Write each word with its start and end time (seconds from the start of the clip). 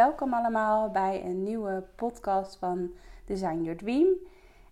Welkom 0.00 0.34
allemaal 0.34 0.90
bij 0.90 1.24
een 1.24 1.42
nieuwe 1.42 1.84
podcast 1.94 2.56
van 2.56 2.90
Design 3.24 3.62
Your 3.62 3.78
Dream. 3.78 4.06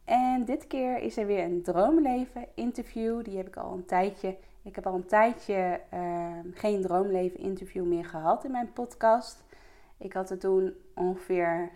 En 0.04 0.44
dit 0.44 0.66
keer 0.66 0.98
is 0.98 1.16
er 1.16 1.26
weer 1.26 1.44
een 1.44 1.62
droomleven 1.62 2.46
interview. 2.54 3.24
Die 3.24 3.36
heb 3.36 3.46
ik 3.46 3.56
al 3.56 3.72
een 3.72 3.84
tijdje. 3.84 4.36
Ik 4.62 4.74
heb 4.74 4.86
al 4.86 4.94
een 4.94 5.06
tijdje 5.06 5.80
uh, 5.94 6.32
geen 6.52 6.82
droomleven 6.82 7.40
interview 7.40 7.84
meer 7.84 8.04
gehad 8.04 8.44
in 8.44 8.50
mijn 8.50 8.72
podcast. 8.72 9.44
Ik 9.98 10.12
had 10.12 10.30
er 10.30 10.38
toen 10.38 10.74
ongeveer, 10.94 11.70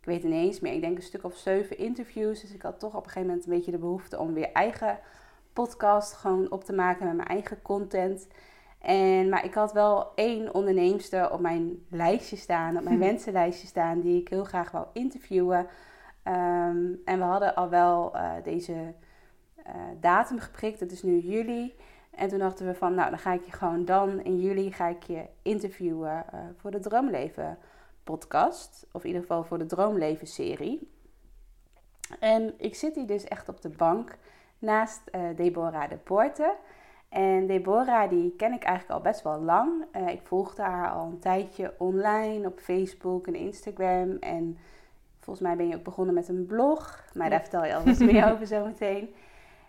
ik 0.00 0.04
weet 0.04 0.22
het 0.22 0.32
eens 0.32 0.60
meer, 0.60 0.72
ik 0.72 0.80
denk 0.80 0.96
een 0.96 1.02
stuk 1.02 1.24
of 1.24 1.36
zeven 1.36 1.78
interviews. 1.78 2.40
Dus 2.40 2.54
ik 2.54 2.62
had 2.62 2.78
toch 2.78 2.94
op 2.94 3.04
een 3.04 3.10
gegeven 3.10 3.28
moment 3.28 3.46
een 3.46 3.52
beetje 3.52 3.70
de 3.70 3.78
behoefte 3.78 4.18
om 4.18 4.34
weer 4.34 4.52
eigen 4.52 4.98
podcast 5.52 6.12
gewoon 6.12 6.50
op 6.50 6.64
te 6.64 6.72
maken 6.72 7.06
met 7.06 7.16
mijn 7.16 7.28
eigen 7.28 7.62
content. 7.62 8.26
En, 8.82 9.28
maar 9.28 9.44
ik 9.44 9.54
had 9.54 9.72
wel 9.72 10.14
één 10.14 10.54
onderneemster 10.54 11.32
op 11.32 11.40
mijn 11.40 11.84
lijstje 11.90 12.36
staan, 12.36 12.76
op 12.76 12.82
mijn 12.82 12.96
hm. 12.96 13.02
wensenlijstje 13.02 13.66
staan, 13.66 14.00
die 14.00 14.20
ik 14.20 14.28
heel 14.28 14.44
graag 14.44 14.70
wou 14.70 14.86
interviewen. 14.92 15.58
Um, 15.58 17.00
en 17.04 17.18
we 17.18 17.24
hadden 17.24 17.54
al 17.54 17.68
wel 17.68 18.16
uh, 18.16 18.32
deze 18.44 18.72
uh, 18.72 19.74
datum 20.00 20.38
geprikt, 20.38 20.80
het 20.80 20.92
is 20.92 21.02
nu 21.02 21.18
juli. 21.18 21.74
En 22.10 22.28
toen 22.28 22.38
dachten 22.38 22.66
we 22.66 22.74
van, 22.74 22.94
nou 22.94 23.10
dan 23.10 23.18
ga 23.18 23.32
ik 23.32 23.44
je 23.44 23.52
gewoon 23.52 23.84
dan 23.84 24.20
in 24.20 24.40
juli 24.40 24.72
ga 24.72 24.86
ik 24.86 25.02
je 25.02 25.26
interviewen 25.42 26.24
uh, 26.34 26.40
voor 26.56 26.70
de 26.70 26.80
Droomleven 26.80 27.58
podcast. 28.04 28.86
Of 28.92 29.00
in 29.02 29.06
ieder 29.06 29.22
geval 29.22 29.44
voor 29.44 29.58
de 29.58 29.66
Droomleven 29.66 30.26
serie. 30.26 30.90
En 32.18 32.54
ik 32.56 32.74
zit 32.74 32.94
hier 32.94 33.06
dus 33.06 33.24
echt 33.24 33.48
op 33.48 33.60
de 33.60 33.68
bank 33.68 34.16
naast 34.58 35.10
Deborah 35.36 35.90
de 35.90 35.96
Poorten. 35.96 36.54
En 37.12 37.46
Deborah, 37.46 38.10
die 38.10 38.34
ken 38.36 38.52
ik 38.52 38.62
eigenlijk 38.62 38.98
al 38.98 39.10
best 39.10 39.22
wel 39.22 39.40
lang. 39.40 39.84
Uh, 39.96 40.08
ik 40.08 40.20
volgde 40.22 40.62
haar 40.62 40.90
al 40.90 41.06
een 41.06 41.18
tijdje 41.18 41.74
online 41.78 42.46
op 42.46 42.60
Facebook 42.60 43.26
en 43.26 43.34
Instagram. 43.34 44.16
En 44.20 44.58
volgens 45.18 45.46
mij 45.46 45.56
ben 45.56 45.68
je 45.68 45.76
ook 45.76 45.82
begonnen 45.82 46.14
met 46.14 46.28
een 46.28 46.46
blog. 46.46 47.04
Maar 47.14 47.30
daar 47.30 47.40
vertel 47.40 47.64
je 47.64 47.74
alvast 47.74 48.00
meer 48.00 48.28
over 48.32 48.46
zometeen. 48.46 49.14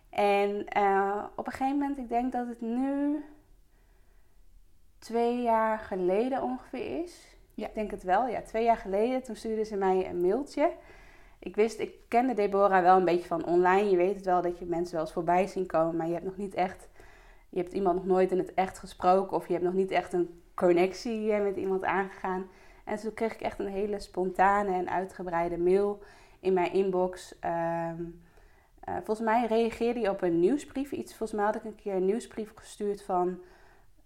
En 0.10 0.66
uh, 0.78 1.24
op 1.36 1.46
een 1.46 1.52
gegeven 1.52 1.78
moment, 1.78 1.98
ik 1.98 2.10
denk 2.10 2.32
dat 2.32 2.48
het 2.48 2.62
nu 2.62 3.24
twee 5.00 5.42
jaar 5.42 5.80
geleden 5.80 6.42
ongeveer 6.42 7.04
is. 7.04 7.38
Ja. 7.54 7.68
Ik 7.68 7.74
denk 7.74 7.92
het 7.92 8.04
wel, 8.04 8.28
ja, 8.28 8.42
twee 8.42 8.64
jaar 8.64 8.78
geleden. 8.78 9.24
Toen 9.24 9.36
stuurde 9.36 9.64
ze 9.64 9.76
mij 9.76 10.10
een 10.10 10.22
mailtje. 10.22 10.72
Ik 11.40 11.56
wist, 11.56 11.80
ik 11.80 11.94
kende 12.08 12.34
Deborah 12.34 12.82
wel 12.82 12.98
een 12.98 13.06
beetje 13.06 13.28
van 13.28 13.46
online. 13.46 13.90
Je 13.90 13.98
weet 13.98 14.16
het 14.16 14.26
wel 14.26 14.42
dat 14.42 14.60
je 14.60 14.66
mensen 14.66 14.94
wel 14.94 15.04
eens 15.04 15.14
voorbij 15.14 15.48
zien 15.48 15.66
komen, 15.66 15.96
maar 15.96 16.08
je 16.08 16.14
hebt 16.14 16.26
nog 16.26 16.38
niet 16.38 16.54
echt 16.54 16.92
je 17.54 17.60
hebt 17.60 17.74
iemand 17.74 17.96
nog 17.96 18.06
nooit 18.06 18.32
in 18.32 18.38
het 18.38 18.54
echt 18.54 18.80
gesproken 18.80 19.38
of 19.38 19.48
je 19.48 19.54
hebt 19.54 19.66
nog 19.66 19.74
niet 19.74 19.92
echt 19.92 20.14
een 20.14 20.42
connectie 20.54 21.34
met 21.34 21.56
iemand 21.56 21.84
aangegaan. 21.84 22.48
En 22.84 22.98
toen 22.98 23.14
kreeg 23.14 23.34
ik 23.34 23.42
echt 23.42 23.60
een 23.60 23.68
hele 23.68 24.00
spontane 24.00 24.74
en 24.74 24.90
uitgebreide 24.90 25.58
mail 25.58 26.00
in 26.40 26.54
mijn 26.54 26.74
inbox. 26.74 27.36
Um, 27.44 28.22
uh, 28.90 28.96
volgens 28.96 29.20
mij 29.20 29.46
reageerde 29.46 30.00
hij 30.00 30.10
op 30.10 30.22
een 30.22 30.40
nieuwsbrief. 30.40 30.92
Iets, 30.92 31.16
volgens 31.16 31.32
mij 31.40 31.46
had 31.46 31.56
ik 31.56 31.64
een 31.64 31.76
keer 31.76 31.94
een 31.94 32.06
nieuwsbrief 32.06 32.52
gestuurd 32.56 33.04
van, 33.04 33.40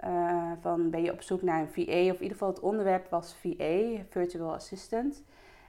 uh, 0.06 0.52
van 0.62 0.90
ben 0.90 1.04
je 1.04 1.12
op 1.12 1.22
zoek 1.22 1.42
naar 1.42 1.62
een 1.62 1.68
VA? 1.68 1.82
Of 1.82 2.16
in 2.16 2.22
ieder 2.22 2.28
geval 2.28 2.50
het 2.50 2.60
onderwerp 2.60 3.10
was 3.10 3.36
VA, 3.36 4.04
Virtual 4.10 4.54
Assistant. 4.54 5.24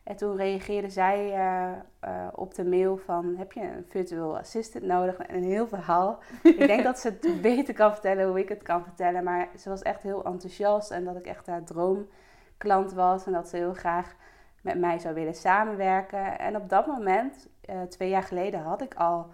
En 0.09 0.17
toen 0.17 0.37
reageerde 0.37 0.91
zij 0.91 1.27
uh, 1.27 1.73
uh, 2.05 2.27
op 2.35 2.55
de 2.55 2.65
mail 2.65 2.97
van, 2.97 3.35
heb 3.37 3.53
je 3.53 3.61
een 3.61 3.85
virtual 3.89 4.39
assistant 4.39 4.85
nodig? 4.85 5.17
En 5.17 5.35
een 5.35 5.43
heel 5.43 5.67
verhaal. 5.67 6.19
ik 6.43 6.67
denk 6.67 6.85
dat 6.85 6.99
ze 6.99 7.09
het 7.09 7.43
beter 7.43 7.75
kan 7.75 7.93
vertellen 7.93 8.29
hoe 8.29 8.39
ik 8.39 8.49
het 8.49 8.63
kan 8.63 8.83
vertellen. 8.83 9.25
Maar 9.25 9.49
ze 9.59 9.69
was 9.69 9.83
echt 9.83 10.03
heel 10.03 10.25
enthousiast 10.25 10.91
en 10.91 11.05
dat 11.05 11.17
ik 11.17 11.27
echt 11.27 11.47
haar 11.47 11.65
droomklant 11.65 12.93
was. 12.93 13.27
En 13.27 13.33
dat 13.33 13.49
ze 13.49 13.57
heel 13.57 13.75
graag 13.75 14.15
met 14.61 14.79
mij 14.79 14.99
zou 14.99 15.15
willen 15.15 15.35
samenwerken. 15.35 16.39
En 16.39 16.57
op 16.57 16.69
dat 16.69 16.87
moment, 16.87 17.49
uh, 17.71 17.83
twee 17.83 18.09
jaar 18.09 18.23
geleden, 18.23 18.61
had 18.61 18.83
ik 18.83 18.95
al, 18.95 19.27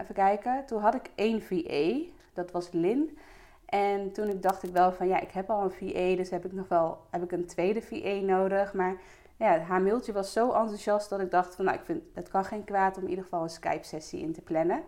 even 0.00 0.14
kijken, 0.14 0.66
toen 0.66 0.80
had 0.80 0.94
ik 0.94 1.10
één 1.14 1.42
VA. 1.42 2.10
Dat 2.32 2.50
was 2.50 2.70
Lin. 2.72 3.18
En 3.66 4.12
toen 4.12 4.40
dacht 4.40 4.62
ik 4.62 4.72
wel 4.72 4.92
van, 4.92 5.08
ja, 5.08 5.20
ik 5.20 5.30
heb 5.30 5.50
al 5.50 5.62
een 5.62 5.70
VA, 5.70 6.16
dus 6.16 6.30
heb 6.30 6.44
ik 6.44 6.52
nog 6.52 6.68
wel, 6.68 6.98
heb 7.10 7.22
ik 7.22 7.32
een 7.32 7.46
tweede 7.46 7.82
VA 7.82 8.14
nodig. 8.14 8.72
Maar 8.74 8.96
ja, 9.40 9.58
haar 9.58 9.82
mailtje 9.82 10.12
was 10.12 10.32
zo 10.32 10.52
enthousiast 10.52 11.08
dat 11.08 11.20
ik 11.20 11.30
dacht 11.30 11.54
van 11.54 11.64
nou, 11.64 11.76
ik 11.76 11.84
vind 11.84 12.02
het 12.14 12.28
kan 12.28 12.44
geen 12.44 12.64
kwaad 12.64 12.96
om 12.96 13.02
in 13.02 13.08
ieder 13.08 13.24
geval 13.24 13.42
een 13.42 13.50
Skype-sessie 13.50 14.20
in 14.20 14.32
te 14.32 14.40
plannen. 14.40 14.82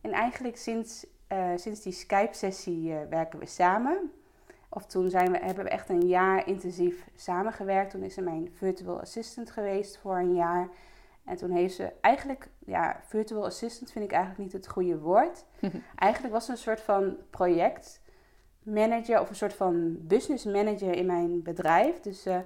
En 0.00 0.12
eigenlijk 0.12 0.56
sinds, 0.56 1.06
uh, 1.32 1.50
sinds 1.56 1.80
die 1.80 1.92
Skype-sessie 1.92 2.88
uh, 2.88 2.96
werken 3.10 3.38
we 3.38 3.46
samen. 3.46 4.12
Of 4.68 4.86
toen 4.86 5.10
zijn 5.10 5.32
we, 5.32 5.38
hebben 5.38 5.64
we 5.64 5.70
echt 5.70 5.88
een 5.88 6.06
jaar 6.06 6.46
intensief 6.46 7.08
samengewerkt. 7.16 7.90
Toen 7.90 8.02
is 8.02 8.14
ze 8.14 8.20
mijn 8.20 8.50
virtual 8.52 9.00
assistant 9.00 9.50
geweest 9.50 9.98
voor 9.98 10.16
een 10.16 10.34
jaar. 10.34 10.68
En 11.24 11.36
toen 11.36 11.50
heeft 11.50 11.74
ze 11.74 11.92
eigenlijk, 12.00 12.48
ja, 12.58 13.00
virtual 13.06 13.44
assistant 13.44 13.90
vind 13.90 14.04
ik 14.04 14.12
eigenlijk 14.12 14.42
niet 14.42 14.52
het 14.52 14.68
goede 14.68 14.98
woord. 14.98 15.44
eigenlijk 15.96 16.34
was 16.34 16.44
ze 16.44 16.50
een 16.50 16.56
soort 16.56 16.80
van 16.80 17.16
projectmanager 17.30 19.20
of 19.20 19.28
een 19.28 19.34
soort 19.34 19.54
van 19.54 19.96
business 20.00 20.44
manager 20.44 20.94
in 20.94 21.06
mijn 21.06 21.42
bedrijf. 21.42 22.00
Dus 22.00 22.26
uh, 22.26 22.36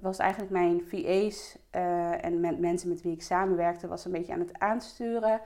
was 0.00 0.18
eigenlijk 0.18 0.52
mijn 0.52 0.82
VA's 0.82 1.58
uh, 1.76 2.24
en 2.24 2.40
met 2.40 2.58
mensen 2.58 2.88
met 2.88 3.02
wie 3.02 3.12
ik 3.12 3.22
samenwerkte, 3.22 3.86
was 3.86 4.04
een 4.04 4.12
beetje 4.12 4.32
aan 4.32 4.38
het 4.38 4.58
aansturen. 4.58 5.40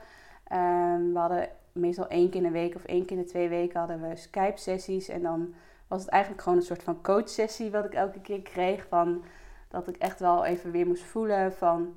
Um, 0.51 1.13
we 1.13 1.19
hadden 1.19 1.49
meestal 1.71 2.07
één 2.07 2.29
keer 2.29 2.41
in 2.41 2.47
de 2.47 2.59
week 2.59 2.75
of 2.75 2.83
één 2.83 3.05
keer 3.05 3.17
in 3.17 3.23
de 3.23 3.29
twee 3.29 3.49
weken 3.49 3.79
hadden 3.79 4.01
we 4.01 4.15
Skype-sessies. 4.15 5.09
En 5.09 5.21
dan 5.21 5.53
was 5.87 6.01
het 6.01 6.09
eigenlijk 6.09 6.43
gewoon 6.43 6.57
een 6.57 6.63
soort 6.63 6.83
van 6.83 7.01
coach-sessie 7.01 7.71
wat 7.71 7.85
ik 7.85 7.93
elke 7.93 8.21
keer 8.21 8.41
kreeg. 8.41 8.87
Van 8.87 9.23
dat 9.67 9.87
ik 9.87 9.97
echt 9.97 10.19
wel 10.19 10.45
even 10.45 10.71
weer 10.71 10.87
moest 10.87 11.03
voelen 11.03 11.53
van 11.53 11.93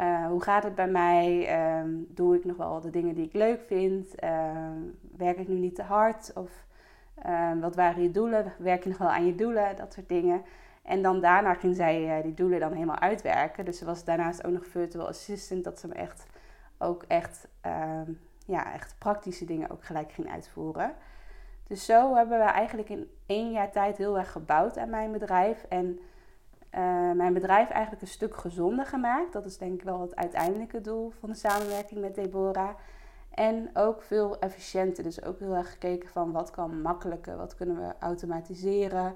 uh, 0.00 0.26
hoe 0.26 0.42
gaat 0.42 0.62
het 0.62 0.74
bij 0.74 0.88
mij? 0.88 1.48
Um, 1.80 2.06
doe 2.08 2.36
ik 2.36 2.44
nog 2.44 2.56
wel 2.56 2.80
de 2.80 2.90
dingen 2.90 3.14
die 3.14 3.26
ik 3.26 3.32
leuk 3.32 3.60
vind? 3.62 4.24
Uh, 4.24 4.50
werk 5.16 5.38
ik 5.38 5.48
nu 5.48 5.54
niet 5.54 5.74
te 5.74 5.82
hard? 5.82 6.32
Of 6.34 6.64
wat 7.60 7.74
waren 7.74 8.02
je 8.02 8.10
doelen? 8.10 8.52
Werk 8.58 8.82
je 8.82 8.88
nog 8.88 8.98
wel 8.98 9.08
aan 9.08 9.26
je 9.26 9.34
doelen? 9.34 9.76
Dat 9.76 9.92
soort 9.92 10.08
dingen. 10.08 10.42
En 10.86 11.02
dan 11.02 11.20
daarna 11.20 11.54
ging 11.54 11.76
zij 11.76 12.18
uh, 12.18 12.22
die 12.22 12.34
doelen 12.34 12.60
dan 12.60 12.72
helemaal 12.72 12.98
uitwerken. 12.98 13.64
Dus 13.64 13.78
ze 13.78 13.84
was 13.84 14.04
daarnaast 14.04 14.46
ook 14.46 14.52
nog 14.52 14.66
virtual 14.66 15.08
assistant. 15.08 15.64
Dat 15.64 15.80
ze 15.80 15.88
me 15.88 15.94
echt 15.94 16.26
ook 16.78 17.02
echt, 17.02 17.48
uh, 17.66 18.00
ja, 18.46 18.72
echt 18.72 18.94
praktische 18.98 19.44
dingen 19.44 19.70
ook 19.70 19.84
gelijk 19.84 20.12
ging 20.12 20.30
uitvoeren. 20.30 20.94
Dus 21.66 21.84
zo 21.84 22.14
hebben 22.14 22.38
we 22.38 22.44
eigenlijk 22.44 22.88
in 22.88 23.10
één 23.26 23.50
jaar 23.50 23.70
tijd 23.70 23.96
heel 23.96 24.18
erg 24.18 24.32
gebouwd 24.32 24.78
aan 24.78 24.90
mijn 24.90 25.12
bedrijf. 25.12 25.64
En 25.68 25.98
uh, 26.74 27.12
mijn 27.12 27.32
bedrijf 27.32 27.70
eigenlijk 27.70 28.02
een 28.02 28.08
stuk 28.08 28.36
gezonder 28.36 28.86
gemaakt. 28.86 29.32
Dat 29.32 29.44
is 29.44 29.58
denk 29.58 29.74
ik 29.74 29.82
wel 29.82 30.00
het 30.00 30.16
uiteindelijke 30.16 30.80
doel 30.80 31.10
van 31.10 31.28
de 31.28 31.34
samenwerking 31.34 32.00
met 32.00 32.14
Deborah. 32.14 32.74
En 33.30 33.70
ook 33.74 34.02
veel 34.02 34.38
efficiënter. 34.38 35.02
Dus 35.02 35.24
ook 35.24 35.38
heel 35.38 35.54
erg 35.54 35.70
gekeken 35.70 36.08
van 36.08 36.32
wat 36.32 36.50
kan 36.50 36.80
makkelijker, 36.80 37.36
wat 37.36 37.54
kunnen 37.54 37.76
we 37.76 37.94
automatiseren. 37.98 39.14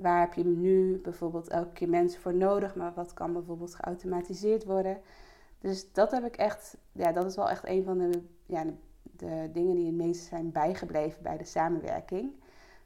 Waar 0.00 0.20
heb 0.20 0.34
je 0.34 0.44
nu 0.44 1.00
bijvoorbeeld 1.02 1.48
elke 1.48 1.72
keer 1.72 1.88
mensen 1.88 2.20
voor 2.20 2.34
nodig, 2.34 2.74
maar 2.74 2.92
wat 2.94 3.14
kan 3.14 3.32
bijvoorbeeld 3.32 3.74
geautomatiseerd 3.74 4.64
worden? 4.64 5.00
Dus 5.58 5.92
dat 5.92 6.10
heb 6.10 6.24
ik 6.24 6.36
echt, 6.36 6.76
ja, 6.92 7.12
dat 7.12 7.24
is 7.24 7.36
wel 7.36 7.50
echt 7.50 7.68
een 7.68 7.84
van 7.84 7.98
de, 7.98 8.22
ja, 8.46 8.64
de, 9.02 9.50
dingen 9.52 9.74
die 9.74 9.86
het 9.86 9.94
meest 9.94 10.24
zijn 10.24 10.52
bijgebleven 10.52 11.22
bij 11.22 11.36
de 11.36 11.44
samenwerking. 11.44 12.32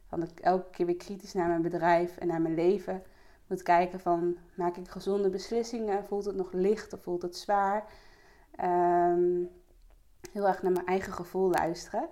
Van 0.05 0.23
ik 0.23 0.39
elke 0.39 0.69
keer 0.69 0.85
weer 0.85 0.95
kritisch 0.95 1.33
naar 1.33 1.47
mijn 1.47 1.61
bedrijf 1.61 2.17
en 2.17 2.27
naar 2.27 2.41
mijn 2.41 2.55
leven 2.55 3.03
moet 3.47 3.61
kijken 3.61 3.99
van, 3.99 4.37
maak 4.55 4.77
ik 4.77 4.87
gezonde 4.87 5.29
beslissingen? 5.29 6.05
Voelt 6.05 6.25
het 6.25 6.35
nog 6.35 6.51
licht 6.51 6.93
of 6.93 7.01
voelt 7.01 7.21
het 7.21 7.37
zwaar? 7.37 7.91
Um, 8.61 9.49
heel 10.31 10.47
erg 10.47 10.61
naar 10.61 10.71
mijn 10.71 10.85
eigen 10.85 11.13
gevoel 11.13 11.49
luisteren. 11.49 12.09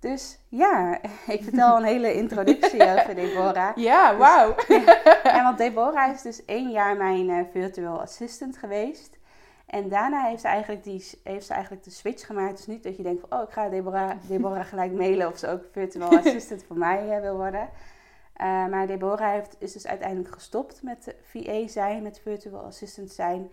Dus 0.00 0.38
ja, 0.48 0.98
ik 1.36 1.42
vertel 1.42 1.76
een 1.76 1.84
hele 1.84 2.14
introductie 2.14 2.82
over 2.92 3.14
Deborah. 3.14 3.76
Ja, 3.76 4.10
dus, 4.10 4.18
wauw. 4.18 4.54
ja, 5.22 5.42
want 5.42 5.58
Deborah 5.58 6.12
is 6.14 6.22
dus 6.22 6.44
één 6.44 6.70
jaar 6.70 6.96
mijn 6.96 7.28
uh, 7.28 7.40
virtual 7.52 8.00
assistant 8.00 8.56
geweest. 8.56 9.18
En 9.66 9.88
daarna 9.88 10.24
heeft 10.24 10.40
ze 10.40 10.48
eigenlijk, 10.48 10.84
die, 10.84 11.04
heeft 11.22 11.46
ze 11.46 11.52
eigenlijk 11.52 11.84
de 11.84 11.90
switch 11.90 12.26
gemaakt. 12.26 12.56
Dus 12.56 12.66
niet 12.66 12.82
dat 12.82 12.96
je 12.96 13.02
denkt 13.02 13.20
van, 13.28 13.38
oh, 13.38 13.44
ik 13.44 13.52
ga 13.52 13.68
Deborah, 13.68 14.16
Deborah 14.28 14.66
gelijk 14.66 14.92
mailen 14.92 15.28
of 15.28 15.38
ze 15.38 15.48
ook 15.48 15.64
virtual 15.72 16.18
assistant 16.18 16.64
voor 16.64 16.78
mij 16.78 17.10
eh, 17.10 17.20
wil 17.20 17.36
worden. 17.36 17.68
Uh, 18.40 18.66
maar 18.66 18.86
Deborah 18.86 19.32
heeft, 19.32 19.56
is 19.58 19.72
dus 19.72 19.86
uiteindelijk 19.86 20.34
gestopt 20.34 20.82
met 20.82 21.14
VA 21.22 21.66
zijn, 21.66 22.02
met 22.02 22.20
virtual 22.20 22.64
assistant 22.64 23.10
zijn. 23.10 23.50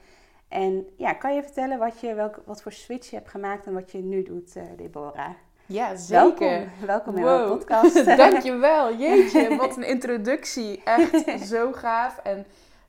En 0.47 0.87
ja, 0.97 1.13
kan 1.13 1.35
je 1.35 1.43
vertellen 1.43 1.79
wat, 1.79 1.99
je, 1.99 2.13
welk, 2.13 2.41
wat 2.45 2.61
voor 2.61 2.71
switch 2.71 3.09
je 3.09 3.15
hebt 3.15 3.29
gemaakt 3.29 3.65
en 3.65 3.73
wat 3.73 3.91
je 3.91 3.97
nu 3.97 4.23
doet, 4.23 4.53
Deborah? 4.77 5.33
Ja, 5.67 5.95
zeker. 5.95 6.37
Welkom, 6.37 6.85
welkom 6.85 7.15
in 7.15 7.23
mijn 7.23 7.47
podcast. 7.47 8.05
Dankjewel. 8.17 8.95
Jeetje, 8.95 9.55
wat 9.55 9.77
een 9.77 9.87
introductie. 9.87 10.83
Echt 10.83 11.47
zo 11.53 11.71
gaaf. 11.71 12.17
En 12.17 12.45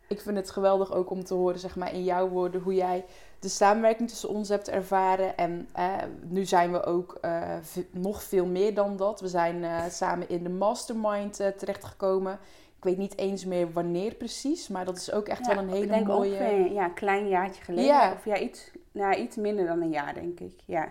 ik 0.08 0.20
vind 0.20 0.36
het 0.36 0.50
geweldig 0.50 0.92
ook 0.92 1.10
om 1.10 1.24
te 1.24 1.34
horen, 1.34 1.58
zeg 1.58 1.76
maar, 1.76 1.92
in 1.92 2.04
jouw 2.04 2.28
woorden, 2.28 2.60
hoe 2.60 2.74
jij 2.74 3.04
de 3.38 3.48
samenwerking 3.48 4.08
tussen 4.08 4.28
ons 4.28 4.48
hebt 4.48 4.68
ervaren. 4.68 5.36
En 5.36 5.68
eh, 5.72 5.94
nu 6.22 6.44
zijn 6.44 6.72
we 6.72 6.84
ook 6.84 7.18
uh, 7.24 7.42
nog 7.90 8.22
veel 8.22 8.46
meer 8.46 8.74
dan 8.74 8.96
dat. 8.96 9.20
We 9.20 9.28
zijn 9.28 9.56
uh, 9.56 9.82
samen 9.90 10.28
in 10.28 10.42
de 10.42 10.48
mastermind 10.48 11.34
terechtgekomen. 11.56 12.38
Ik 12.76 12.84
weet 12.84 12.98
niet 12.98 13.18
eens 13.18 13.44
meer 13.44 13.72
wanneer 13.72 14.14
precies, 14.14 14.68
maar 14.68 14.84
dat 14.84 14.96
is 14.96 15.12
ook 15.12 15.28
echt 15.28 15.46
ja, 15.46 15.54
wel 15.54 15.62
een 15.62 15.70
hele 15.70 15.84
ik 15.84 15.90
denk 15.90 16.06
mooie... 16.06 16.72
Ja, 16.72 16.84
een 16.84 16.94
klein 16.94 17.28
jaartje 17.28 17.62
geleden. 17.62 17.90
Ja. 17.90 18.12
Of 18.12 18.24
ja, 18.24 18.38
iets, 18.38 18.70
nou, 18.92 19.14
iets 19.14 19.36
minder 19.36 19.66
dan 19.66 19.80
een 19.80 19.90
jaar, 19.90 20.14
denk 20.14 20.40
ik. 20.40 20.60
Ja. 20.64 20.88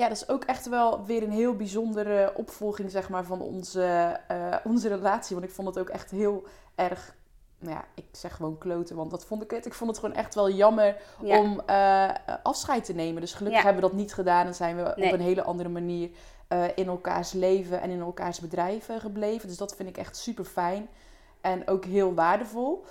Ja, 0.00 0.08
dat 0.08 0.16
is 0.16 0.28
ook 0.28 0.44
echt 0.44 0.68
wel 0.68 1.04
weer 1.04 1.22
een 1.22 1.30
heel 1.30 1.56
bijzondere 1.56 2.32
opvolging, 2.36 2.90
zeg 2.90 3.08
maar, 3.08 3.24
van 3.24 3.40
onze, 3.40 4.16
onze 4.64 4.88
relatie. 4.88 5.36
Want 5.36 5.48
ik 5.48 5.54
vond 5.54 5.68
het 5.68 5.78
ook 5.78 5.88
echt 5.88 6.10
heel 6.10 6.44
erg 6.74 7.14
nou 7.58 7.74
ja, 7.74 7.84
ik 7.94 8.04
zeg 8.12 8.36
gewoon 8.36 8.58
kloten, 8.58 8.96
want 8.96 9.10
dat 9.10 9.24
vond 9.24 9.42
ik 9.42 9.50
het. 9.50 9.66
Ik 9.66 9.74
vond 9.74 9.90
het 9.90 9.98
gewoon 9.98 10.14
echt 10.14 10.34
wel 10.34 10.50
jammer 10.50 10.96
Ja. 11.22 11.38
om 11.40 11.60
eh, 11.66 12.08
afscheid 12.42 12.84
te 12.84 12.92
nemen. 12.92 13.20
Dus 13.20 13.34
gelukkig 13.34 13.60
Ja. 13.60 13.66
hebben 13.66 13.82
we 13.82 13.88
dat 13.90 13.98
niet 13.98 14.14
gedaan 14.14 14.46
en 14.46 14.54
zijn 14.54 14.76
we 14.76 14.92
Nee. 14.96 15.06
op 15.06 15.12
een 15.12 15.20
hele 15.20 15.42
andere 15.42 15.68
manier 15.68 16.10
eh, 16.48 16.64
in 16.74 16.86
elkaars 16.88 17.32
leven 17.32 17.80
en 17.80 17.90
in 17.90 18.00
elkaars 18.00 18.40
bedrijven 18.40 19.00
gebleven. 19.00 19.48
Dus 19.48 19.56
dat 19.56 19.76
vind 19.76 19.88
ik 19.88 19.96
echt 19.96 20.16
super 20.16 20.44
fijn 20.44 20.88
en 21.40 21.68
ook 21.68 21.84
heel 21.84 22.14
waardevol. 22.14 22.84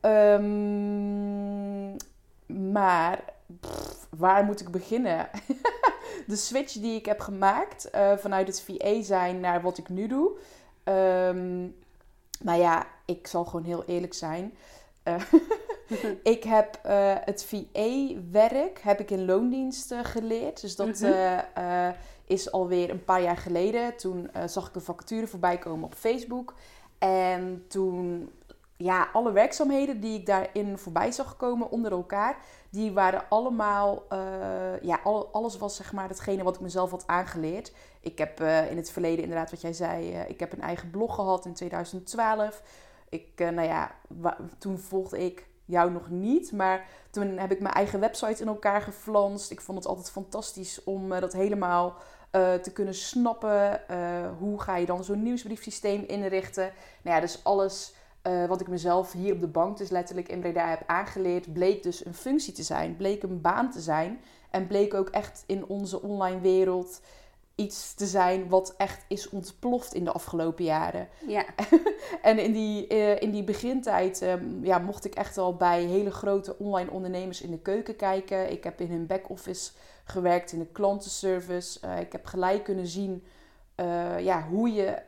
Ehm, 0.00 1.90
maar 2.72 3.20
pff, 3.60 4.06
waar 4.16 4.44
moet 4.44 4.60
ik 4.60 4.70
beginnen? 4.70 5.28
de 6.26 6.36
switch 6.36 6.72
die 6.72 6.96
ik 6.96 7.06
heb 7.06 7.20
gemaakt 7.20 7.90
eh, 7.90 8.12
vanuit 8.16 8.46
het 8.46 8.62
VA 8.62 9.02
zijn 9.02 9.40
naar 9.40 9.62
wat 9.62 9.78
ik 9.78 9.88
nu 9.88 10.06
doe. 10.06 10.30
Nou 12.40 12.60
ja, 12.60 12.86
ik 13.04 13.26
zal 13.26 13.44
gewoon 13.44 13.64
heel 13.64 13.84
eerlijk 13.86 14.14
zijn. 14.14 14.54
Eh, 15.02 15.14
ik 16.34 16.44
heb 16.44 16.78
eh, 16.82 17.14
het 17.20 17.44
VA-werk 17.44 18.80
heb 18.82 19.00
ik 19.00 19.10
in 19.10 19.24
loondienst 19.24 19.92
eh, 19.92 19.98
geleerd. 20.02 20.60
Dus 20.60 20.76
dat 20.76 21.00
Mhm. 21.00 21.92
is 22.26 22.52
alweer 22.52 22.90
een 22.90 23.04
paar 23.04 23.22
jaar 23.22 23.36
geleden. 23.36 23.96
Toen 23.96 24.30
zag 24.46 24.68
ik 24.68 24.74
een 24.74 24.80
vacature 24.80 25.26
voorbij 25.26 25.58
komen 25.58 25.84
op 25.84 25.94
Facebook. 25.94 26.54
En 26.98 27.64
toen, 27.68 28.30
ja, 28.76 29.08
alle 29.12 29.32
werkzaamheden 29.32 30.00
die 30.00 30.18
ik 30.18 30.26
daarin 30.26 30.78
voorbij 30.78 31.12
zag 31.12 31.36
komen 31.36 31.70
onder 31.70 31.92
elkaar, 31.92 32.36
die 32.70 32.92
waren 32.92 33.24
allemaal, 33.28 34.02
eh, 34.08 34.80
ja, 34.82 35.00
al- 35.04 35.28
alles 35.32 35.58
was 35.58 35.76
zeg 35.76 35.92
maar 35.92 36.08
hetgene 36.08 36.42
wat 36.42 36.54
ik 36.54 36.60
mezelf 36.60 36.90
had 36.90 37.06
aangeleerd. 37.06 37.72
Ik 38.00 38.18
heb 38.18 38.40
eh, 38.40 38.70
in 38.70 38.76
het 38.76 38.90
verleden 38.90 39.22
inderdaad, 39.22 39.50
wat 39.50 39.60
jij 39.60 39.72
zei, 39.72 40.12
eh, 40.12 40.28
ik 40.28 40.40
heb 40.40 40.52
een 40.52 40.60
eigen 40.60 40.90
blog 40.90 41.14
gehad 41.14 41.46
in 41.46 41.54
2012. 41.54 42.62
Ik, 43.08 43.38
nou 43.38 43.62
ja, 43.62 43.90
toen 44.58 44.78
volgde 44.78 45.24
ik 45.24 45.46
jou 45.64 45.90
nog 45.90 46.10
niet, 46.10 46.52
maar 46.52 46.86
toen 47.10 47.38
heb 47.38 47.52
ik 47.52 47.60
mijn 47.60 47.74
eigen 47.74 48.00
website 48.00 48.42
in 48.42 48.48
elkaar 48.48 48.80
geflanst. 48.82 49.50
Ik 49.50 49.60
vond 49.60 49.78
het 49.78 49.86
altijd 49.86 50.10
fantastisch 50.10 50.84
om 50.84 51.08
dat 51.08 51.32
helemaal 51.32 51.94
te 52.62 52.70
kunnen 52.72 52.94
snappen. 52.94 53.80
Hoe 54.38 54.60
ga 54.60 54.76
je 54.76 54.86
dan 54.86 55.04
zo'n 55.04 55.22
nieuwsbriefsysteem 55.22 56.04
inrichten? 56.06 56.72
Nou 57.02 57.16
ja, 57.16 57.20
dus 57.20 57.44
alles 57.44 57.93
eh, 58.24 58.46
wat 58.46 58.60
ik 58.60 58.68
mezelf 58.68 59.12
hier 59.12 59.32
op 59.32 59.40
de 59.40 59.48
bank, 59.48 59.76
dus 59.76 59.90
letterlijk 59.90 60.28
in 60.28 60.40
Breda 60.40 60.68
heb 60.68 60.82
aangeleerd, 60.86 61.52
bleek 61.52 61.82
dus 61.82 62.04
een 62.04 62.14
functie 62.14 62.52
te 62.52 62.62
zijn, 62.62 62.96
bleek 62.96 63.22
een 63.22 63.40
baan 63.40 63.70
te 63.70 63.80
zijn. 63.80 64.20
En 64.50 64.66
bleek 64.66 64.94
ook 64.94 65.08
echt 65.08 65.44
in 65.46 65.66
onze 65.66 66.02
online 66.02 66.40
wereld 66.40 67.00
iets 67.54 67.94
te 67.94 68.06
zijn 68.06 68.48
wat 68.48 68.74
echt 68.76 69.04
is 69.08 69.28
ontploft 69.28 69.94
in 69.94 70.04
de 70.04 70.12
afgelopen 70.12 70.64
jaren. 70.64 71.08
Ja. 71.26 71.44
En 72.22 72.38
in 72.38 72.52
die, 72.52 72.86
eh, 72.86 73.20
in 73.20 73.30
die 73.30 73.44
begintijd 73.44 74.22
ehm, 74.22 74.64
ja, 74.64 74.78
mocht 74.78 75.04
ik 75.04 75.14
echt 75.14 75.38
al 75.38 75.56
bij 75.56 75.82
hele 75.82 76.10
grote 76.10 76.58
online 76.58 76.90
ondernemers 76.90 77.40
in 77.40 77.50
de 77.50 77.58
keuken 77.58 77.96
kijken. 77.96 78.52
Ik 78.52 78.64
heb 78.64 78.80
in 78.80 78.90
hun 78.90 79.06
back-office 79.06 79.72
gewerkt, 80.04 80.52
in 80.52 80.58
de 80.58 80.66
klantenservice. 80.72 81.80
Eh, 81.80 82.00
ik 82.00 82.12
heb 82.12 82.26
gelijk 82.26 82.64
kunnen 82.64 82.86
zien 82.86 83.24
ja, 84.18 84.46
hoe 84.48 84.72
je 84.72 84.98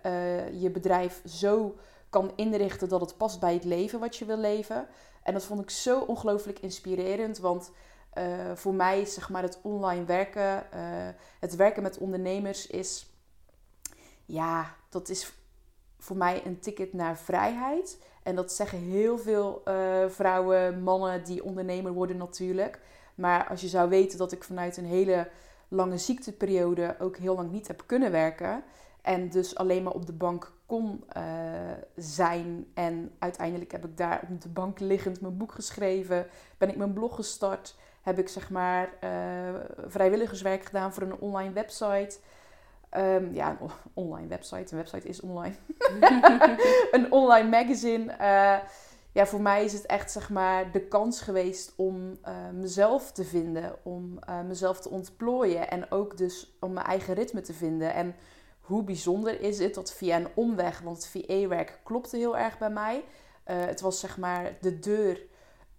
je 0.53 0.71
bedrijf 0.71 1.23
zo 1.25 1.75
kan 2.17 2.33
inrichten 2.35 2.89
dat 2.89 3.01
het 3.01 3.17
past 3.17 3.41
bij 3.41 3.55
het 3.55 3.65
leven 3.65 4.01
wat 4.01 4.17
je 4.17 4.25
wil 4.25 4.39
leven. 4.39 4.87
En 5.23 5.33
dat 5.33 5.45
vond 5.45 5.61
ik 5.61 5.71
zo 5.71 6.01
ongelooflijk 6.01 6.59
inspirerend, 6.59 7.39
want 7.39 7.71
eh, 8.13 8.25
voor 8.55 8.75
mij 8.75 9.05
zeg 9.05 9.31
maar 9.31 9.43
het 9.43 9.59
online 9.63 10.05
werken, 10.05 10.73
eh, 10.73 10.81
het 11.41 11.57
werken 11.57 11.83
met 11.83 11.99
ondernemers 11.99 12.67
is, 12.67 13.11
ja, 14.25 14.75
dat 14.89 15.09
is 15.09 15.33
voor 15.99 16.17
mij 16.17 16.43
een 16.47 16.59
ticket 16.59 16.93
naar 16.93 17.19
vrijheid. 17.19 17.99
En 18.23 18.35
dat 18.35 18.53
zeggen 18.53 18.79
heel 18.79 19.19
veel 19.19 19.61
eh, 19.65 19.75
vrouwen, 20.09 20.83
mannen 20.83 21.25
die 21.25 21.45
ondernemer 21.45 21.93
worden 21.93 22.17
natuurlijk. 22.17 22.81
Maar 23.15 23.49
als 23.49 23.61
je 23.61 23.69
zou 23.69 23.89
weten 23.89 24.19
dat 24.19 24.33
ik 24.33 24.45
vanuit 24.45 24.77
een 24.77 24.87
hele 24.87 25.29
lange 25.69 25.99
ziekteperiode 25.99 26.97
ook 26.99 27.17
heel 27.17 27.35
lang 27.35 27.51
niet 27.51 27.67
heb 27.67 27.83
kunnen 27.87 28.11
werken. 28.11 28.65
En 29.07 29.29
dus 29.29 29.57
alleen 29.57 29.83
maar 29.83 29.93
op 29.93 30.07
de 30.07 30.13
bank 30.13 30.53
kon 30.67 31.05
eh, 31.09 31.23
zijn. 31.97 32.67
En 32.75 33.13
uiteindelijk 33.19 33.73
heb 33.73 33.85
ik 33.85 33.97
daar 33.97 34.29
op 34.31 34.41
de 34.41 34.49
bank 34.49 34.81
liggend 34.81 35.21
mijn 35.21 35.37
boek 35.37 35.53
geschreven. 35.53 36.27
Ben 36.59 36.69
ik 36.69 36.77
mijn 36.77 36.93
blog 36.93 37.15
gestart. 37.15 37.77
Heb 38.03 38.19
ik 38.19 38.29
zeg 38.29 38.51
maar 38.51 38.89
eh, 39.01 39.11
vrijwilligerswerk 39.87 40.65
gedaan 40.65 40.93
voor 40.93 41.03
een 41.03 41.19
online 41.19 41.53
website. 41.53 42.19
Ehm, 42.89 43.33
ja, 43.33 43.51
een 43.61 43.71
online 43.95 44.27
website. 44.27 44.73
Een 44.73 44.79
website 44.79 45.09
is 45.09 45.21
online. 45.21 45.55
een 46.93 47.13
online 47.13 47.49
magazine. 47.49 48.13
Eh, 48.13 48.57
ja, 49.13 49.27
voor 49.27 49.41
mij 49.41 49.65
is 49.65 49.73
het 49.73 49.87
echt 49.87 50.11
zeg 50.11 50.31
maar 50.31 50.73
de 50.73 50.81
kans 50.81 51.21
geweest 51.21 51.73
om 51.77 52.19
mezelf 52.53 53.13
te 53.13 53.25
vinden. 53.25 53.77
Om 53.83 54.19
mezelf 54.47 54.81
te 54.81 54.91
ontplooien. 54.91 55.71
En 55.71 55.91
ook 55.91 56.17
dus 56.17 56.57
om 56.61 56.73
mijn 56.73 56.87
eigen 56.87 57.15
ritme 57.15 57.41
te 57.41 57.55
vinden. 57.55 57.95
En 57.95 58.15
hoe 58.67 58.83
bijzonder 58.83 59.41
is 59.41 59.59
het 59.59 59.75
dat 59.75 59.93
via 59.93 60.17
een 60.17 60.29
omweg, 60.35 60.81
want 60.81 60.97
het 60.97 61.09
VA-werk 61.09 61.81
klopte 61.83 62.17
heel 62.17 62.37
erg 62.37 62.59
bij 62.59 62.71
mij. 62.71 63.05
Eh, 63.45 63.57
het 63.65 63.81
was 63.81 64.01
zeg 64.01 64.19
maar 64.19 64.57
de 64.61 64.79
deur 64.79 65.23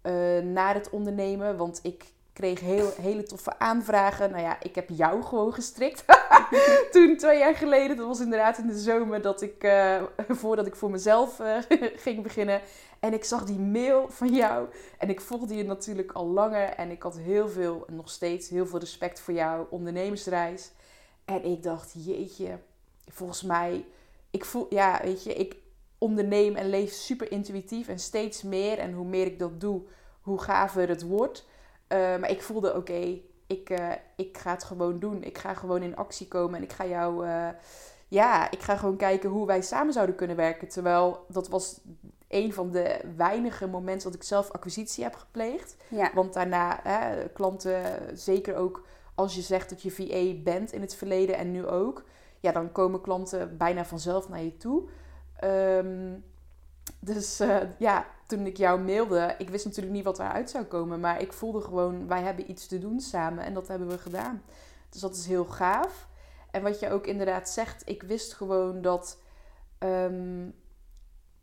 eh, 0.01 0.13
naar 0.39 0.73
het 0.73 0.89
ondernemen, 0.89 1.57
want 1.57 1.79
ik 1.83 2.05
kreeg 2.33 2.59
heel, 2.59 2.91
hele 3.01 3.23
toffe 3.23 3.59
aanvragen. 3.59 4.31
Nou 4.31 4.41
ja, 4.41 4.57
ik 4.61 4.75
heb 4.75 4.89
jou 4.89 5.23
gewoon 5.23 5.53
gestrikt. 5.53 6.05
Toen, 6.91 7.17
twee 7.17 7.37
jaar 7.37 7.55
geleden, 7.55 7.97
dat 7.97 8.07
was 8.07 8.19
inderdaad 8.19 8.57
in 8.57 8.67
de 8.67 8.79
zomer, 8.79 9.21
dat 9.21 9.41
ik, 9.41 9.63
eh, 9.63 10.01
voordat 10.41 10.67
ik 10.67 10.75
voor 10.75 10.91
mezelf 10.91 11.41
ging 12.05 12.23
beginnen. 12.23 12.61
En 12.99 13.13
ik 13.13 13.23
zag 13.23 13.43
die 13.43 13.59
mail 13.59 14.05
van 14.09 14.33
jou. 14.33 14.67
En 14.97 15.09
ik 15.09 15.21
volgde 15.21 15.55
je 15.55 15.63
natuurlijk 15.63 16.11
al 16.11 16.27
langer. 16.27 16.69
En 16.69 16.91
ik 16.91 17.03
had 17.03 17.17
heel 17.17 17.49
veel, 17.49 17.85
nog 17.87 18.09
steeds 18.09 18.49
heel 18.49 18.65
veel 18.65 18.79
respect 18.79 19.19
voor 19.19 19.33
jouw 19.33 19.67
ondernemersreis. 19.69 20.71
En 21.25 21.43
ik 21.43 21.63
dacht, 21.63 21.93
jeetje, 21.93 22.59
volgens 23.07 23.43
mij, 23.43 23.85
ik 24.31 24.45
voel, 24.45 24.65
ja, 24.69 24.99
weet 25.03 25.23
je, 25.23 25.33
ik 25.33 25.55
onderneem 25.97 26.55
en 26.55 26.69
leef 26.69 26.91
super 26.91 27.31
intuïtief 27.31 27.87
en 27.87 27.99
steeds 27.99 28.43
meer. 28.43 28.77
En 28.77 28.93
hoe 28.93 29.05
meer 29.05 29.25
ik 29.25 29.39
dat 29.39 29.61
doe, 29.61 29.81
hoe 30.21 30.41
gaver 30.41 30.87
het 30.87 31.01
wordt. 31.01 31.45
Eh, 31.87 31.97
maar 31.97 32.29
ik 32.29 32.41
voelde, 32.41 32.75
oké, 32.75 33.19
ik, 33.47 33.69
eh, 33.69 33.91
ik 34.15 34.37
ga 34.37 34.51
het 34.51 34.63
gewoon 34.63 34.99
doen. 34.99 35.23
Ik 35.23 35.37
ga 35.37 35.53
gewoon 35.53 35.81
in 35.81 35.95
actie 35.95 36.27
komen 36.27 36.55
en 36.55 36.63
ik 36.63 36.73
ga 36.73 36.85
jou, 36.85 37.27
eh, 37.27 37.47
ja, 38.07 38.51
ik 38.51 38.61
ga 38.61 38.77
gewoon 38.77 38.97
kijken 38.97 39.29
hoe 39.29 39.47
wij 39.47 39.61
samen 39.61 39.93
zouden 39.93 40.15
kunnen 40.15 40.35
werken. 40.35 40.67
Terwijl 40.67 41.25
dat 41.27 41.47
was 41.47 41.79
een 42.27 42.53
van 42.53 42.71
de 42.71 42.99
weinige 43.15 43.67
momenten 43.67 44.11
dat 44.11 44.19
ik 44.19 44.27
zelf 44.27 44.51
acquisitie 44.51 45.03
heb 45.03 45.15
gepleegd. 45.15 45.75
Ja. 45.87 46.11
Want 46.13 46.33
daarna, 46.33 46.79
hè, 46.83 47.29
klanten, 47.29 47.83
zeker 48.13 48.55
ook 48.55 48.85
als 49.15 49.35
je 49.35 49.41
zegt 49.41 49.69
dat 49.69 49.81
je 49.81 49.91
VA 49.91 50.41
bent 50.43 50.71
in 50.71 50.81
het 50.81 50.95
verleden 50.95 51.37
en 51.37 51.51
nu 51.51 51.67
ook, 51.67 52.03
ja, 52.47 52.53
dan 52.53 52.71
komen 52.71 53.01
klanten 53.01 53.57
bijna 53.57 53.85
vanzelf 53.85 54.29
naar 54.29 54.43
je 54.43 54.57
toe. 54.57 54.83
Ehm, 55.39 56.13
dus 56.99 57.39
eh, 57.39 57.57
ja, 57.79 58.05
toen 58.27 58.45
ik 58.45 58.57
jou 58.57 58.79
mailde, 58.81 59.35
ik 59.37 59.49
wist 59.49 59.65
natuurlijk 59.65 59.95
niet 59.95 60.03
wat 60.03 60.19
eruit 60.19 60.49
zou 60.49 60.63
komen, 60.65 60.99
maar 60.99 61.21
ik 61.21 61.33
voelde 61.33 61.61
gewoon, 61.61 62.07
wij 62.07 62.21
hebben 62.21 62.51
iets 62.51 62.67
te 62.67 62.79
doen 62.79 62.99
samen 62.99 63.43
en 63.43 63.53
dat 63.53 63.67
hebben 63.67 63.87
we 63.87 63.97
gedaan. 63.97 64.41
Dus 64.89 65.01
dat 65.01 65.15
is 65.15 65.25
heel 65.25 65.45
gaaf. 65.45 66.07
En 66.51 66.61
wat 66.63 66.79
je 66.79 66.89
ook 66.89 67.07
inderdaad 67.07 67.49
zegt, 67.49 67.89
ik 67.89 68.03
wist 68.03 68.33
gewoon 68.33 68.81
dat 68.81 69.17
ehm, 69.77 70.45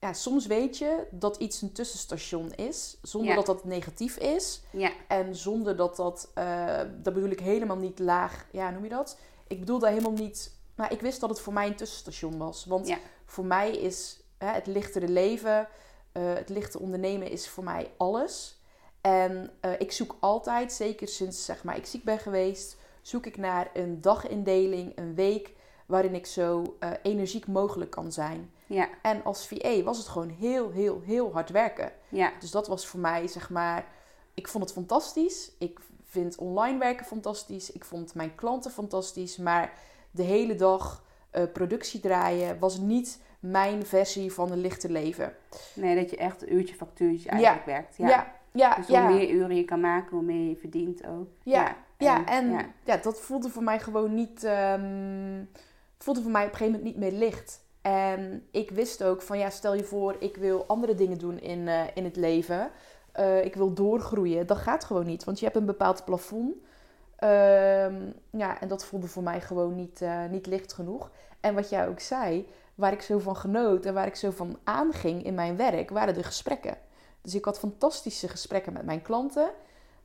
ja, 0.01 0.13
soms 0.13 0.47
weet 0.47 0.79
je 0.79 1.07
dat 1.11 1.37
iets 1.37 1.63
een 1.63 1.73
tussenstation 1.73 2.53
is, 2.55 2.99
zonder 3.03 3.31
Ja. 3.31 3.37
dat 3.37 3.47
dat 3.47 3.65
negatief 3.65 4.17
is. 4.17 4.63
Ja, 4.71 4.91
En 5.09 5.35
zonder 5.37 5.77
dat 5.77 5.97
dat, 5.97 6.31
eh, 6.35 6.79
dat 7.03 7.15
bedoel 7.15 7.31
ik 7.31 7.41
helemaal 7.41 7.77
niet 7.77 7.99
laag, 7.99 8.47
ja, 8.53 8.71
noem 8.71 8.83
je 8.83 8.89
dat? 8.89 9.19
Ik 9.47 9.61
bedoel 9.61 9.79
daar 9.79 9.91
helemaal 9.91 10.13
niet, 10.13 10.55
maar 10.75 10.93
ik 10.93 11.01
wist 11.01 11.21
dat 11.21 11.31
het 11.31 11.41
voor 11.41 11.53
mij 11.53 11.67
een 11.67 11.77
tussenstation 11.77 12.39
was. 12.39 12.65
Want 12.65 12.89
Ja. 12.89 12.99
voor 13.25 13.45
mij 13.45 13.71
is 13.71 14.21
hè, 14.39 14.47
het 14.47 14.67
lichtere 14.67 15.09
leven, 15.09 15.69
eh, 16.13 16.23
het 16.35 16.49
lichte 16.49 16.81
ondernemen 16.81 17.31
is 17.31 17.49
voor 17.49 17.65
mij 17.65 17.91
alles. 17.97 18.59
En 19.01 19.51
eh, 19.61 19.71
ik 19.79 19.93
zoek 19.93 20.17
altijd, 20.21 20.73
zeker 20.73 21.09
sinds 21.09 21.45
zeg 21.45 21.65
maar, 21.65 21.77
ik 21.77 21.87
ziek 21.87 22.05
ben 22.05 22.19
geweest, 22.19 22.77
zoek 23.03 23.27
ik 23.27 23.37
naar 23.37 23.71
een 23.73 24.01
dagindeling, 24.01 24.93
een 24.99 25.15
week 25.15 25.53
waarin 25.87 26.15
ik 26.15 26.27
zo 26.27 26.77
eh, 26.79 26.91
energiek 27.03 27.47
mogelijk 27.47 27.91
kan 27.91 28.13
zijn. 28.13 28.53
ja, 28.67 28.89
En 29.03 29.25
als 29.25 29.47
VA 29.47 29.83
was 29.83 29.99
het 29.99 30.07
gewoon 30.09 30.29
heel, 30.29 30.71
heel, 30.71 31.01
heel 31.05 31.33
hard 31.33 31.51
werken. 31.51 31.93
ja, 32.09 32.33
Dus 32.41 32.51
dat 32.51 32.67
was 32.67 32.87
voor 32.87 33.01
mij, 33.01 33.27
zeg 33.27 33.51
maar, 33.51 33.87
ik 34.35 34.49
vond 34.49 34.65
het 34.65 34.73
fantastisch. 34.73 35.51
Ik 35.59 35.81
vind 36.09 36.37
online 36.37 36.79
werken 36.79 37.07
fantastisch. 37.07 37.73
Ik 37.73 37.85
vond 37.85 38.15
mijn 38.15 38.35
klanten 38.35 38.71
fantastisch. 38.71 39.37
Maar 39.37 39.73
de 40.15 40.23
hele 40.23 40.55
dag 40.55 41.05
eh, 41.31 41.43
productie 41.53 42.01
draaien 42.01 42.59
was 42.59 42.79
niet 42.79 43.21
mijn 43.41 43.87
versie 43.87 44.33
van 44.33 44.53
een 44.53 44.61
lichter 44.61 44.91
leven. 44.91 45.33
Nee, 45.75 45.97
dat 45.97 46.11
je 46.11 46.17
echt 46.17 46.43
een 46.43 46.55
uurtje 46.55 46.75
factuurtje 46.75 47.29
eigenlijk 47.29 47.67
werkt. 47.67 47.97
Ja. 47.97 48.09
Ja, 48.09 48.33
ja, 48.53 48.75
Dus 48.75 48.87
ja. 48.87 49.07
hoe 49.07 49.15
meer 49.17 49.31
uren 49.31 49.57
je 49.57 49.65
kan 49.65 49.81
maken, 49.81 50.17
hoe 50.17 50.25
meer 50.25 50.49
je 50.49 50.57
verdient 50.57 51.07
ook. 51.07 51.29
Ja, 51.43 51.77
ja, 51.99 52.27
en 52.27 52.51
ja. 52.51 52.67
ja. 52.85 52.97
dat 52.97 53.21
voelde 53.21 53.49
voor 53.49 53.63
mij 53.63 53.81
gewoon 53.81 54.15
niet. 54.15 54.45
ehm, 54.45 55.45
voelde 55.99 56.23
voor 56.23 56.31
mij 56.31 56.45
op 56.45 56.51
een 56.51 56.57
gegeven 56.57 56.79
moment 56.81 56.97
niet 57.01 57.11
meer 57.11 57.19
licht. 57.21 57.63
En 57.83 58.47
ik 58.51 58.71
wist 58.71 59.03
ook 59.03 59.23
van 59.23 59.39
ja, 59.39 59.51
stel 59.51 59.75
je 59.75 59.85
voor, 59.85 60.17
ik 60.19 60.37
wil 60.37 60.65
andere 60.67 60.95
dingen 60.95 61.19
doen 61.19 61.41
in, 61.41 61.69
eh, 61.69 61.81
in 61.95 62.05
het 62.05 62.17
leven. 62.17 62.71
Eh, 63.13 63.45
ik 63.45 63.55
wil 63.55 63.73
doorgroeien. 63.73 64.47
Dat 64.47 64.57
gaat 64.57 64.85
gewoon 64.85 65.07
niet, 65.07 65.25
want 65.25 65.39
je 65.39 65.45
hebt 65.45 65.57
een 65.57 65.67
bepaald 65.67 66.05
plafond. 66.05 66.55
Ehm, 67.17 67.95
ja, 68.31 68.61
en 68.61 68.69
dat 68.69 68.85
voelde 68.85 69.07
voor 69.07 69.23
mij 69.23 69.41
gewoon 69.41 69.75
niet, 69.75 70.03
eh, 70.03 70.25
niet 70.31 70.47
licht 70.47 70.73
genoeg. 70.73 71.11
En 71.41 71.55
wat 71.55 71.69
jij 71.69 71.89
ook 71.89 72.01
zei, 72.01 72.49
waar 72.75 72.93
ik 72.93 73.03
zo 73.03 73.19
van 73.19 73.37
genoot 73.37 73.87
en 73.87 73.95
waar 73.95 74.07
ik 74.07 74.17
zo 74.17 74.31
van 74.31 74.59
aanging 74.65 75.25
in 75.25 75.35
mijn 75.35 75.57
werk, 75.57 75.91
waren 75.91 76.15
de 76.15 76.23
gesprekken. 76.23 76.77
Dus 77.21 77.35
ik 77.35 77.45
had 77.45 77.59
fantastische 77.59 78.29
gesprekken 78.29 78.73
met 78.73 78.85
mijn 78.85 79.03
klanten. 79.03 79.51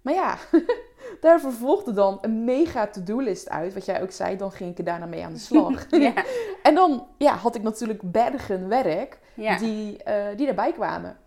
Maar 0.02 0.14
ja, 0.14 0.38
daar 1.22 1.40
vervolgde 1.40 1.94
dan 1.94 2.18
een 2.22 2.44
mega 2.44 2.88
to-do-list 2.88 3.50
uit. 3.50 3.74
Wat 3.74 3.86
jij 3.86 4.02
ook 4.02 4.12
zei, 4.12 4.38
dan 4.38 4.52
ging 4.52 4.72
ik 4.72 4.78
er 4.78 4.84
daarna 4.84 5.06
mee 5.06 5.24
aan 5.24 5.34
de 5.34 5.40
slag. 5.40 5.86
Ja, 5.90 6.14
En 6.64 6.76
dan 6.76 7.08
ja, 7.18 7.36
had 7.36 7.56
ik 7.56 7.62
natuurlijk 7.62 8.12
bergen 8.12 8.68
werk 8.68 9.20
ja. 9.34 9.58
die, 9.58 10.04
eh, 10.04 10.38
die 10.38 10.48
erbij 10.48 10.74
kwamen. 10.74 11.18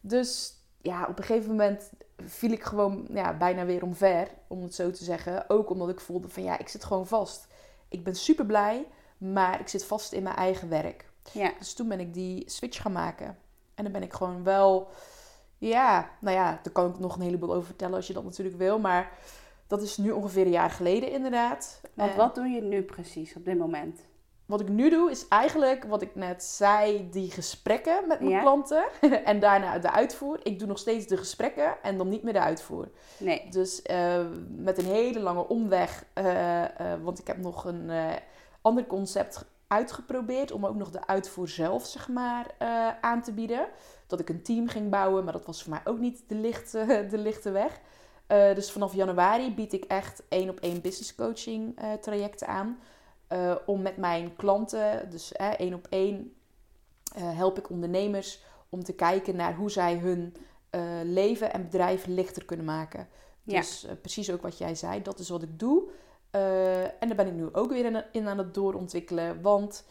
Dus 0.00 0.54
ja, 0.80 1.06
op 1.08 1.18
een 1.18 1.24
gegeven 1.24 1.50
moment 1.50 1.90
viel 2.26 2.50
ik 2.50 2.62
gewoon 2.62 3.06
ja, 3.12 3.36
bijna 3.36 3.64
weer 3.64 3.82
omver, 3.82 4.28
om 4.46 4.62
het 4.62 4.74
zo 4.74 4.90
te 4.90 5.04
zeggen. 5.04 5.50
Ook 5.50 5.70
omdat 5.70 5.88
ik 5.88 6.00
voelde 6.00 6.28
van 6.28 6.42
ja, 6.42 6.58
ik 6.58 6.68
zit 6.68 6.84
gewoon 6.84 7.06
vast. 7.06 7.46
Ik 7.88 8.04
ben 8.04 8.14
super 8.14 8.46
blij, 8.46 8.86
maar 9.18 9.60
ik 9.60 9.68
zit 9.68 9.84
vast 9.84 10.12
in 10.12 10.22
mijn 10.22 10.36
eigen 10.36 10.68
werk. 10.68 11.10
ja. 11.32 11.52
Dus 11.58 11.74
toen 11.74 11.88
ben 11.88 12.00
ik 12.00 12.14
die 12.14 12.50
switch 12.50 12.82
gaan 12.82 12.92
maken. 12.92 13.38
En 13.74 13.82
dan 13.84 13.92
ben 13.92 14.02
ik 14.02 14.12
gewoon 14.12 14.42
wel, 14.44 14.88
ja, 15.58 16.10
nou 16.20 16.36
ja, 16.36 16.60
daar 16.62 16.72
kan 16.72 16.90
ik 16.90 16.98
nog 16.98 17.14
een 17.16 17.22
heleboel 17.22 17.52
over 17.54 17.66
vertellen 17.66 17.94
als 17.96 18.06
je 18.06 18.12
dat 18.12 18.24
natuurlijk 18.24 18.56
wil. 18.56 18.78
Maar 18.78 19.10
dat 19.66 19.82
is 19.82 19.96
nu 19.96 20.10
ongeveer 20.10 20.44
een 20.44 20.50
jaar 20.50 20.70
geleden 20.70 21.10
inderdaad. 21.10 21.80
Want 21.94 22.10
Eh, 22.10 22.16
wat 22.16 22.34
doe 22.34 22.46
je 22.46 22.62
nu 22.62 22.82
precies 22.82 23.36
op 23.36 23.44
dit 23.44 23.58
moment? 23.58 24.00
Wat 24.52 24.60
ik 24.60 24.68
nu 24.68 24.90
doe 24.90 25.10
is 25.10 25.28
eigenlijk 25.28 25.84
wat 25.84 26.02
ik 26.02 26.14
net 26.14 26.42
zei, 26.44 27.08
die 27.10 27.30
gesprekken 27.30 28.08
met 28.08 28.20
mijn 28.20 28.30
Ja. 28.32 28.40
klanten. 28.40 28.84
en 29.24 29.40
daarna 29.40 29.78
de 29.78 29.90
uitvoer. 29.90 30.40
Ik 30.42 30.58
doe 30.58 30.68
nog 30.68 30.78
steeds 30.78 31.06
de 31.06 31.16
gesprekken 31.16 31.82
en 31.82 31.96
dan 31.98 32.08
niet 32.08 32.22
meer 32.22 32.32
de 32.32 32.40
uitvoer. 32.40 32.88
Nee. 33.18 33.46
Dus 33.50 33.82
eh, 33.82 34.24
met 34.56 34.78
een 34.78 34.84
hele 34.84 35.20
lange 35.20 35.48
omweg, 35.48 36.04
eh, 36.12 36.62
eh, 36.62 37.02
want 37.02 37.18
ik 37.18 37.26
heb 37.26 37.36
nog 37.36 37.64
een 37.64 37.90
ander 38.62 38.86
concept 38.86 39.44
uitgeprobeerd 39.66 40.52
om 40.52 40.66
ook 40.66 40.76
nog 40.76 40.90
de 40.90 41.06
uitvoer 41.06 41.48
zelf 41.48 41.86
zeg 41.86 42.08
maar 42.08 42.46
aan 43.00 43.22
te 43.22 43.32
bieden. 43.32 43.66
Dat 44.06 44.20
ik 44.20 44.28
een 44.28 44.42
team 44.42 44.68
ging 44.68 44.90
bouwen, 44.90 45.24
maar 45.24 45.32
dat 45.32 45.46
was 45.46 45.62
voor 45.62 45.72
mij 45.72 45.82
ook 45.84 45.98
niet 45.98 46.22
de 46.26 46.34
lichte, 46.34 46.86
de 47.10 47.18
lichte 47.18 47.50
weg. 47.50 47.80
Dus 48.54 48.70
vanaf 48.70 48.94
januari 48.94 49.54
bied 49.54 49.72
ik 49.72 49.84
echt 49.84 50.22
één 50.28 50.48
op 50.48 50.60
één 50.60 50.80
business 50.80 51.14
coaching 51.14 51.78
trajecten 52.00 52.46
aan. 52.46 52.78
Eh, 53.32 53.54
om 53.66 53.82
met 53.82 53.96
mijn 53.96 54.36
klanten, 54.36 55.10
dus 55.10 55.32
eh, 55.32 55.48
één 55.48 55.74
op 55.74 55.86
één, 55.90 56.34
eh, 57.16 57.36
help 57.36 57.58
ik 57.58 57.70
ondernemers 57.70 58.42
om 58.68 58.84
te 58.84 58.92
kijken 58.94 59.36
naar 59.36 59.54
hoe 59.54 59.70
zij 59.70 59.96
hun 59.96 60.34
eh, 60.70 60.80
leven 61.04 61.52
en 61.52 61.62
bedrijf 61.64 62.06
lichter 62.06 62.44
kunnen 62.44 62.66
maken. 62.66 63.08
Ja. 63.42 63.58
Dus 63.60 63.86
precies 64.00 64.30
ook 64.30 64.42
wat 64.42 64.58
jij 64.58 64.74
zei, 64.74 65.02
dat 65.02 65.18
is 65.18 65.28
wat 65.28 65.42
ik 65.42 65.58
doe. 65.58 65.82
En 67.00 67.08
daar 67.08 67.16
ben 67.16 67.26
ik 67.26 67.32
nu 67.32 67.48
ook 67.52 67.70
weer 67.70 67.84
in, 67.84 68.04
in 68.12 68.28
aan 68.28 68.38
het 68.38 68.54
doorontwikkelen. 68.54 69.42
Want 69.42 69.84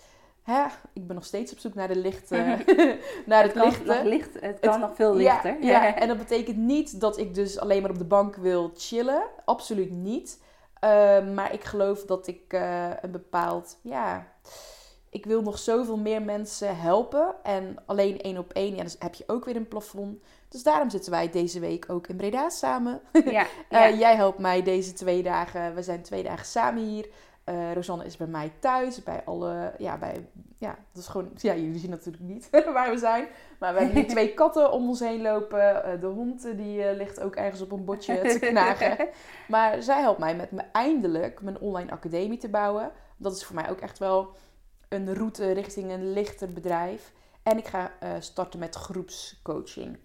hè, 0.43 0.63
ik 0.93 1.07
ben 1.07 1.15
nog 1.15 1.25
steeds 1.25 1.51
op 1.51 1.60
zoek 1.60 1.74
naar 1.74 1.88
de 1.88 1.95
lichte, 1.95 2.36
naar 3.25 3.43
het, 3.43 3.53
Het 3.53 3.63
lichte. 3.63 4.01
licht, 4.03 4.41
het 4.41 4.60
kan 4.60 4.71
Het- 4.71 4.81
nog 4.81 4.95
veel 4.95 5.19
Ja, 5.19 5.33
lichter. 5.33 5.63
Ja, 5.63 5.95
en 6.01 6.07
dat 6.07 6.17
betekent 6.17 6.57
niet 6.57 7.00
dat 7.00 7.17
ik 7.17 7.36
dus 7.36 7.60
alleen 7.60 7.81
maar 7.81 7.91
op 7.91 7.98
de 7.98 8.05
bank 8.05 8.36
wil 8.36 8.71
chillen. 8.75 9.24
Absoluut 9.45 9.91
niet. 9.91 10.39
Eh, 10.81 11.33
maar 11.33 11.53
ik 11.53 11.63
geloof 11.63 12.05
dat 12.05 12.27
ik 12.27 12.53
eh, 12.53 12.89
een 13.01 13.11
bepaald, 13.11 13.77
ja, 13.81 14.27
ik 15.09 15.25
wil 15.25 15.41
nog 15.41 15.59
zoveel 15.59 15.97
meer 15.97 16.21
mensen 16.21 16.77
helpen. 16.77 17.35
En 17.43 17.77
alleen 17.85 18.21
één 18.21 18.38
op 18.38 18.53
één, 18.53 18.75
ja, 18.75 18.83
dus 18.83 18.95
heb 19.00 19.13
je 19.13 19.23
ook 19.27 19.45
weer 19.45 19.55
een 19.55 19.67
plafond. 19.67 20.23
Dus 20.50 20.63
daarom 20.63 20.89
zitten 20.89 21.11
wij 21.11 21.29
deze 21.29 21.59
week 21.59 21.89
ook 21.89 22.07
in 22.07 22.15
Breda 22.15 22.50
samen. 22.50 23.01
ja, 23.25 23.45
Eh, 23.69 24.00
jij 24.00 24.15
helpt 24.15 24.39
mij 24.39 24.63
deze 24.63 24.93
twee 24.93 25.23
dagen. 25.23 25.75
We 25.75 25.83
zijn 25.83 26.01
twee 26.01 26.23
dagen 26.23 26.45
samen 26.45 26.83
hier. 26.83 27.09
Eh 27.51 27.74
Rosanne 27.74 28.05
is 28.05 28.17
bij 28.17 28.27
mij 28.27 28.51
thuis. 28.60 29.03
Bij 29.03 29.22
alle, 29.25 29.74
ja, 29.77 29.98
bij, 29.98 30.27
ja, 30.58 30.77
dat 30.91 31.01
is 31.01 31.08
gewoon, 31.08 31.29
ja, 31.36 31.55
jullie 31.55 31.79
zien 31.79 31.89
natuurlijk 31.89 32.24
niet 32.24 32.50
waar 32.74 32.89
we 32.91 32.98
zijn. 32.98 33.27
Maar 33.60 33.74
we 33.74 33.79
hebben 33.81 34.08
twee 34.08 34.34
katten 34.34 34.72
om 34.72 34.88
ons 34.88 35.00
heen 35.00 35.22
lopen. 35.22 35.84
Eh, 35.84 36.01
de 36.01 36.08
hond 36.08 36.41
die 36.58 36.84
eh, 36.84 36.98
ligt 36.98 37.20
ook 37.22 37.36
ergens 37.36 37.62
op 37.62 37.72
een 37.72 37.86
bordje 37.86 38.22
te 38.22 38.39
knagen. 38.50 39.08
Maar 39.48 39.81
zij 39.84 40.00
helpt 40.01 40.20
mij 40.20 40.36
met 40.36 40.51
me 40.51 40.62
eindelijk 40.72 41.41
mijn 41.41 41.60
online 41.60 41.91
academie 41.91 42.38
te 42.38 42.50
bouwen. 42.50 42.91
Dat 43.17 43.36
is 43.36 43.46
voor 43.46 43.55
mij 43.55 43.70
ook 43.70 43.79
echt 43.79 44.00
wel 44.00 44.36
een 44.89 45.13
route 45.13 45.51
richting 45.51 45.91
een 45.91 46.13
lichter 46.13 46.53
bedrijf. 46.53 47.12
En 47.43 47.58
ik 47.58 47.67
ga 47.67 47.91
starten 48.20 48.60
met 48.60 48.75
groepscoaching. 48.75 49.98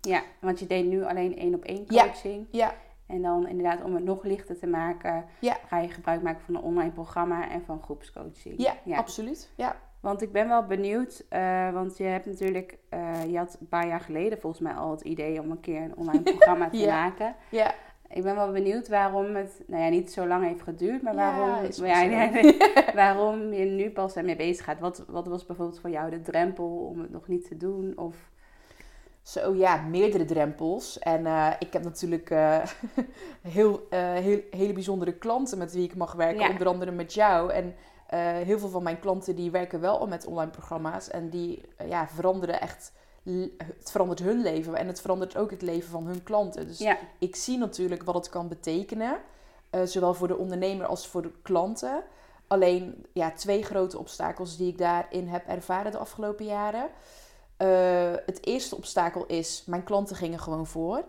Ja, 0.00 0.22
want 0.40 0.58
je 0.58 0.66
deed 0.66 0.86
nu 0.86 1.04
alleen 1.04 1.38
één 1.38 1.54
op 1.54 1.64
één 1.64 1.84
Ja. 1.88 2.04
coaching. 2.04 2.46
Ja, 2.50 2.74
En 3.08 3.22
dan 3.22 3.48
inderdaad 3.48 3.82
om 3.84 3.94
het 3.94 4.04
nog 4.04 4.22
lichter 4.24 4.58
te 4.58 4.66
maken, 4.66 5.24
Ja. 5.40 5.56
ga 5.66 5.78
je 5.78 5.88
gebruik 5.88 6.22
maken 6.22 6.40
van 6.44 6.54
een 6.54 6.62
online 6.62 6.90
programma 6.92 7.50
en 7.50 7.62
van 7.64 7.82
groepscoaching. 7.82 8.68
ja, 8.84 8.96
absoluut. 8.96 9.50
Ja. 9.56 9.76
Want 10.00 10.22
ik 10.22 10.32
ben 10.32 10.48
wel 10.48 10.66
benieuwd, 10.66 11.24
eh, 11.28 11.72
want 11.72 11.96
je 11.96 12.04
hebt 12.04 12.26
natuurlijk, 12.26 12.78
eh, 12.88 13.24
je 13.30 13.38
had 13.38 13.56
een 13.60 13.68
paar 13.68 13.86
jaar 13.86 14.00
geleden 14.00 14.40
volgens 14.40 14.62
mij 14.62 14.72
al 14.72 14.90
het 14.90 15.00
idee 15.00 15.40
om 15.40 15.50
een 15.50 15.60
keer 15.60 15.82
een 15.82 15.96
online 15.96 16.22
programma 16.32 16.68
te 16.68 16.76
Ja. 16.76 16.94
maken. 16.94 17.34
Ja, 17.50 17.74
Ik 18.10 18.22
ben 18.22 18.34
wel 18.34 18.52
benieuwd 18.52 18.88
waarom 18.88 19.34
het, 19.34 19.62
nou 19.66 19.82
ja, 19.82 19.88
niet 19.88 20.12
zo 20.12 20.26
lang 20.26 20.44
heeft 20.44 20.62
geduurd, 20.62 21.02
maar 21.02 21.14
waarom, 21.14 21.50
nee, 21.80 22.56
waarom 22.94 23.52
je 23.52 23.64
nu 23.64 23.90
pas 23.90 24.16
ermee 24.16 24.36
bezig 24.36 24.64
gaat. 24.64 24.78
Wat, 24.78 25.04
wat 25.08 25.26
was 25.26 25.46
bijvoorbeeld 25.46 25.80
voor 25.80 25.90
jou 25.90 26.10
de 26.10 26.20
drempel 26.20 26.66
om 26.66 27.00
het 27.00 27.10
nog 27.10 27.28
niet 27.28 27.48
te 27.48 27.56
doen? 27.56 27.92
Of, 27.96 28.30
Zo 29.28 29.54
ja, 29.54 29.76
meerdere 29.76 30.24
drempels. 30.24 30.98
En 30.98 31.26
eh, 31.26 31.52
ik 31.58 31.72
heb 31.72 31.82
natuurlijk 31.82 32.30
eh, 32.30 32.58
heel, 33.42 33.86
eh, 33.90 34.12
heel, 34.12 34.40
hele 34.50 34.72
bijzondere 34.72 35.12
klanten 35.12 35.58
met 35.58 35.72
wie 35.72 35.84
ik 35.84 35.94
mag 35.94 36.12
werken. 36.12 36.40
Ja. 36.40 36.50
Onder 36.50 36.66
andere 36.66 36.90
met 36.90 37.14
jou. 37.14 37.52
En 37.52 37.74
heel 38.44 38.58
veel 38.58 38.68
van 38.68 38.82
mijn 38.82 39.00
klanten 39.00 39.36
die 39.36 39.50
werken 39.50 39.80
wel 39.80 39.98
al 39.98 40.06
met 40.06 40.26
online 40.26 40.50
programma's. 40.50 41.10
En 41.10 41.30
die 41.30 41.62
ja, 41.88 42.08
veranderen 42.08 42.60
echt... 42.60 42.92
Het 43.56 43.90
verandert 43.90 44.18
hun 44.18 44.42
leven 44.42 44.74
en 44.74 44.86
het 44.86 45.00
verandert 45.00 45.36
ook 45.36 45.50
het 45.50 45.62
leven 45.62 45.90
van 45.90 46.06
hun 46.06 46.22
klanten. 46.22 46.66
Dus 46.66 46.78
ja, 46.78 46.98
ik 47.18 47.36
zie 47.36 47.58
natuurlijk 47.58 48.02
wat 48.02 48.14
het 48.14 48.28
kan 48.28 48.48
betekenen. 48.48 49.18
zowel 49.84 50.14
voor 50.14 50.28
de 50.28 50.36
ondernemer 50.36 50.86
als 50.86 51.06
voor 51.06 51.22
de 51.22 51.32
klanten. 51.42 52.02
Alleen 52.46 53.06
ja, 53.12 53.30
twee 53.30 53.62
grote 53.62 53.98
obstakels 53.98 54.56
die 54.56 54.68
ik 54.68 54.78
daarin 54.78 55.26
heb 55.28 55.46
ervaren 55.46 55.92
de 55.92 55.98
afgelopen 55.98 56.44
jaren. 56.44 56.90
Eh, 57.58 58.12
het 58.26 58.46
eerste 58.46 58.76
obstakel 58.76 59.26
is, 59.26 59.62
mijn 59.66 59.84
klanten 59.84 60.16
gingen 60.16 60.38
gewoon 60.38 60.66
voor. 60.66 61.04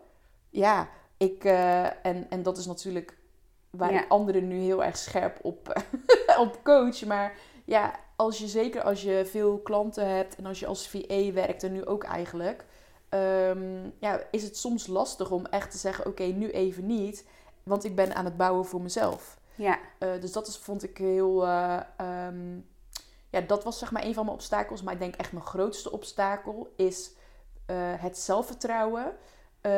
Ja, 0.49 0.87
ik, 1.17 1.43
eh, 1.43 2.05
en, 2.05 2.25
en 2.29 2.43
dat 2.43 2.57
is 2.57 2.65
natuurlijk 2.65 3.17
waar 3.69 3.93
Ja. 3.93 4.03
ik 4.03 4.09
anderen 4.11 4.47
nu 4.47 4.57
heel 4.59 4.83
erg 4.83 4.97
scherp 4.97 5.39
op, 5.41 5.83
op 6.39 6.59
coach. 6.63 7.05
Maar 7.05 7.33
ja, 7.65 7.99
als 8.15 8.37
je, 8.37 8.47
zeker 8.47 8.81
als 8.81 9.01
je 9.01 9.25
veel 9.25 9.57
klanten 9.59 10.07
hebt 10.15 10.35
en 10.35 10.45
als 10.45 10.59
je 10.59 10.65
als 10.67 10.87
VA 10.89 11.31
werkt 11.33 11.63
en 11.63 11.71
nu 11.71 11.85
ook 11.85 12.03
eigenlijk, 12.03 12.65
ehm, 13.09 13.89
ja, 13.99 14.21
is 14.31 14.43
het 14.43 14.57
soms 14.57 14.87
lastig 14.87 15.31
om 15.31 15.45
echt 15.45 15.71
te 15.71 15.77
zeggen: 15.77 16.05
oké, 16.05 16.23
nu 16.23 16.49
even 16.49 16.85
niet, 16.85 17.25
want 17.63 17.83
ik 17.83 17.95
ben 17.95 18.15
aan 18.15 18.25
het 18.25 18.37
bouwen 18.37 18.65
voor 18.65 18.81
mezelf. 18.81 19.37
ja, 19.55 19.79
Eh, 19.99 20.09
dus 20.21 20.31
dat 20.31 20.47
is, 20.47 20.57
vond 20.57 20.83
ik 20.83 20.97
heel, 20.97 21.45
eh, 21.45 21.79
ehm, 21.97 22.59
ja, 23.29 23.41
dat 23.41 23.63
was 23.63 23.79
zeg 23.79 23.91
maar 23.91 24.03
een 24.03 24.13
van 24.13 24.23
mijn 24.23 24.35
obstakels. 24.37 24.81
Maar 24.83 24.93
ik 24.93 24.99
denk 24.99 25.15
echt 25.15 25.31
mijn 25.31 25.45
grootste 25.45 25.91
obstakel 25.91 26.73
is 26.75 27.11
eh, 27.65 27.75
het 27.77 28.17
zelfvertrouwen 28.17 29.15
eh, 29.61 29.71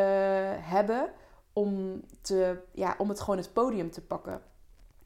hebben 0.60 1.12
om, 1.54 2.02
te, 2.22 2.58
ja, 2.72 2.96
om 2.98 3.10
het 3.10 3.20
gewoon 3.20 3.38
het 3.38 3.54
podium 3.54 3.92
te 3.92 4.02
pakken. 4.02 4.42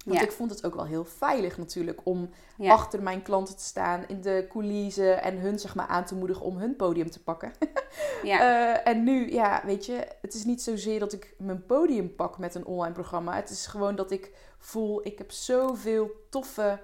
Want 0.06 0.18
Ja. 0.20 0.24
ik 0.26 0.32
vond 0.32 0.50
het 0.50 0.66
ook 0.66 0.76
wel 0.76 0.86
heel 0.86 1.06
veilig 1.06 1.58
natuurlijk 1.58 2.02
om 2.04 2.30
Ja. 2.58 2.72
achter 2.74 3.04
mijn 3.04 3.22
klanten 3.22 3.56
te 3.58 3.64
staan 3.64 4.08
in 4.08 4.22
de 4.22 4.46
coulissen 4.50 5.22
en 5.22 5.38
hun 5.38 5.60
zeg 5.60 5.76
maar 5.76 5.88
aan 5.88 6.06
te 6.06 6.16
moedigen 6.16 6.46
om 6.46 6.58
hun 6.58 6.76
podium 6.76 7.10
te 7.12 7.24
pakken. 7.24 7.52
Ja. 8.24 8.40
Eh, 8.40 8.92
en 8.92 9.04
nu, 9.04 9.32
ja, 9.32 9.62
weet 9.66 9.86
je, 9.86 10.08
het 10.22 10.34
is 10.34 10.44
niet 10.46 10.62
zozeer 10.62 11.00
dat 11.00 11.14
ik 11.14 11.36
mijn 11.38 11.66
podium 11.66 12.16
pak 12.16 12.38
met 12.38 12.56
een 12.56 12.66
online 12.66 12.94
programma. 12.94 13.36
Het 13.36 13.50
is 13.50 13.66
gewoon 13.66 13.96
dat 13.96 14.12
ik 14.12 14.32
voel, 14.58 15.06
ik 15.08 15.18
heb 15.18 15.32
zoveel 15.32 16.12
toffe, 16.30 16.80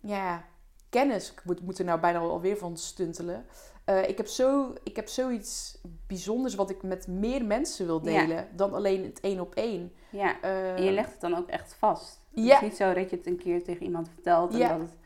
ja, 0.00 0.44
kennis. 0.88 1.32
Ik 1.32 1.40
moet, 1.44 1.62
moet 1.62 1.78
er 1.78 1.84
nou 1.84 2.00
bijna 2.00 2.18
alweer 2.18 2.56
van 2.56 2.76
stuntelen. 2.76 3.46
Eh, 3.84 4.08
ik, 4.08 4.16
heb 4.16 4.26
zo, 4.26 4.74
ik 4.82 4.96
heb 4.96 5.08
zoiets 5.08 5.78
bijzonders 6.06 6.54
wat 6.54 6.70
ik 6.70 6.82
met 6.82 7.06
meer 7.06 7.44
mensen 7.44 7.86
wil 7.86 8.00
Ja. 8.04 8.20
delen 8.26 8.48
dan 8.56 8.72
alleen 8.74 9.04
het 9.04 9.20
één 9.20 9.40
op 9.40 9.54
één. 9.54 9.92
ja. 10.10 10.40
Eh, 10.42 10.74
En 10.76 10.82
je 10.84 10.90
legt 10.92 11.10
het 11.12 11.20
dan 11.20 11.34
ook 11.36 11.48
echt 11.48 11.74
vast. 11.78 12.20
Het 12.34 12.44
is 12.44 12.60
niet 12.60 12.76
zo 12.76 12.92
dat 12.94 13.10
je 13.10 13.16
het 13.16 13.26
een 13.26 13.36
keer 13.38 13.64
tegen 13.64 13.82
iemand 13.82 14.08
vertelt 14.08 14.52
en 14.52 14.58
dat, 14.68 14.78
het, 14.80 14.96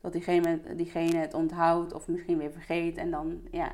dat 0.00 0.12
diegene, 0.12 0.60
diegene 0.76 1.16
het 1.16 1.34
onthoudt 1.34 1.92
of 1.92 2.08
misschien 2.08 2.38
weer 2.38 2.52
vergeet. 2.52 2.96
En 2.96 3.10
dan, 3.10 3.40
ja, 3.50 3.72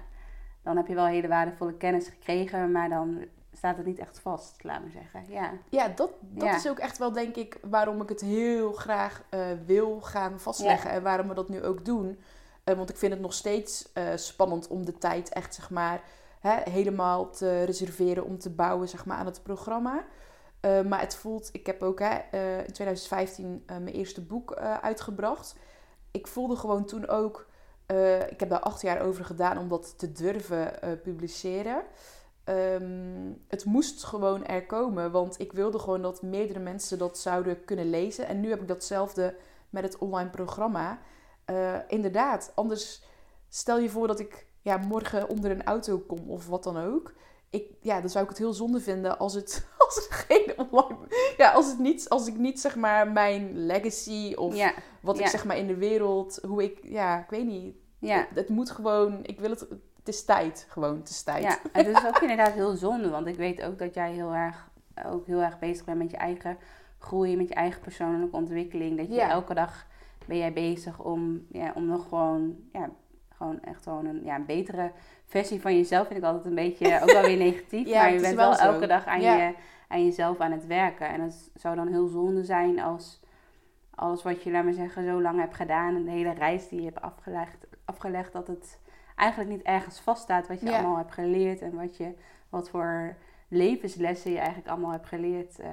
dan 0.63 0.77
heb 0.77 0.87
je 0.87 0.95
wel 0.95 1.07
hele 1.07 1.29
waardevolle 1.29 1.75
kennis 1.75 2.09
gekregen, 2.09 2.73
maar 2.73 2.89
dan 2.89 3.25
staat 3.59 3.77
het 3.77 3.87
niet 3.87 3.99
echt 3.99 4.19
vast, 4.19 4.65
laat 4.65 4.81
maar 4.81 4.91
zeggen. 4.91 5.25
Ja, 5.29 5.51
Ja, 5.69 5.89
dat, 5.89 6.11
dat 6.21 6.49
Ja. 6.49 6.57
is 6.57 6.69
ook 6.69 6.79
echt 6.79 6.99
wel, 6.99 7.13
denk 7.13 7.37
ik, 7.37 7.59
waarom 7.63 8.01
ik 8.03 8.09
het 8.09 8.21
heel 8.21 8.73
graag 8.73 9.23
eh, 9.29 9.41
wil 9.67 10.01
gaan 10.01 10.41
vastleggen. 10.41 10.91
En 10.91 11.03
waarom 11.03 11.29
we 11.29 11.35
dat 11.35 11.49
nu 11.49 11.65
ook 11.65 11.85
doen. 11.85 12.19
Eh, 12.65 12.75
want 12.77 12.91
ik 12.91 12.97
vind 12.97 13.13
het 13.13 13.21
nog 13.21 13.33
steeds 13.33 13.93
eh, 13.93 14.05
spannend 14.15 14.67
om 14.69 14.85
de 14.85 14.99
tijd 14.99 15.29
echt, 15.29 15.55
zeg 15.55 15.71
maar, 15.71 16.01
hè, 16.41 16.71
helemaal 16.71 17.31
te 17.31 17.63
reserveren 17.65 18.25
om 18.25 18.39
te 18.39 18.51
bouwen, 18.51 18.89
zeg 18.89 19.05
maar, 19.05 19.17
aan 19.19 19.27
het 19.27 19.43
programma. 19.43 20.05
Maar 20.89 21.01
het 21.01 21.15
voelt, 21.17 21.49
ik 21.53 21.67
heb 21.67 21.83
ook 21.83 21.99
hè, 21.99 22.15
in 22.67 22.73
2015 22.73 23.63
eh, 23.67 23.77
mijn 23.77 23.95
eerste 23.95 24.21
boek 24.21 24.55
uitgebracht. 24.83 25.55
Ik 26.11 26.27
voelde 26.27 26.57
gewoon 26.57 26.85
toen 26.85 27.09
ook, 27.09 27.47
ik 28.29 28.41
heb 28.41 28.49
daar 28.49 28.61
acht 28.61 28.81
jaar 28.83 29.01
over 29.01 29.25
gedaan 29.25 29.59
om 29.59 29.69
dat 29.69 29.99
te 29.99 30.13
durven 30.13 30.73
publiceren. 31.03 31.83
Ehm, 32.49 33.33
het 33.49 33.65
moest 33.65 34.05
gewoon 34.05 34.47
er 34.47 34.67
komen, 34.67 35.11
want 35.11 35.41
ik 35.41 35.53
wilde 35.53 35.79
gewoon 35.79 36.03
dat 36.03 36.23
meerdere 36.23 36.59
mensen 36.59 36.99
dat 36.99 37.19
zouden 37.19 37.65
kunnen 37.65 37.91
lezen. 37.91 38.27
En 38.27 38.41
nu 38.41 38.51
heb 38.51 38.61
ik 38.61 38.69
datzelfde 38.69 39.37
met 39.71 39.83
het 39.83 39.99
online 39.99 40.31
programma. 40.31 40.99
Eh, 41.45 41.77
inderdaad, 41.89 42.53
anders 42.55 43.03
stel 43.49 43.79
je 43.79 43.91
voor 43.91 44.07
dat 44.07 44.21
ik 44.21 44.47
ja, 44.63 44.77
morgen 44.77 45.29
onder 45.29 45.51
een 45.51 45.65
auto 45.65 45.99
kom 45.99 46.31
of 46.31 46.47
wat 46.47 46.63
dan 46.63 46.77
ook. 46.77 47.15
Ik, 47.51 47.73
ja, 47.81 48.01
dan 48.01 48.11
zou 48.11 48.25
ik 48.25 48.31
het 48.31 48.39
heel 48.39 48.53
zonde 48.53 48.81
vinden 48.81 49.19
als 49.19 49.35
het, 49.35 49.67
als 49.87 49.95
het 49.95 50.09
geen 50.11 50.53
online... 50.71 51.07
Ja, 51.37 51.53
als, 51.53 51.67
het 51.67 51.79
niet, 51.79 52.09
als 52.09 52.27
ik 52.27 52.37
niet 52.37 52.61
zeg 52.61 52.77
maar 52.77 53.13
mijn 53.13 53.67
legacy 53.67 54.35
of 54.35 54.55
ja, 54.55 54.73
wat 55.03 55.19
ik 55.19 55.27
zeg 55.27 55.45
maar 55.45 55.57
in 55.57 55.67
de 55.67 55.77
wereld, 55.77 56.39
hoe 56.47 56.63
ik... 56.63 56.79
Ja, 56.83 57.23
ik 57.23 57.31
weet 57.31 57.47
niet. 57.47 57.77
ja. 57.99 58.19
Het, 58.19 58.29
het 58.35 58.49
moet 58.49 58.71
gewoon... 58.71 59.25
Ik 59.25 59.41
wil 59.41 59.51
het... 59.51 59.67
Het 60.09 60.17
is 60.17 60.25
tijd, 60.25 60.67
gewoon. 60.69 60.97
Het 60.97 61.09
is 61.09 61.23
tijd. 61.23 61.43
Ja, 61.43 61.59
het 61.73 61.87
is 61.87 62.07
ook 62.07 62.19
inderdaad 62.21 62.53
heel 62.53 62.77
zonde, 62.77 63.09
want 63.11 63.27
ik 63.27 63.37
weet 63.37 63.63
ook 63.63 63.79
dat 63.79 63.95
jij 63.95 64.13
heel 64.13 64.35
erg, 64.35 64.69
ook 65.07 65.27
heel 65.27 65.43
erg 65.43 65.59
bezig 65.59 65.85
bent 65.85 65.99
met 65.99 66.11
je 66.11 66.17
eigen 66.17 66.57
groei, 66.99 67.37
met 67.37 67.49
je 67.49 67.55
eigen 67.55 67.81
persoonlijke 67.81 68.37
ontwikkeling. 68.37 68.97
Dat 68.97 69.09
je 69.09 69.15
Ja. 69.15 69.29
elke 69.29 69.55
dag 69.55 69.87
ben 70.27 70.37
jij 70.39 70.53
bezig 70.53 70.99
om, 70.99 71.47
ja, 71.53 71.73
om 71.75 71.87
nog 71.87 72.09
gewoon, 72.09 72.57
ja, 72.73 72.91
gewoon 73.37 73.61
echt 73.63 73.83
gewoon 73.83 74.07
een, 74.07 74.25
ja, 74.25 74.35
een 74.35 74.47
betere 74.47 74.91
versie 75.27 75.61
van 75.61 75.77
jezelf. 75.77 76.07
Vind 76.07 76.19
ik 76.19 76.25
altijd 76.25 76.45
een 76.45 76.55
beetje, 76.55 76.99
ook 77.03 77.13
wel 77.13 77.23
weer 77.23 77.37
negatief, 77.37 77.87
Ja, 77.87 78.01
maar 78.03 78.13
je 78.13 78.21
bent 78.21 78.35
wel 78.37 78.57
elke 78.57 78.87
dag 78.87 79.07
aan, 79.07 79.21
Ja. 79.21 79.35
je, 79.37 79.55
aan 79.89 80.05
jezelf 80.05 80.39
aan 80.41 80.53
het 80.53 80.67
werken. 80.67 81.09
En 81.09 81.21
het 81.21 81.51
zou 81.55 81.77
dan 81.77 81.89
heel 81.89 82.07
zonde 82.07 82.45
zijn 82.45 82.81
als 82.81 83.21
alles 83.95 84.23
wat 84.23 84.43
je, 84.43 84.51
laat 84.51 84.65
maar 84.65 84.73
zeggen, 84.73 85.05
zo 85.05 85.23
lang 85.23 85.39
hebt 85.41 85.55
gedaan, 85.55 85.95
en 85.97 86.05
de 86.05 86.11
hele 86.11 86.33
reis 86.33 86.69
die 86.69 86.79
je 86.79 86.85
hebt 86.87 87.01
afgelegd, 87.01 87.67
afgelegd 87.85 88.33
dat 88.33 88.47
het 88.47 88.79
eigenlijk 89.19 89.51
niet 89.51 89.63
ergens 89.63 90.01
vaststaat 90.01 90.47
wat 90.49 90.61
je 90.61 90.67
Ja. 90.67 90.79
allemaal 90.79 90.97
hebt 90.97 91.13
geleerd 91.15 91.61
en 91.63 91.75
wat, 91.75 91.97
je, 91.97 92.15
wat 92.49 92.69
voor 92.69 93.17
levenslessen 93.49 94.31
je 94.31 94.37
eigenlijk 94.39 94.69
allemaal 94.69 94.91
hebt 94.91 95.07
geleerd. 95.07 95.59
eh, 95.59 95.71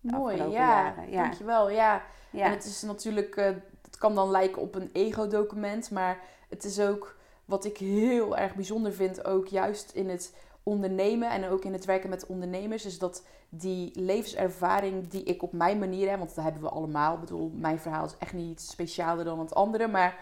de 0.00 0.12
Mooi, 0.16 0.32
afgelopen 0.34 0.60
ja. 0.60 0.68
jaren. 0.82 1.10
Ja. 1.10 1.22
Dankjewel, 1.22 1.70
ja. 1.70 2.02
ja. 2.30 2.44
En 2.44 2.50
het 2.50 2.64
is 2.64 2.82
natuurlijk, 2.82 3.36
eh, 3.36 3.46
het 3.84 3.98
kan 3.98 4.14
dan 4.14 4.30
lijken 4.30 4.62
op 4.62 4.74
een 4.74 4.90
ego-document, 4.92 5.90
maar 5.90 6.18
het 6.48 6.64
is 6.64 6.80
ook 6.80 7.16
wat 7.44 7.64
ik 7.64 7.76
heel 7.76 8.36
erg 8.36 8.54
bijzonder 8.54 8.92
vind, 8.92 9.24
ook 9.24 9.46
juist 9.46 9.90
in 9.92 10.08
het 10.08 10.34
ondernemen 10.62 11.30
en 11.30 11.48
ook 11.48 11.64
in 11.64 11.72
het 11.72 11.84
werken 11.84 12.10
met 12.10 12.26
ondernemers, 12.26 12.84
is 12.86 12.98
dat 12.98 13.24
die 13.48 14.00
levenservaring 14.00 15.08
die 15.08 15.22
ik 15.22 15.42
op 15.42 15.52
mijn 15.52 15.78
manier 15.78 16.08
heb, 16.08 16.18
want 16.18 16.34
dat 16.34 16.44
hebben 16.44 16.62
we 16.62 16.68
allemaal, 16.68 17.14
ik 17.14 17.20
bedoel, 17.20 17.50
mijn 17.54 17.78
verhaal 17.80 18.04
is 18.04 18.16
echt 18.18 18.32
niet 18.32 18.60
specialer 18.60 19.24
dan 19.24 19.38
het 19.38 19.54
andere, 19.54 19.86
maar 19.88 20.16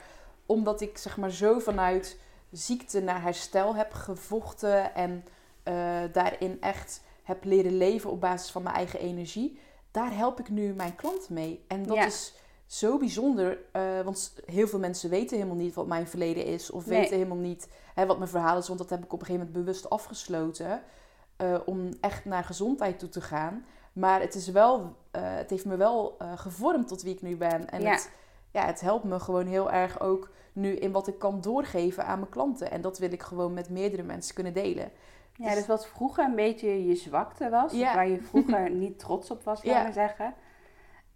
omdat 0.46 0.80
ik 0.80 0.98
zeg 0.98 1.16
maar 1.16 1.30
zo 1.30 1.58
vanuit 1.58 2.18
ziekte 2.50 3.00
naar 3.00 3.22
herstel 3.22 3.74
heb 3.74 3.92
gevochten 3.92 4.94
en 4.94 5.24
eh, 5.62 5.74
daarin 6.12 6.60
echt 6.60 7.00
heb 7.22 7.44
leren 7.44 7.76
leven 7.76 8.10
op 8.10 8.20
basis 8.20 8.50
van 8.50 8.62
mijn 8.62 8.74
eigen 8.74 9.00
energie, 9.00 9.58
daar 9.90 10.16
help 10.16 10.40
ik 10.40 10.48
nu 10.48 10.72
mijn 10.74 10.94
klant 10.94 11.28
mee. 11.28 11.64
En 11.66 11.82
dat 11.82 11.96
Ja. 11.96 12.06
is 12.06 12.34
zo 12.66 12.98
bijzonder, 12.98 13.58
eh, 13.72 14.00
want 14.00 14.34
heel 14.46 14.68
veel 14.68 14.78
mensen 14.78 15.10
weten 15.10 15.36
helemaal 15.36 15.58
niet 15.58 15.74
wat 15.74 15.86
mijn 15.86 16.06
verleden 16.08 16.44
is, 16.44 16.70
of 16.70 16.86
Nee. 16.86 16.98
weten 17.00 17.16
helemaal 17.16 17.36
niet 17.36 17.68
hè, 17.94 18.06
wat 18.06 18.18
mijn 18.18 18.30
verhaal 18.30 18.58
is, 18.58 18.66
want 18.66 18.78
dat 18.78 18.90
heb 18.90 19.04
ik 19.04 19.12
op 19.12 19.20
een 19.20 19.26
gegeven 19.26 19.46
moment 19.46 19.64
bewust 19.64 19.90
afgesloten, 19.90 20.82
eh, 21.36 21.58
om 21.66 21.88
echt 22.00 22.24
naar 22.24 22.44
gezondheid 22.44 22.98
toe 22.98 23.08
te 23.08 23.20
gaan. 23.20 23.66
Maar 23.92 24.20
het, 24.20 24.34
is 24.34 24.48
wel, 24.48 24.96
het 25.10 25.50
heeft 25.50 25.64
me 25.64 25.76
wel 25.76 26.16
gevormd 26.34 26.88
tot 26.88 27.02
wie 27.02 27.14
ik 27.14 27.22
nu 27.22 27.36
ben. 27.36 27.70
En 27.70 27.80
Ja. 27.82 27.90
het, 27.90 28.10
ja, 28.50 28.66
het 28.66 28.80
helpt 28.80 29.04
me 29.04 29.20
gewoon 29.20 29.46
heel 29.46 29.70
erg 29.70 30.00
ook 30.00 30.30
nu 30.52 30.72
in 30.76 30.92
wat 30.92 31.08
ik 31.08 31.18
kan 31.18 31.40
doorgeven 31.40 32.04
aan 32.06 32.18
mijn 32.18 32.30
klanten. 32.30 32.70
En 32.70 32.80
dat 32.80 32.98
wil 32.98 33.12
ik 33.12 33.22
gewoon 33.22 33.54
met 33.54 33.70
meerdere 33.70 34.02
mensen 34.02 34.34
kunnen 34.34 34.52
delen. 34.52 34.90
Ja, 35.34 35.54
dus 35.54 35.66
wat 35.66 35.86
vroeger 35.86 36.24
een 36.24 36.34
beetje 36.34 36.86
je 36.86 36.94
zwakte 36.94 37.48
was, 37.50 37.72
Ja. 37.72 37.94
waar 37.94 38.08
je 38.08 38.20
vroeger 38.22 38.70
niet 38.84 38.98
trots 38.98 39.30
op 39.30 39.42
was, 39.44 39.64
laat 39.64 39.74
Ja. 39.76 39.82
maar 39.82 39.92
zeggen. 39.92 40.34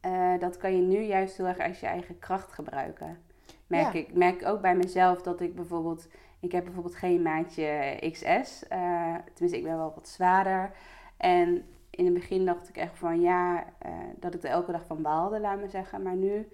eh, 0.00 0.32
dat 0.38 0.56
kan 0.56 0.76
je 0.76 0.82
nu 0.82 0.98
juist 1.02 1.36
heel 1.36 1.46
erg 1.46 1.58
als 1.58 1.80
je 1.80 1.86
eigen 1.86 2.18
kracht 2.18 2.52
gebruiken. 2.52 3.18
Merk 3.66 3.92
Ja. 3.92 3.98
ik 3.98 4.14
merk 4.14 4.44
ook 4.46 4.60
bij 4.60 4.76
mezelf 4.76 5.22
dat 5.22 5.40
ik 5.40 5.54
bijvoorbeeld, 5.54 6.08
ik 6.40 6.52
heb 6.52 6.64
bijvoorbeeld 6.64 6.94
geen 6.96 7.22
maatje 7.22 7.98
XS. 8.10 8.68
eh, 8.68 9.14
tenminste, 9.32 9.56
ik 9.58 9.62
ben 9.64 9.76
wel 9.76 9.92
wat 9.94 10.08
zwaarder. 10.08 10.70
En 11.16 11.64
in 11.90 12.04
het 12.04 12.14
begin 12.14 12.44
dacht 12.44 12.68
ik 12.68 12.76
echt 12.76 12.98
van 12.98 13.20
ja, 13.20 13.64
eh, 13.78 13.90
dat 14.16 14.34
ik 14.34 14.42
er 14.42 14.50
elke 14.50 14.72
dag 14.72 14.86
van 14.86 15.02
baalde, 15.02 15.40
laat 15.40 15.58
maar 15.60 15.68
zeggen. 15.70 16.02
Maar 16.02 16.16
nu, 16.16 16.48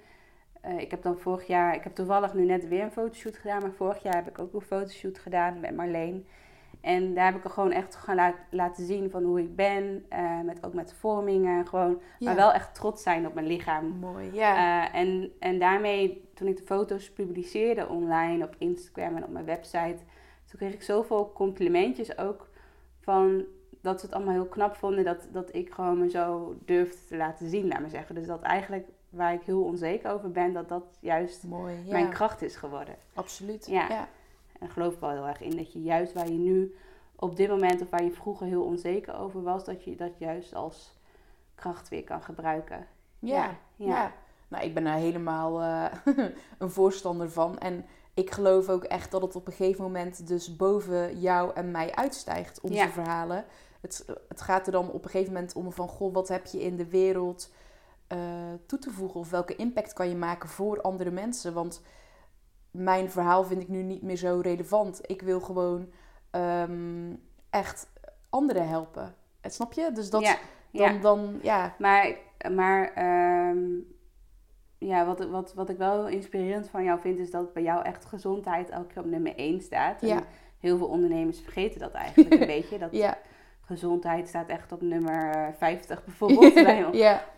eh, 0.60 0.78
ik 0.78 0.90
heb 0.90 1.02
dan 1.02 1.18
vorig 1.18 1.46
jaar, 1.46 1.74
ik 1.74 1.82
heb 1.84 1.94
toevallig 1.94 2.34
nu 2.34 2.44
net 2.44 2.68
weer 2.68 2.82
een 2.82 2.90
fotoshoot 2.92 3.36
gedaan, 3.36 3.60
maar 3.62 3.72
vorig 3.72 4.02
jaar 4.02 4.14
heb 4.14 4.28
ik 4.28 4.38
ook 4.38 4.52
een 4.54 4.60
fotoshoot 4.60 5.18
gedaan 5.18 5.60
met 5.60 5.76
Marleen. 5.76 6.26
En 6.80 7.14
daar 7.14 7.24
heb 7.24 7.34
ik 7.36 7.44
er 7.44 7.50
gewoon 7.50 7.72
echt 7.72 7.94
gaan 7.94 8.14
laat- 8.16 8.34
laten 8.50 8.84
zien 8.86 9.10
van 9.10 9.22
hoe 9.24 9.40
ik 9.40 9.56
ben. 9.56 10.04
eh, 10.08 10.40
met, 10.40 10.64
ook 10.66 10.74
met 10.74 10.92
vormingen. 10.94 11.66
Gewoon, 11.66 12.00
Ja. 12.18 12.26
Maar 12.26 12.36
wel 12.36 12.52
echt 12.52 12.74
trots 12.74 13.02
zijn 13.02 13.26
op 13.26 13.34
mijn 13.34 13.46
lichaam. 13.46 13.86
Mooi, 13.86 14.30
ja. 14.32 14.86
Eh, 14.92 15.00
en, 15.00 15.32
en 15.38 15.58
daarmee, 15.58 16.28
toen 16.34 16.48
ik 16.48 16.56
de 16.56 16.62
foto's 16.62 17.10
publiceerde 17.12 17.88
online 17.88 18.44
op 18.44 18.54
Instagram 18.58 19.16
en 19.16 19.24
op 19.24 19.30
mijn 19.30 19.44
website, 19.44 19.96
toen 20.46 20.58
kreeg 20.58 20.72
ik 20.72 20.82
zoveel 20.82 21.32
complimentjes 21.32 22.18
ook 22.18 22.48
van 23.00 23.44
dat 23.82 24.00
ze 24.00 24.06
het 24.06 24.14
allemaal 24.14 24.34
heel 24.34 24.46
knap 24.48 24.74
vonden 24.76 25.04
dat, 25.04 25.28
dat 25.32 25.54
ik 25.54 25.72
gewoon 25.72 25.98
me 25.98 26.10
zo 26.10 26.56
durfde 26.64 27.04
te 27.08 27.16
laten 27.16 27.48
zien, 27.48 27.68
laat 27.68 27.80
maar 27.80 27.90
zeggen. 27.90 28.14
Dus 28.14 28.26
dat 28.26 28.42
eigenlijk 28.42 28.86
waar 29.10 29.32
ik 29.32 29.42
heel 29.42 29.62
onzeker 29.62 30.10
over 30.12 30.30
ben, 30.30 30.52
dat 30.52 30.68
dat 30.68 30.84
juist 31.00 31.42
Mooi, 31.44 31.74
ja. 31.84 31.92
mijn 31.92 32.10
kracht 32.10 32.42
is 32.42 32.56
geworden. 32.56 32.94
Absoluut. 33.14 33.66
Ja. 33.66 33.88
ja. 33.88 34.08
En 34.60 34.68
geloof 34.68 34.94
ik 34.94 35.00
wel 35.00 35.10
heel 35.10 35.26
erg 35.26 35.40
in 35.40 35.56
dat 35.56 35.72
je 35.72 35.82
juist 35.82 36.12
waar 36.12 36.28
je 36.28 36.38
nu 36.38 36.74
op 37.16 37.36
dit 37.36 37.48
moment 37.48 37.80
of 37.80 37.90
waar 37.90 38.04
je 38.04 38.12
vroeger 38.12 38.46
heel 38.46 38.62
onzeker 38.62 39.14
over 39.18 39.42
was, 39.42 39.64
dat 39.64 39.84
je 39.84 39.96
dat 39.96 40.18
juist 40.18 40.54
als 40.54 40.96
kracht 41.54 41.88
weer 41.88 42.04
kan 42.04 42.22
gebruiken. 42.22 42.86
Ja, 43.18 43.56
Ja. 43.76 44.12
Nou, 44.48 44.64
ik 44.64 44.74
ben 44.74 44.84
daar 44.84 44.96
helemaal 44.96 45.60
eh, 45.62 45.84
een 46.58 46.70
voorstander 46.70 47.30
van. 47.30 47.58
En 47.58 47.84
ik 48.14 48.30
geloof 48.30 48.68
ook 48.68 48.84
echt 48.84 49.10
dat 49.10 49.22
het 49.22 49.36
op 49.36 49.46
een 49.46 49.52
gegeven 49.52 49.82
moment 49.82 50.26
dus 50.28 50.56
boven 50.56 51.18
jou 51.20 51.50
en 51.54 51.70
mij 51.70 51.94
uitstijgt, 51.94 52.60
onze 52.60 52.74
Ja. 52.76 52.88
verhalen. 52.88 53.44
Het, 53.80 54.04
het 54.28 54.40
gaat 54.40 54.66
er 54.66 54.72
dan 54.72 54.90
op 54.90 55.04
een 55.04 55.10
gegeven 55.10 55.32
moment 55.32 55.52
om 55.54 55.72
van, 55.72 55.88
goh, 55.88 56.14
wat 56.14 56.28
heb 56.28 56.46
je 56.46 56.62
in 56.62 56.76
de 56.76 56.88
wereld 56.88 57.50
eh, 58.08 58.18
toe 58.66 58.78
te 58.78 58.90
voegen? 58.90 59.20
Of 59.20 59.30
welke 59.30 59.56
impact 59.56 59.92
kan 59.92 60.08
je 60.08 60.16
maken 60.16 60.48
voor 60.48 60.80
andere 60.80 61.10
mensen? 61.10 61.54
Want 61.54 61.82
mijn 62.70 63.10
verhaal 63.10 63.44
vind 63.44 63.62
ik 63.62 63.68
nu 63.68 63.82
niet 63.82 64.02
meer 64.02 64.16
zo 64.16 64.40
relevant. 64.42 65.00
Ik 65.10 65.22
wil 65.22 65.40
gewoon 65.40 65.90
ehm, 66.30 67.14
echt 67.50 67.90
anderen 68.30 68.68
helpen. 68.68 69.14
Eh, 69.40 69.50
Snap 69.50 69.72
je? 69.72 69.90
Dus 69.92 70.10
dat 70.10 70.22
ja, 70.22 70.36
dan, 70.72 70.94
ja. 70.94 70.98
dan, 71.00 71.38
ja, 71.42 71.74
Maar, 71.78 72.16
maar 72.52 72.92
ehm, 72.94 73.66
ja, 74.78 75.06
wat, 75.06 75.26
wat, 75.28 75.54
wat 75.54 75.68
ik 75.68 75.76
wel 75.78 76.08
inspirerend 76.08 76.68
van 76.68 76.84
jou 76.84 77.00
vind, 77.00 77.18
is 77.18 77.30
dat 77.30 77.52
bij 77.52 77.62
jou 77.62 77.84
echt 77.84 78.04
gezondheid 78.04 78.70
elke 78.70 78.86
keer 78.86 79.02
op 79.02 79.08
nummer 79.08 79.36
1 79.36 79.60
staat. 79.60 80.02
En 80.02 80.08
Ja. 80.08 80.22
heel 80.58 80.78
veel 80.78 80.88
ondernemers 80.88 81.40
vergeten 81.40 81.80
dat 81.80 81.92
eigenlijk 81.92 82.34
een 82.40 82.46
beetje. 82.46 82.78
Dat 82.78 82.92
Ja, 82.92 83.18
gezondheid 83.68 84.28
staat 84.28 84.48
echt 84.48 84.72
op 84.72 84.82
nummer 84.82 85.30
eh, 85.34 85.46
50 85.58 86.04
bijvoorbeeld 86.04 86.54
bij 86.64 86.84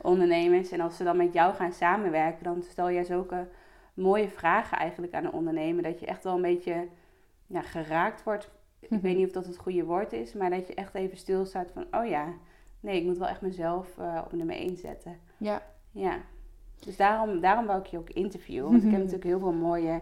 ondernemers. 0.02 0.70
En 0.70 0.80
als 0.80 0.96
ze 0.96 1.04
dan 1.04 1.16
met 1.16 1.32
jou 1.32 1.54
gaan 1.54 1.72
samenwerken, 1.72 2.44
dan 2.44 2.62
stel 2.62 2.90
jij 2.90 3.04
zulke 3.04 3.46
mooie 3.94 4.28
vragen 4.28 4.78
eigenlijk 4.78 5.14
aan 5.14 5.24
een 5.24 5.32
ondernemer. 5.32 5.82
Dat 5.82 6.00
je 6.00 6.06
echt 6.06 6.24
wel 6.24 6.34
een 6.34 6.42
beetje 6.42 6.86
ja, 7.46 7.60
geraakt 7.62 8.22
wordt. 8.22 8.50
Ik 8.80 8.90
Mhm. 8.90 9.00
weet 9.00 9.16
niet 9.16 9.26
of 9.26 9.32
dat 9.32 9.46
het 9.46 9.56
goede 9.56 9.84
woord 9.84 10.12
is, 10.12 10.32
maar 10.32 10.50
dat 10.50 10.66
je 10.66 10.74
echt 10.74 10.94
even 10.94 11.16
stilstaat 11.16 11.70
van, 11.74 11.84
oh 11.90 12.06
ja, 12.08 12.24
nee, 12.80 12.96
ik 13.00 13.04
moet 13.06 13.18
wel 13.18 13.28
echt 13.28 13.40
mezelf 13.40 13.98
eh, 13.98 14.20
op 14.24 14.32
nummer 14.32 14.56
1 14.56 14.76
zetten. 14.76 15.18
ja. 15.38 15.62
Ja, 15.92 16.16
dus 16.84 16.96
daarom, 16.96 17.40
daarom 17.40 17.66
wou 17.66 17.80
ik 17.80 17.86
je 17.86 17.98
ook 17.98 18.10
interviewen. 18.10 18.70
Want 18.70 18.82
ik 18.84 18.90
heb 18.90 18.98
natuurlijk 19.04 19.24
heel 19.24 19.38
veel 19.38 19.52
mooie 19.52 20.00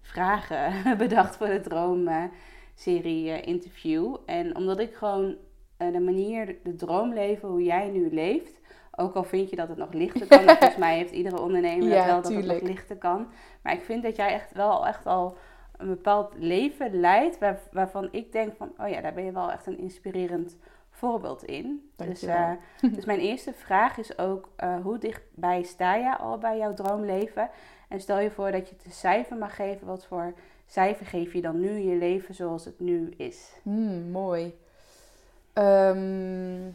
vragen 0.00 0.72
bedacht 0.98 1.36
voor 1.36 1.46
de 1.46 1.60
droomserie 1.60 3.30
eh, 3.30 3.46
interview. 3.46 4.16
En 4.26 4.56
omdat 4.56 4.78
ik 4.78 4.94
gewoon 4.94 5.24
eh, 5.30 5.36
de 5.78 6.00
manier, 6.00 6.56
de 6.62 6.74
droomleven, 6.74 7.48
hoe 7.48 7.62
jij 7.62 7.88
nu 7.88 8.08
leeft... 8.10 8.60
Ook 9.00 9.14
al 9.14 9.24
vind 9.24 9.50
je 9.50 9.56
dat 9.56 9.68
het 9.68 9.76
nog 9.76 9.92
lichter 9.92 10.26
kan. 10.26 10.42
Volgens 10.58 10.76
mij 10.76 10.96
heeft 10.96 11.12
iedere 11.12 11.40
ondernemer 11.40 11.88
Ja, 11.88 11.96
dat 11.96 12.06
wel 12.06 12.22
dat 12.22 12.32
het 12.32 12.60
nog 12.60 12.70
lichter 12.70 12.96
kan. 12.96 13.26
Maar 13.62 13.72
ik 13.72 13.82
vind 13.82 14.02
dat 14.02 14.16
jij 14.16 14.32
echt 14.32 14.52
wel 14.52 14.86
echt 14.86 15.06
al 15.06 15.36
een 15.76 15.88
bepaald 15.88 16.32
leven 16.36 17.00
leidt... 17.00 17.38
Waar, 17.38 17.60
waarvan 17.72 18.08
ik 18.10 18.32
denk 18.32 18.56
van, 18.56 18.72
oh 18.78 18.88
ja, 18.88 19.00
daar 19.00 19.14
ben 19.14 19.24
je 19.24 19.32
wel 19.32 19.52
echt 19.52 19.66
een 19.66 19.78
inspirerend 19.78 20.56
voorbeeld 20.90 21.44
in. 21.44 21.90
Dus, 21.96 22.22
eh, 22.22 22.50
dus 22.92 23.04
mijn 23.10 23.18
eerste 23.20 23.52
vraag 23.52 23.98
is 23.98 24.18
ook, 24.18 24.48
eh, 24.56 24.80
hoe 24.82 24.98
dichtbij 24.98 25.62
sta 25.62 25.94
je 25.94 26.16
al 26.16 26.38
bij 26.38 26.58
jouw 26.58 26.74
droomleven? 26.74 27.50
En 27.88 28.00
stel 28.00 28.18
je 28.18 28.30
voor 28.30 28.50
dat 28.50 28.68
je 28.68 28.74
het 28.74 28.84
een 28.84 28.90
cijfer 28.90 29.36
mag 29.36 29.56
geven. 29.56 29.86
Wat 29.86 30.06
voor 30.06 30.34
cijfer 30.66 31.06
geef 31.06 31.32
je 31.32 31.40
dan 31.40 31.60
nu 31.60 31.70
je 31.70 31.96
leven 31.96 32.34
zoals 32.34 32.64
het 32.64 32.80
nu 32.80 33.08
is? 33.16 33.52
Hmm, 33.62 34.10
mooi. 34.10 34.54
Ehm, 35.58 36.66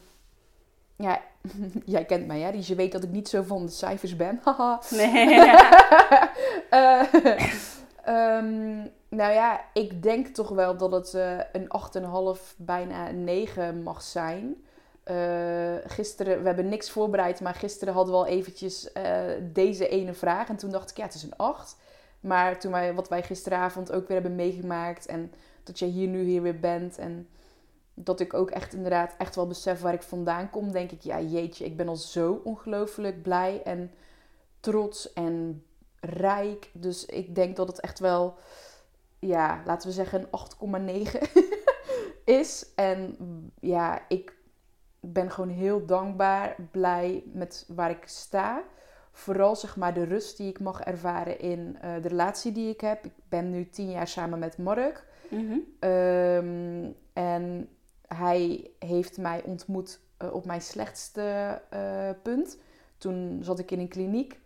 ja, 0.96 1.22
jij 1.86 2.06
kent 2.06 2.28
mij, 2.28 2.40
hè? 2.40 2.52
Dus 2.52 2.68
je 2.68 2.76
weet 2.76 2.92
dat 2.92 3.04
ik 3.04 3.10
niet 3.10 3.30
zo 3.30 3.42
van 3.42 3.66
de 3.66 3.72
cijfers 3.72 4.16
ben. 4.16 4.40
Haha. 4.44 4.82
Nee. 4.90 5.42
Eh, 6.70 7.14
ehm, 8.04 8.78
nou 9.10 9.34
ja, 9.34 9.62
ik 9.74 10.04
denk 10.04 10.28
toch 10.28 10.50
wel 10.50 10.78
dat 10.78 10.92
het 10.92 11.14
eh, 11.14 11.40
een 11.52 11.68
8,5, 12.38 12.56
bijna 12.58 13.10
een 13.10 13.24
9 13.24 13.84
mag 13.84 14.02
zijn. 14.02 14.56
Eh, 15.04 15.76
gisteren, 15.86 16.40
we 16.40 16.46
hebben 16.46 16.70
niks 16.70 16.92
voorbereid, 16.92 17.42
maar 17.42 17.54
gisteren 17.54 17.94
hadden 17.94 18.14
we 18.14 18.20
al 18.20 18.28
eventjes 18.28 18.90
deze 19.54 19.88
ene 19.88 20.14
vraag. 20.14 20.50
En 20.50 20.56
toen 20.56 20.72
dacht 20.72 20.90
ik, 20.90 20.98
ja, 20.98 21.04
het 21.04 21.14
is 21.14 21.24
een 21.24 21.38
8. 21.38 21.78
Maar 22.20 22.60
toen 22.60 22.72
wij, 22.72 22.94
wat 22.94 23.10
wij 23.10 23.24
gisteravond 23.24 23.92
ook 23.92 24.08
weer 24.08 24.22
hebben 24.22 24.36
meegemaakt. 24.36 25.06
En 25.06 25.34
dat 25.64 25.80
jij 25.80 25.88
hier 25.88 26.08
nu 26.08 26.24
hier 26.24 26.42
weer 26.42 26.60
bent. 26.60 26.98
En 26.98 27.28
dat 27.94 28.20
ik 28.20 28.34
ook 28.34 28.52
echt 28.52 28.74
inderdaad 28.74 29.16
echt 29.18 29.36
wel 29.36 29.48
besef 29.48 29.82
waar 29.82 29.94
ik 29.94 30.02
vandaan 30.02 30.50
kom. 30.50 30.72
Denk 30.72 30.92
ik, 30.92 31.02
ja 31.02 31.22
jeetje, 31.22 31.66
ik 31.66 31.78
ben 31.78 31.88
al 31.88 31.96
zo 31.96 32.42
ongelooflijk 32.44 33.22
blij 33.22 33.62
en 33.64 33.92
trots 34.60 35.14
en 35.14 35.64
rijk. 36.00 36.70
Dus 36.74 37.06
ik 37.06 37.36
denk 37.36 37.56
dat 37.56 37.68
het 37.68 37.80
echt 37.80 38.00
wel, 38.00 38.38
ja, 39.20 39.62
laten 39.66 39.88
we 39.88 39.94
zeggen 39.94 40.28
een 40.32 41.06
8,9 41.06 41.12
is. 42.40 42.66
En 42.76 43.18
ja, 43.60 44.06
ik 44.08 44.34
ben 45.00 45.32
gewoon 45.32 45.50
heel 45.50 45.86
dankbaar, 45.86 46.56
blij 46.72 47.24
met 47.34 47.66
waar 47.68 47.90
ik 47.90 48.04
sta. 48.06 48.64
Vooral 49.12 49.56
zeg 49.56 49.76
maar 49.78 49.94
de 49.94 50.04
rust 50.04 50.38
die 50.38 50.50
ik 50.50 50.60
mag 50.60 50.82
ervaren 50.82 51.40
in 51.40 51.78
eh, 51.82 51.94
de 52.02 52.08
relatie 52.08 52.52
die 52.52 52.70
ik 52.70 52.82
heb. 52.82 53.06
Ik 53.06 53.12
ben 53.30 53.50
nu 53.50 53.70
tien 53.70 53.92
jaar 53.92 54.08
samen 54.08 54.40
met 54.40 54.58
Mark. 54.58 55.06
Mhm. 55.30 55.58
Ehm, 55.80 56.92
en 57.14 57.70
hij 58.14 58.72
heeft 58.80 59.18
mij 59.18 59.44
ontmoet 59.44 60.00
eh, 60.18 60.34
op 60.34 60.46
mijn 60.46 60.62
slechtste 60.62 61.62
eh, 61.70 62.10
punt. 62.22 62.58
Toen 62.98 63.40
zat 63.42 63.60
ik 63.60 63.72
in 63.72 63.80
een 63.80 63.88
kliniek 63.88 64.40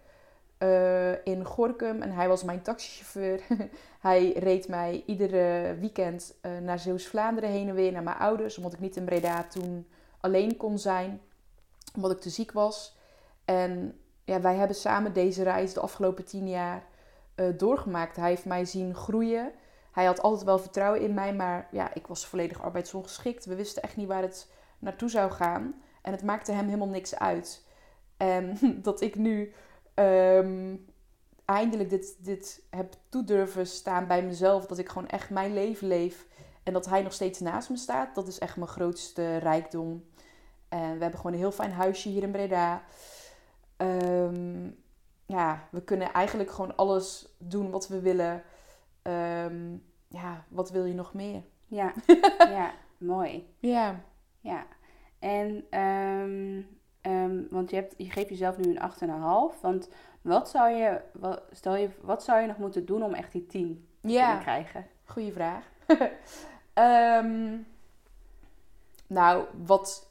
eh, 0.58 1.25
in 1.25 1.45
Gorkum 1.45 2.01
en 2.01 2.12
hij 2.12 2.27
was 2.27 2.43
mijn 2.43 2.62
taxichauffeur. 2.62 3.41
hij 3.99 4.32
reed 4.32 4.67
mij 4.67 5.03
iedere 5.06 5.75
weekend 5.80 6.36
naar 6.62 6.80
Zeeuws-Vlaanderen 6.80 7.49
heen 7.49 7.69
en 7.69 7.75
weer 7.75 7.91
naar 7.91 8.03
mijn 8.03 8.17
ouders, 8.17 8.58
omdat 8.58 8.73
ik 8.73 8.80
niet 8.80 8.95
in 8.95 9.06
Breda 9.06 9.43
toen 9.43 9.88
alleen 10.19 10.58
kon 10.58 10.80
zijn, 10.80 11.21
omdat 11.95 12.12
ik 12.12 12.19
te 12.19 12.30
ziek 12.30 12.51
was. 12.51 12.97
En 13.45 13.99
ja, 14.23 14.41
wij 14.41 14.56
hebben 14.56 14.75
samen 14.75 15.13
deze 15.13 15.43
reis 15.43 15.73
de 15.73 15.80
afgelopen 15.80 16.25
tien 16.25 16.49
jaar 16.49 16.84
doorgemaakt. 17.58 18.15
Hij 18.15 18.30
heeft 18.30 18.45
mij 18.45 18.65
zien 18.65 18.95
groeien. 18.95 19.51
Hij 19.97 20.05
had 20.05 20.21
altijd 20.21 20.43
wel 20.43 20.60
vertrouwen 20.60 21.01
in 21.01 21.13
mij, 21.13 21.33
maar 21.33 21.67
ja, 21.71 21.93
ik 21.93 22.07
was 22.07 22.25
volledig 22.25 22.62
arbeidsongeschikt. 22.62 23.45
We 23.45 23.55
wisten 23.55 23.83
echt 23.83 23.95
niet 23.95 24.07
waar 24.07 24.21
het 24.21 24.51
naartoe 24.79 25.10
zou 25.10 25.31
gaan. 25.31 25.81
En 26.01 26.12
het 26.12 26.23
maakte 26.23 26.51
hem 26.51 26.65
helemaal 26.65 26.88
niks 26.88 27.15
uit. 27.15 27.65
En 28.17 28.57
dat 28.88 29.01
ik 29.01 29.15
nu 29.15 29.53
ehm, 29.93 30.75
eindelijk 31.45 31.89
dit, 31.89 32.15
dit 32.19 32.62
heb 32.69 32.93
toedurven 33.10 33.67
staan 33.67 34.07
bij 34.07 34.23
mezelf. 34.23 34.65
Dat 34.65 34.77
ik 34.77 34.89
gewoon 34.89 35.07
echt 35.07 35.29
mijn 35.29 35.53
leven 35.53 35.88
leef. 35.88 36.25
En 36.63 36.73
dat 36.73 36.86
hij 36.86 37.01
nog 37.01 37.13
steeds 37.13 37.39
naast 37.39 37.69
me 37.69 37.77
staat. 37.77 38.15
Dat 38.15 38.27
is 38.27 38.39
echt 38.39 38.55
mijn 38.55 38.69
grootste 38.69 39.38
rijkdom. 39.38 40.03
En 40.69 40.93
we 40.93 41.01
hebben 41.01 41.17
gewoon 41.17 41.33
een 41.33 41.39
heel 41.39 41.51
fijn 41.51 41.71
huisje 41.71 42.10
hier 42.10 42.23
in 42.23 42.31
Breda. 42.31 42.83
Ehm, 43.77 44.69
ja, 45.25 45.67
we 45.71 45.81
kunnen 45.81 46.13
eigenlijk 46.13 46.51
gewoon 46.51 46.75
alles 46.75 47.36
doen 47.38 47.69
wat 47.71 47.88
we 47.88 47.99
willen. 47.99 48.43
Ehm, 49.08 49.76
ja, 50.08 50.46
wat 50.50 50.72
wil 50.72 50.86
je 50.86 50.93
nog 50.93 51.13
meer? 51.13 51.43
Ja, 51.65 51.93
ja, 52.58 52.72
mooi. 52.98 53.54
Ja. 53.60 54.00
Ja. 54.39 54.65
En, 55.20 55.65
ehm, 55.70 56.62
ehm, 57.02 57.43
want 57.50 57.70
je, 57.70 57.76
hebt, 57.76 57.93
je 57.98 58.12
geeft 58.12 58.30
jezelf 58.30 58.58
nu 58.58 58.76
een 58.76 58.82
8,5. 59.56 59.60
Want 59.62 59.89
wat 60.22 60.50
zou, 60.50 60.70
je, 60.70 61.02
wat, 61.13 61.41
stel 61.52 61.76
je, 61.76 61.89
wat 62.02 62.24
zou 62.24 62.41
je 62.41 62.48
nog 62.48 62.58
moeten 62.58 62.86
doen 62.86 63.04
om 63.04 63.13
echt 63.13 63.32
die 63.32 63.46
10 63.46 63.88
te 64.02 64.08
Ja. 64.08 64.24
kunnen 64.26 64.43
krijgen? 64.43 64.86
Goeie 65.06 65.32
vraag. 65.34 65.65
Nou, 69.08 69.46
wat, 69.65 70.10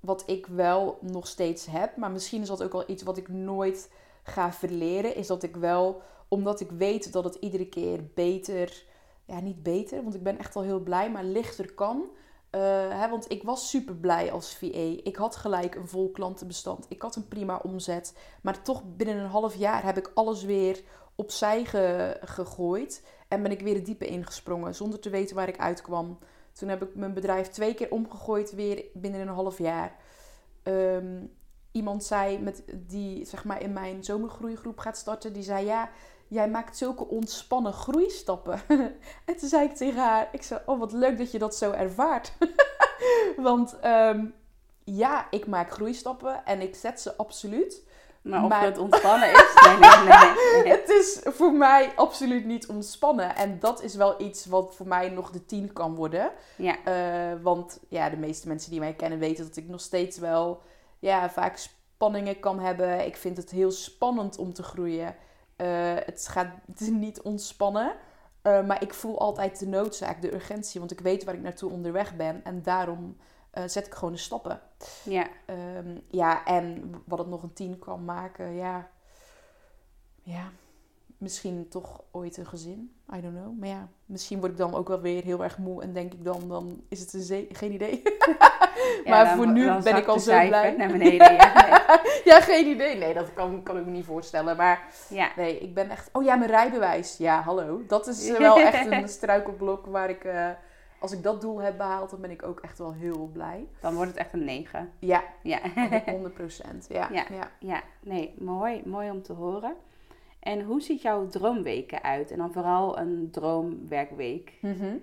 wat 0.00 0.22
ik 0.26 0.46
wel 0.46 0.98
nog 1.00 1.26
steeds 1.26 1.66
heb, 1.66 1.96
maar 1.96 2.10
misschien 2.10 2.42
is 2.42 2.48
dat 2.48 2.62
ook 2.62 2.72
wel 2.72 2.84
iets 2.86 3.02
wat 3.02 3.16
ik 3.16 3.28
nooit 3.28 3.90
ga 4.22 4.52
verleren, 4.52 5.14
is 5.16 5.26
dat 5.26 5.42
ik 5.42 5.56
wel, 5.56 6.02
omdat 6.30 6.60
ik 6.60 6.70
weet 6.70 7.12
dat 7.12 7.24
het 7.24 7.34
iedere 7.34 7.68
keer 7.68 8.04
beter, 8.14 8.84
ja, 9.24 9.40
niet 9.40 9.62
beter, 9.62 10.02
want 10.02 10.14
ik 10.14 10.22
ben 10.22 10.38
echt 10.38 10.56
al 10.56 10.62
heel 10.62 10.80
blij, 10.80 11.10
maar 11.10 11.24
lichter 11.24 11.72
kan. 11.74 12.04
Eh, 12.50 12.60
hè, 13.00 13.08
want 13.08 13.30
ik 13.30 13.42
was 13.42 13.70
super 13.70 13.94
blij 13.96 14.32
als 14.32 14.56
VA. 14.56 14.96
Ik 15.02 15.16
had 15.16 15.36
gelijk 15.36 15.74
een 15.74 15.88
vol 15.88 16.10
klantenbestand. 16.10 16.86
Ik 16.88 17.02
had 17.02 17.16
een 17.16 17.28
prima 17.28 17.60
omzet. 17.62 18.16
Maar 18.42 18.62
toch 18.62 18.82
binnen 18.96 19.16
een 19.16 19.30
half 19.30 19.54
jaar 19.54 19.84
heb 19.84 19.96
ik 19.96 20.10
alles 20.14 20.44
weer 20.44 20.82
opzij 21.14 21.64
ge- 21.64 22.16
gegooid. 22.24 23.04
En 23.28 23.42
ben 23.42 23.50
ik 23.52 23.60
weer 23.60 23.74
het 23.74 23.86
diepe 23.86 24.06
ingesprongen 24.06 24.74
zonder 24.74 25.00
te 25.00 25.10
weten 25.10 25.36
waar 25.36 25.48
ik 25.48 25.58
uitkwam. 25.58 26.18
Toen 26.52 26.68
heb 26.68 26.82
ik 26.82 26.94
mijn 26.94 27.14
bedrijf 27.14 27.48
twee 27.48 27.74
keer 27.74 27.90
omgegooid 27.90 28.54
weer 28.54 28.84
binnen 28.94 29.20
een 29.20 29.28
half 29.28 29.58
jaar. 29.58 29.96
Ehm, 30.62 31.24
iemand 31.72 32.04
zei 32.04 32.38
met, 32.38 32.62
die 32.74 33.24
zeg 33.24 33.44
maar 33.44 33.62
in 33.62 33.72
mijn 33.72 34.04
zomergroeigroep 34.04 34.78
gaat 34.78 34.96
starten, 34.96 35.32
die 35.32 35.42
zei 35.42 35.64
ja, 35.66 35.90
jij 36.30 36.48
maakt 36.48 36.76
zulke 36.76 37.06
ontspannen 37.08 37.72
groeistappen. 37.72 38.60
en 39.26 39.36
toen 39.36 39.48
zei 39.48 39.64
ik 39.64 39.74
tegen 39.74 40.00
haar, 40.00 40.28
ik 40.32 40.42
zei, 40.42 40.60
oh 40.66 40.78
wat 40.78 40.92
leuk 40.92 41.18
dat 41.18 41.30
je 41.32 41.38
dat 41.38 41.56
zo 41.56 41.70
ervaart. 41.70 42.32
Want 43.36 43.78
ehm, 43.80 44.26
ja, 44.84 45.26
ik 45.30 45.46
maak 45.46 45.70
groeistappen 45.70 46.44
en 46.44 46.60
ik 46.60 46.74
zet 46.74 47.00
ze 47.00 47.16
absoluut. 47.16 47.82
Maar 48.22 48.42
of 48.42 48.48
Maar- 48.48 48.62
het 48.64 48.78
ontspannen 48.88 49.30
is? 49.32 49.54
Nee, 49.64 49.76
nee, 49.78 49.96
nee. 50.08 50.62
nee. 50.62 50.72
Het 50.72 50.88
is 50.88 51.20
voor 51.24 51.52
mij 51.52 51.92
absoluut 51.96 52.44
niet 52.44 52.66
ontspannen. 52.66 53.36
En 53.36 53.58
dat 53.60 53.82
is 53.82 53.94
wel 53.94 54.20
iets 54.22 54.46
wat 54.46 54.74
voor 54.74 54.86
mij 54.86 55.08
nog 55.08 55.30
de 55.30 55.44
10 55.46 55.72
kan 55.72 55.94
worden. 55.94 56.30
Ja, 56.56 56.76
Eh, 56.84 57.42
want 57.42 57.80
ja, 57.88 58.10
de 58.10 58.16
meeste 58.16 58.48
mensen 58.48 58.70
die 58.70 58.80
mij 58.80 58.94
kennen 58.94 59.18
weten 59.18 59.46
dat 59.46 59.56
ik 59.56 59.68
nog 59.68 59.80
steeds 59.80 60.18
wel 60.18 60.62
ja, 60.98 61.30
vaak 61.30 61.56
spanningen 61.56 62.40
kan 62.40 62.58
hebben. 62.60 63.06
Ik 63.06 63.16
vind 63.16 63.36
het 63.36 63.50
heel 63.50 63.70
spannend 63.70 64.38
om 64.38 64.52
te 64.52 64.62
groeien. 64.62 65.16
Eh, 65.60 65.94
het, 66.06 66.28
gaat, 66.28 66.48
het 66.66 66.80
is 66.80 66.88
niet 67.06 67.20
ontspannen. 67.20 67.92
Eh, 68.42 68.66
maar 68.66 68.82
ik 68.82 68.94
voel 68.94 69.18
altijd 69.20 69.58
de 69.58 69.66
noodzaak, 69.66 70.22
de 70.22 70.34
urgentie. 70.34 70.80
Want 70.80 70.92
ik 70.92 71.00
weet 71.00 71.24
waar 71.24 71.34
ik 71.34 71.42
naartoe 71.42 71.70
onderweg 71.70 72.16
ben. 72.16 72.44
En 72.44 72.62
daarom 72.62 73.16
eh, 73.50 73.62
zet 73.66 73.86
ik 73.86 73.94
gewoon 73.94 74.12
de 74.12 74.18
stappen. 74.18 74.60
ja. 75.04 75.26
Ehm, 75.46 75.98
ja, 76.08 76.44
en 76.44 76.94
wat 77.04 77.18
het 77.18 77.28
nog 77.28 77.42
een 77.42 77.52
10 77.52 77.78
kan 77.78 78.04
maken, 78.04 78.52
ja. 78.54 78.90
Ja, 80.22 80.50
misschien 81.18 81.68
toch 81.68 82.02
ooit 82.10 82.36
een 82.36 82.46
gezin. 82.46 82.94
I 83.16 83.20
don't 83.20 83.36
know. 83.36 83.58
Maar 83.58 83.68
ja, 83.68 83.88
misschien 84.06 84.38
word 84.40 84.52
ik 84.52 84.58
dan 84.58 84.74
ook 84.74 84.88
wel 84.88 85.00
weer 85.00 85.24
heel 85.24 85.42
erg 85.42 85.58
moe 85.58 85.82
en 85.82 85.92
denk 85.92 86.12
ik 86.12 86.24
dan, 86.24 86.48
dan 86.48 86.82
is 86.88 87.00
het 87.00 87.12
een 87.12 87.20
zee- 87.22 87.48
geen 87.52 87.72
idee. 87.72 88.02
Maar 89.06 89.24
dan- 89.24 89.36
voor 89.36 89.46
nu 89.46 89.64
dan 89.64 89.82
ben 89.82 89.96
ik 89.96 90.06
al 90.06 90.18
zo 90.18 90.46
blij. 90.46 90.74
naar 90.76 90.88
beneden. 90.88 91.32
Ja, 91.34 91.52
nee. 92.02 92.22
ja, 92.24 92.40
geen 92.40 92.66
idee. 92.66 92.96
Nee, 92.96 93.14
dat 93.14 93.32
kan, 93.32 93.62
kan 93.62 93.78
ik 93.78 93.84
me 93.84 93.90
niet 93.90 94.04
voorstellen. 94.04 94.56
Maar 94.56 94.82
ja. 95.08 95.28
nee, 95.36 95.58
ik 95.58 95.74
ben 95.74 95.90
echt... 95.90 96.08
Oh 96.12 96.22
ja, 96.24 96.34
mijn 96.36 96.50
rijbewijs. 96.50 97.16
Ja, 97.16 97.40
hallo. 97.40 97.82
Dat 97.86 98.06
is 98.06 98.30
wel 98.38 98.58
echt 98.58 98.86
een 98.90 99.08
struikelblok 99.08 99.86
waar 99.86 100.10
ik... 100.10 100.24
eh, 100.24 100.48
als 100.98 101.12
ik 101.12 101.22
dat 101.22 101.40
doel 101.40 101.58
heb 101.60 101.76
behaald, 101.76 102.10
dan 102.10 102.20
ben 102.20 102.30
ik 102.30 102.42
ook 102.42 102.60
echt 102.60 102.78
wel 102.78 102.92
heel 102.92 103.30
blij. 103.32 103.66
dan 103.80 103.94
wordt 103.94 104.10
het 104.10 104.18
echt 104.20 104.32
een 104.32 104.44
9. 104.44 104.92
Ja, 104.98 105.22
Ja. 105.42 105.58
100 106.06 106.34
procent. 106.34 106.86
Ja, 106.88 107.08
Ja. 107.12 107.24
ja. 107.30 107.50
ja, 107.58 107.80
nee, 108.00 108.34
mooi, 108.38 108.82
mooi 108.84 109.10
om 109.10 109.22
te 109.22 109.32
horen. 109.32 109.74
En 110.40 110.62
hoe 110.62 110.80
ziet 110.80 111.02
jouw 111.02 111.26
droomweken 111.28 112.02
uit? 112.02 112.30
En 112.30 112.38
dan 112.38 112.52
vooral 112.52 112.98
een 112.98 113.28
droomwerkweek. 113.32 114.52
Mhm. 114.60 114.94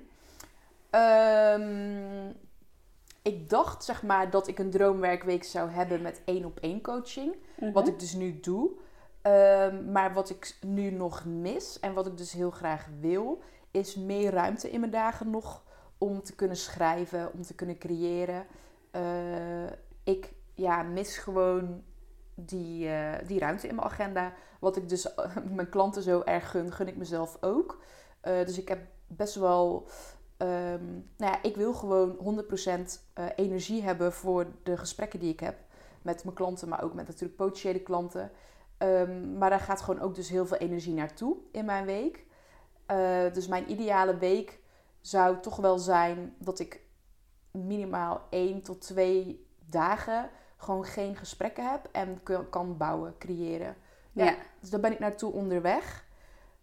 Ehm, 0.90 2.32
ik 3.28 3.50
dacht 3.50 3.84
zeg 3.84 4.04
maar 4.04 4.30
dat 4.30 4.48
ik 4.48 4.60
een 4.60 4.70
droomwerkweek 4.70 5.44
zou 5.44 5.70
hebben 5.70 6.02
met 6.02 6.22
één 6.26 6.46
op 6.46 6.60
één 6.60 6.82
coaching. 6.82 7.36
Wat 7.74 7.84
Mhm. 7.84 7.94
ik 7.94 8.00
dus 8.00 8.14
nu 8.14 8.40
doe. 8.40 8.70
Ehm, 9.22 9.92
maar 9.92 10.14
wat 10.14 10.30
ik 10.30 10.58
nu 10.62 10.90
nog 10.92 11.26
mis 11.26 11.80
en 11.80 11.94
wat 11.94 12.08
ik 12.08 12.18
dus 12.18 12.32
heel 12.32 12.52
graag 12.52 12.88
wil, 13.00 13.42
is 13.72 13.96
meer 13.96 14.32
ruimte 14.32 14.70
in 14.72 14.80
mijn 14.80 14.92
dagen 14.92 15.30
nog 15.30 15.64
om 15.98 16.24
te 16.24 16.36
kunnen 16.36 16.58
schrijven, 16.58 17.34
om 17.34 17.42
te 17.42 17.56
kunnen 17.56 17.78
creëren. 17.78 18.46
Eh, 18.92 19.72
ik 20.04 20.34
ja, 20.54 20.84
mis 20.84 21.18
gewoon 21.18 21.84
die, 22.36 22.90
eh, 22.90 23.28
die 23.28 23.40
ruimte 23.40 23.68
in 23.68 23.76
mijn 23.76 23.88
agenda. 23.88 24.34
Wat 24.60 24.78
ik 24.78 24.90
dus 24.90 25.08
mijn 25.56 25.70
klanten 25.70 26.02
zo 26.02 26.22
erg 26.22 26.52
gun, 26.52 26.72
gun 26.72 26.88
ik 26.88 26.98
mezelf 26.98 27.38
ook. 27.42 27.82
Eh, 28.22 28.46
dus 28.46 28.58
ik 28.58 28.68
heb 28.68 28.80
best 29.08 29.36
wel. 29.36 29.88
Ehm, 30.38 30.86
nou 31.18 31.32
ja, 31.32 31.44
ik 31.44 31.56
wil 31.56 31.74
gewoon 31.74 32.18
100% 32.20 33.04
eh, 33.14 33.26
energie 33.36 33.84
hebben 33.84 34.14
voor 34.14 34.48
de 34.64 34.78
gesprekken 34.78 35.20
die 35.20 35.34
ik 35.34 35.40
heb 35.40 35.56
met 36.02 36.24
mijn 36.24 36.36
klanten, 36.36 36.70
maar 36.70 36.84
ook 36.84 36.94
met 36.94 37.08
natuurlijk 37.08 37.36
potentiële 37.36 37.80
klanten. 37.80 38.32
Ehm, 38.78 39.38
maar 39.38 39.50
daar 39.50 39.60
gaat 39.60 39.82
gewoon 39.82 40.02
ook 40.02 40.16
dus 40.16 40.30
heel 40.30 40.46
veel 40.46 40.58
energie 40.58 40.94
naartoe 40.94 41.38
in 41.52 41.66
mijn 41.66 41.86
week. 41.86 42.26
Eh, 42.86 43.34
dus 43.34 43.48
mijn 43.48 43.72
ideale 43.72 44.18
week 44.18 44.60
zou 45.02 45.40
toch 45.40 45.56
wel 45.56 45.78
zijn 45.78 46.36
dat 46.38 46.60
ik 46.60 46.82
minimaal 47.52 48.22
één 48.30 48.62
tot 48.62 48.82
twee 48.82 49.48
dagen 49.66 50.30
gewoon 50.58 50.86
geen 50.86 51.16
gesprekken 51.16 51.70
heb 51.72 51.90
en 51.92 52.22
kan 52.50 52.78
bouwen, 52.78 53.18
creëren. 53.18 53.76
Ja. 54.12 54.26
Ja. 54.26 54.36
Dus 54.60 54.70
daar 54.70 54.80
ben 54.80 54.92
ik 54.92 55.00
naartoe 55.00 55.32
onderweg. 55.32 56.06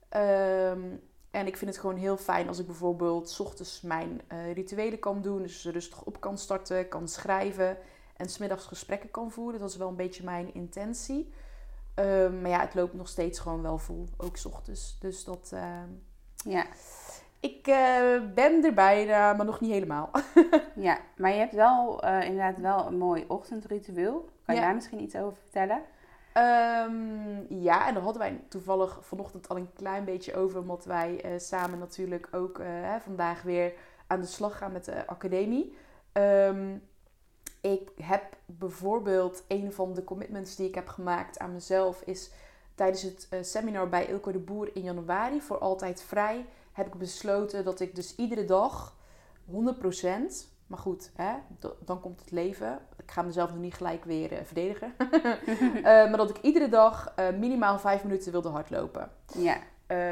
Ehm, 0.08 0.80
en 1.34 1.46
ik 1.46 1.56
vind 1.56 1.70
het 1.70 1.80
gewoon 1.80 1.96
heel 1.96 2.16
fijn 2.16 2.48
als 2.48 2.58
ik 2.58 2.66
bijvoorbeeld 2.66 3.30
's 3.30 3.40
ochtends 3.40 3.80
mijn 3.80 4.20
eh, 4.26 4.52
rituelen 4.52 4.98
kan 4.98 5.22
doen. 5.22 5.42
Dus 5.42 5.64
rustig 5.64 6.02
op 6.04 6.20
kan 6.20 6.38
starten, 6.38 6.88
kan 6.88 7.08
schrijven. 7.08 7.76
En 8.16 8.28
smiddags 8.28 8.66
gesprekken 8.66 9.10
kan 9.10 9.30
voeren. 9.30 9.60
Dat 9.60 9.70
is 9.70 9.76
wel 9.76 9.88
een 9.88 9.96
beetje 9.96 10.24
mijn 10.24 10.54
intentie. 10.54 11.32
Ehm, 11.94 12.40
maar 12.40 12.50
ja, 12.50 12.60
het 12.60 12.74
loopt 12.74 12.94
nog 12.94 13.08
steeds 13.08 13.38
gewoon 13.38 13.62
wel 13.62 13.78
vol. 13.78 14.08
Ook 14.16 14.36
's 14.36 14.44
ochtends. 14.44 14.96
Dus 15.00 15.24
dat... 15.24 15.50
ehm, 15.54 15.88
Ja. 16.48 16.66
ik 17.40 17.66
eh, 17.66 18.20
ben 18.34 18.64
er 18.64 18.74
bijna, 18.74 19.32
maar 19.32 19.46
nog 19.46 19.60
niet 19.60 19.70
helemaal. 19.72 20.10
ja, 20.76 20.98
maar 21.16 21.30
je 21.32 21.38
hebt 21.38 21.54
wel 21.54 22.02
eh, 22.02 22.22
inderdaad 22.24 22.58
wel 22.58 22.86
een 22.86 22.98
mooi 22.98 23.24
ochtendritueel. 23.28 24.28
Kan 24.44 24.54
je 24.54 24.60
Ja. 24.60 24.66
daar 24.66 24.74
misschien 24.74 25.02
iets 25.02 25.16
over 25.16 25.36
vertellen? 25.42 25.82
Ehm, 26.34 27.54
ja, 27.62 27.86
en 27.86 27.94
daar 27.94 28.02
hadden 28.02 28.22
wij 28.22 28.40
toevallig 28.48 28.98
vanochtend 29.00 29.48
al 29.48 29.56
een 29.56 29.72
klein 29.72 30.04
beetje 30.04 30.34
over. 30.34 30.60
Omdat 30.60 30.84
wij 30.84 31.20
eh, 31.20 31.38
samen 31.38 31.78
natuurlijk 31.78 32.28
ook 32.30 32.58
eh, 32.58 32.94
vandaag 33.00 33.42
weer 33.42 33.72
aan 34.06 34.20
de 34.20 34.26
slag 34.26 34.58
gaan 34.58 34.72
met 34.72 34.84
de 34.84 35.06
academie. 35.06 35.76
Ehm, 36.12 36.76
ik 37.60 37.90
heb 38.02 38.36
bijvoorbeeld 38.46 39.44
een 39.48 39.72
van 39.72 39.94
de 39.94 40.04
commitments 40.04 40.56
die 40.56 40.68
ik 40.68 40.74
heb 40.74 40.88
gemaakt 40.88 41.38
aan 41.38 41.52
mezelf 41.52 42.02
is 42.02 42.30
tijdens 42.74 43.02
het 43.02 43.26
eh, 43.30 43.42
seminar 43.42 43.88
bij 43.88 44.06
Ilko 44.06 44.32
de 44.32 44.38
Boer 44.38 44.76
in 44.76 44.82
januari 44.82 45.40
voor 45.40 45.58
altijd 45.58 46.02
vrij 46.02 46.46
heb 46.72 46.86
ik 46.86 46.94
besloten 46.94 47.64
dat 47.64 47.80
ik 47.80 47.94
dus 47.94 48.16
iedere 48.16 48.44
dag 48.44 48.96
100%, 49.44 50.53
maar 50.66 50.79
goed, 50.79 51.11
hè, 51.14 51.33
dan 51.85 52.00
komt 52.00 52.20
het 52.20 52.31
leven. 52.31 52.79
Ik 52.96 53.11
ga 53.11 53.22
mezelf 53.22 53.50
nog 53.50 53.59
niet 53.59 53.74
gelijk 53.74 54.05
weer 54.05 54.33
eh, 54.33 54.44
verdedigen. 54.44 54.94
Eh, 55.74 55.83
maar 55.83 56.16
dat 56.16 56.31
ik 56.31 56.38
iedere 56.40 56.68
dag 56.68 57.12
eh, 57.16 57.29
minimaal 57.38 57.79
5 57.79 58.05
minuten 58.05 58.33
wilde 58.33 58.48
hardlopen. 58.48 59.11
Ja. 59.38 59.57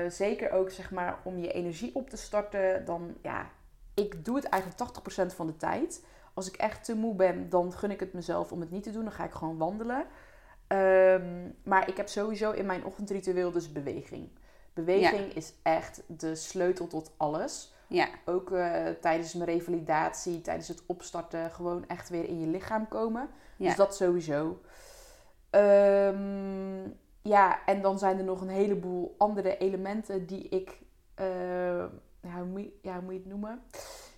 Zeker 0.09 0.51
ook 0.51 0.71
zeg 0.71 0.91
maar 0.91 1.19
om 1.25 1.39
je 1.39 1.53
energie 1.53 1.95
op 1.95 2.11
te 2.11 2.17
starten. 2.17 2.85
Dan 2.85 3.15
ja, 3.23 3.51
ik 3.95 4.25
doe 4.25 4.37
het 4.37 4.45
eigenlijk 4.45 4.93
80% 5.33 5.35
van 5.35 5.47
de 5.47 5.57
tijd. 5.57 6.05
Als 6.35 6.49
ik 6.49 6.57
echt 6.57 6.85
te 6.85 6.97
moe 6.97 7.15
ben, 7.15 7.49
dan 7.49 7.73
gun 7.73 7.91
ik 7.91 8.01
het 8.01 8.13
mezelf 8.13 8.53
om 8.53 8.61
het 8.61 8.71
niet 8.71 8.83
te 8.83 8.93
doen. 8.93 9.03
Dan 9.03 9.13
ga 9.13 9.25
ik 9.25 9.33
gewoon 9.33 9.57
wandelen. 9.57 10.07
Ehm, 10.67 11.51
maar 11.63 11.89
ik 11.89 11.97
heb 11.97 12.09
sowieso 12.09 12.51
in 12.51 12.67
mijn 12.67 12.85
ochtendritueel 12.85 13.53
dus 13.53 13.73
beweging. 13.73 14.29
Beweging 14.73 15.35
is 15.35 15.53
echt 15.63 16.03
de 16.07 16.35
sleutel 16.35 16.87
tot 16.87 17.13
alles. 17.17 17.72
Ja. 17.93 18.09
Ook 18.25 18.51
eh, 18.51 18.87
tijdens 19.01 19.35
mijn 19.35 19.51
revalidatie, 19.51 20.41
tijdens 20.41 20.69
het 20.69 20.83
opstarten, 20.87 21.51
gewoon 21.51 21.87
echt 21.87 22.09
weer 22.09 22.25
in 22.25 22.41
je 22.41 22.47
lichaam 22.47 22.89
komen. 22.89 23.29
Ja. 23.57 23.67
Dus 23.67 23.77
dat 23.77 23.97
sowieso. 23.97 24.61
Ehm, 25.51 26.89
ja, 27.23 27.65
en 27.65 27.83
dan 27.83 27.99
zijn 27.99 28.19
er 28.19 28.25
nog 28.25 28.41
een 28.41 28.49
heleboel 28.49 29.15
andere 29.19 29.57
elementen 29.57 30.27
die 30.27 30.49
ik, 30.49 30.79
eh, 31.15 31.27
ja, 32.21 32.39
hoe, 32.39 32.45
moet 32.45 32.63
je, 32.63 32.79
ja, 32.83 32.95
hoe 32.95 33.03
moet 33.03 33.13
je 33.13 33.19
het 33.19 33.29
noemen? 33.29 33.63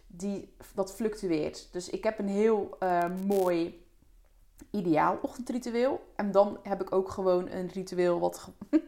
Die, 0.07 0.55
dat 0.75 0.95
fluctueert. 0.95 1.73
Dus 1.73 1.91
ik 1.91 2.05
heb 2.05 2.19
een 2.19 2.29
heel 2.29 2.77
eh, 2.79 3.11
mooi 3.27 3.84
ideaal 4.71 5.19
ochtendritueel. 5.23 6.01
En 6.17 6.31
dan 6.31 6.59
heb 6.63 6.81
ik 6.81 6.93
ook 6.93 7.09
gewoon 7.09 7.51
een 7.51 7.71
ritueel 7.73 8.21
wat... 8.21 8.49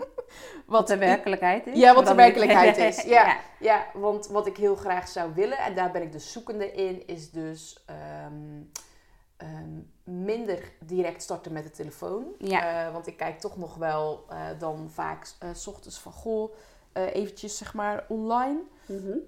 Wat 0.66 0.86
de 0.86 0.96
werkelijkheid 0.96 1.66
is. 1.66 1.78
Ja, 1.78 1.94
wat 1.94 2.06
de 2.06 2.14
werkelijkheid 2.14 2.76
is. 2.76 3.02
Ja. 3.16 3.26
ja. 3.26 3.36
Ja, 3.60 3.86
want 3.94 4.26
wat 4.26 4.46
ik 4.46 4.56
heel 4.56 4.76
graag 4.76 5.08
zou 5.08 5.34
willen, 5.34 5.58
en 5.58 5.74
daar 5.74 5.90
ben 5.90 6.02
ik 6.02 6.12
dus 6.12 6.32
zoekende 6.32 6.72
in, 6.72 7.06
is 7.06 7.30
dus 7.30 7.84
ehm, 7.86 8.62
ehm, 9.36 9.80
minder 10.04 10.72
direct 10.84 11.22
starten 11.22 11.52
met 11.52 11.64
de 11.64 11.70
telefoon. 11.70 12.24
Ja. 12.38 12.86
Eh, 12.86 12.92
want 12.92 13.06
ik 13.06 13.16
kijk 13.16 13.40
toch 13.40 13.56
nog 13.56 13.74
wel 13.74 14.24
eh, 14.28 14.38
dan 14.58 14.90
vaak 14.90 15.26
eh, 15.38 15.48
s 15.52 15.66
ochtends 15.66 15.98
van 15.98 16.12
goh, 16.12 16.54
eventjes 16.92 17.56
zeg 17.56 17.74
maar 17.74 18.04
online. 18.08 18.60
Mhm. 18.86 19.26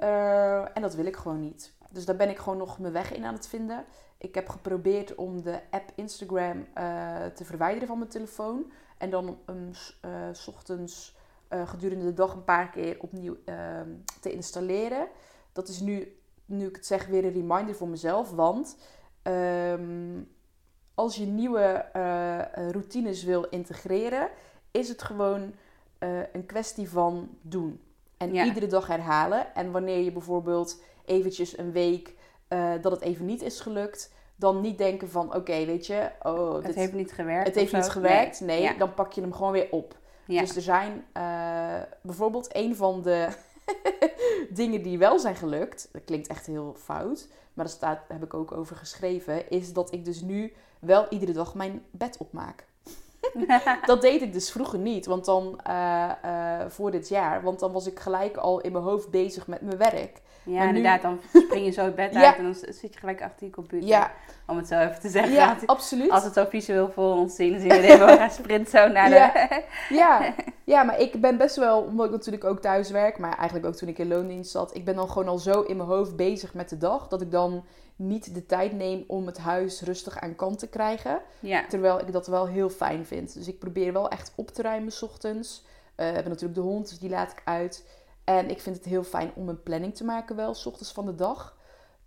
En 0.75 0.83
dat 0.83 0.95
wil 0.95 1.07
ik 1.07 1.17
gewoon 1.17 1.41
niet. 1.41 1.73
Dus 1.91 2.05
daar 2.05 2.17
ben 2.17 2.29
ik 2.31 2.39
gewoon 2.39 2.59
nog 2.59 2.79
mijn 2.79 2.93
weg 2.93 3.13
in 3.13 3.25
aan 3.25 3.35
het 3.35 3.49
vinden. 3.49 3.85
Ik 4.19 4.35
heb 4.35 4.49
geprobeerd 4.49 5.15
om 5.15 5.43
de 5.43 5.61
app 5.71 5.91
Instagram 5.95 6.67
eh, 6.75 7.27
te 7.27 7.45
verwijderen 7.45 7.89
van 7.89 7.99
mijn 7.99 8.11
telefoon. 8.11 8.73
En 8.99 9.11
dan 9.11 9.39
s- 9.73 9.99
eh, 10.01 10.11
s 10.33 10.49
ochtends 10.49 11.17
eh, 11.49 11.69
gedurende 11.69 12.05
de 12.05 12.15
dag 12.15 12.33
een 12.35 12.45
paar 12.45 12.71
keer 12.71 12.97
opnieuw 13.01 13.37
ehm, 13.45 13.89
te 14.21 14.31
installeren. 14.33 15.09
Dat 15.53 15.69
is 15.69 15.81
nu, 15.81 16.19
nu 16.45 16.67
ik 16.67 16.77
het 16.77 16.87
zeg, 16.87 17.07
weer 17.07 17.25
een 17.25 17.33
reminder 17.33 17.75
voor 17.75 17.89
mezelf. 17.89 18.31
Want 18.31 18.77
ehm, 19.23 20.21
als 20.95 21.17
je 21.17 21.27
nieuwe 21.27 21.85
routines 22.71 23.23
wil 23.25 23.45
integreren, 23.45 24.29
is 24.71 24.89
het 24.89 25.03
gewoon 25.03 25.55
een 26.33 26.47
kwestie 26.47 26.89
van 26.91 27.37
doen. 27.43 27.81
En 28.17 28.35
Ja. 28.35 28.45
iedere 28.45 28.67
dag 28.67 28.87
herhalen. 28.87 29.55
En 29.55 29.71
wanneer 29.73 29.99
je 29.99 30.13
bijvoorbeeld 30.13 30.83
eventjes 31.05 31.59
een 31.59 31.73
week 31.73 32.15
eh, 32.49 32.73
dat 32.81 32.93
het 32.93 33.01
even 33.01 33.27
niet 33.27 33.43
is 33.43 33.61
gelukt, 33.61 34.13
dan 34.37 34.61
niet 34.61 34.79
denken 34.79 35.11
van 35.11 35.35
oké, 35.35 35.65
weet 35.65 35.87
je, 35.87 36.11
oh, 36.23 36.55
Het 36.55 36.65
dit- 36.67 36.75
heeft 36.75 36.93
niet 36.93 37.13
gewerkt. 37.13 37.47
het 37.47 37.57
heeft 37.57 37.73
niet 37.73 37.89
gewerkt. 37.89 38.41
Nee, 38.41 38.63
Ja. 38.63 38.73
dan 38.75 38.95
pak 38.95 39.13
je 39.13 39.21
hem 39.21 39.33
gewoon 39.33 39.53
weer 39.53 39.69
op. 39.71 39.97
Ja. 40.27 40.41
Dus 40.41 40.57
er 40.57 40.63
zijn 40.63 41.05
eh, 41.13 41.83
bijvoorbeeld 42.03 42.49
een 42.57 42.77
van 42.77 43.03
de 43.03 43.29
dingen 44.51 44.83
die 44.83 44.99
wel 44.99 45.19
zijn 45.19 45.37
gelukt. 45.37 45.89
Dat 45.93 46.05
klinkt 46.05 46.27
echt 46.27 46.47
heel 46.47 46.75
fout. 46.79 47.29
Maar 47.55 47.65
daar 47.65 47.75
staat, 47.75 47.97
daar 48.09 48.19
heb 48.19 48.23
ik 48.25 48.35
ook 48.35 48.53
over 48.53 48.77
geschreven. 48.77 49.51
Is 49.51 49.73
dat 49.73 49.93
ik 49.93 50.05
dus 50.05 50.21
nu 50.21 50.53
wel 50.81 51.07
iedere 51.11 51.33
dag 51.33 51.55
mijn 51.55 51.85
bed 51.91 52.17
opmaak. 52.19 52.67
dat 53.87 54.01
deed 54.01 54.23
ik 54.23 54.33
dus 54.33 54.51
vroeger 54.51 54.79
niet. 54.79 55.07
Want 55.07 55.25
dan, 55.25 55.61
eh, 55.65 56.11
eh, 56.23 56.67
voor 56.69 56.91
dit 56.91 57.09
jaar. 57.09 57.43
Want 57.43 57.59
dan 57.61 57.73
was 57.73 57.87
ik 57.87 57.99
gelijk 57.99 58.37
al 58.37 58.61
in 58.61 58.73
mijn 58.73 58.85
hoofd 58.85 59.11
bezig 59.11 59.47
met 59.47 59.61
mijn 59.61 59.79
werk. 59.79 60.21
Ja, 60.43 60.55
Maar 60.59 60.63
nu- 60.73 60.77
inderdaad. 60.77 61.03
Dan 61.03 61.21
spring 61.45 61.65
je 61.65 61.71
zo 61.71 61.85
het 61.85 61.95
bed 61.95 62.13
Ja. 62.15 62.27
uit 62.27 62.37
en 62.37 62.43
dan 62.45 62.55
zit 62.55 62.93
je 62.95 62.99
gelijk 62.99 63.23
achter 63.23 63.47
je 63.47 63.53
computer. 63.53 63.89
Ja, 63.89 64.11
Om 64.47 64.57
het 64.57 64.69
zo 64.69 64.79
even 64.79 65.01
te 65.01 65.09
zeggen. 65.09 65.33
ja 65.33 65.47
Want 65.47 65.67
absoluut. 65.67 66.11
Als 66.11 66.25
het 66.25 66.33
zo 66.35 66.45
visueel 66.49 66.91
voor 66.91 67.15
ons 67.15 67.35
zien, 67.35 67.51
dan 67.53 67.61
zien 67.61 67.69
we 67.71 67.81
Deborah 67.81 68.31
sprint 68.41 68.69
zo 68.69 68.89
naar 68.89 69.09
de... 69.09 69.15
Ja. 69.15 69.61
Ja, 69.89 70.35
ja, 70.65 70.83
maar 70.83 71.01
ik 71.01 71.21
ben 71.21 71.37
best 71.37 71.57
wel, 71.57 71.81
omdat 71.83 72.07
ik 72.07 72.13
natuurlijk 72.13 72.45
ook 72.45 72.61
thuis 72.61 72.91
werk, 72.91 73.19
maar 73.19 73.37
eigenlijk 73.37 73.67
ook 73.67 73.75
toen 73.75 73.89
ik 73.89 73.99
in 73.99 74.09
loondienst 74.09 74.51
zat, 74.51 74.75
ik 74.77 74.85
ben 74.85 74.97
dan 74.97 75.09
gewoon 75.09 75.29
al 75.29 75.39
zo 75.39 75.61
in 75.61 75.77
mijn 75.77 75.89
hoofd 75.89 76.17
bezig 76.17 76.55
met 76.55 76.69
de 76.69 76.79
dag, 76.79 77.09
dat 77.09 77.21
ik 77.21 77.31
dan 77.31 77.65
niet 77.99 78.35
de 78.35 78.47
tijd 78.47 78.73
neem 78.73 79.05
om 79.07 79.27
het 79.27 79.39
huis 79.39 79.81
rustig 79.83 80.19
aan 80.19 80.37
kant 80.37 80.59
te 80.59 80.69
krijgen. 80.69 81.21
Ja. 81.41 81.67
Terwijl 81.67 82.01
ik 82.01 82.13
dat 82.13 82.27
wel 82.27 82.47
heel 82.47 82.71
fijn 82.71 83.07
vind. 83.07 83.35
Dus 83.35 83.49
ik 83.49 83.59
probeer 83.59 83.93
wel 83.93 84.11
echt 84.11 84.33
op 84.35 84.49
te 84.51 84.63
ruimen 84.63 84.93
's 84.93 85.03
ochtends. 85.03 85.65
Eh, 85.95 86.07
we 86.07 86.13
hebben 86.13 86.33
natuurlijk 86.33 86.61
de 86.61 86.67
hond, 86.67 86.89
dus 86.89 86.99
die 86.99 87.11
laat 87.11 87.33
ik 87.33 87.43
uit. 87.45 87.89
En 88.25 88.51
ik 88.51 88.61
vind 88.61 88.77
het 88.77 88.85
heel 88.85 89.03
fijn 89.03 89.31
om 89.35 89.49
een 89.49 89.63
planning 89.63 89.95
te 89.95 90.05
maken 90.05 90.37
wel, 90.37 90.55
's 90.55 90.67
ochtends 90.67 90.93
van 90.93 91.07
de 91.07 91.15
dag. 91.15 91.57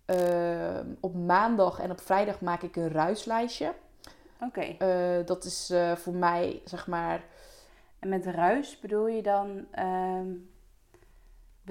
Ehm, 0.05 0.87
op 0.99 1.15
maandag 1.15 1.79
en 1.79 1.91
op 1.91 2.01
vrijdag 2.01 2.41
maak 2.41 2.61
ik 2.61 2.75
een 2.75 2.91
ruislijstje. 2.91 3.73
Oké. 4.39 4.61
Eh, 4.61 5.25
dat 5.25 5.43
is 5.43 5.69
eh, 5.69 5.95
voor 5.95 6.13
mij, 6.13 6.61
zeg 6.65 6.87
maar... 6.87 7.23
En 7.99 8.09
met 8.09 8.25
ruis 8.25 8.79
bedoel 8.79 9.07
je 9.07 9.21
dan... 9.21 9.65
ehm, 9.71 10.27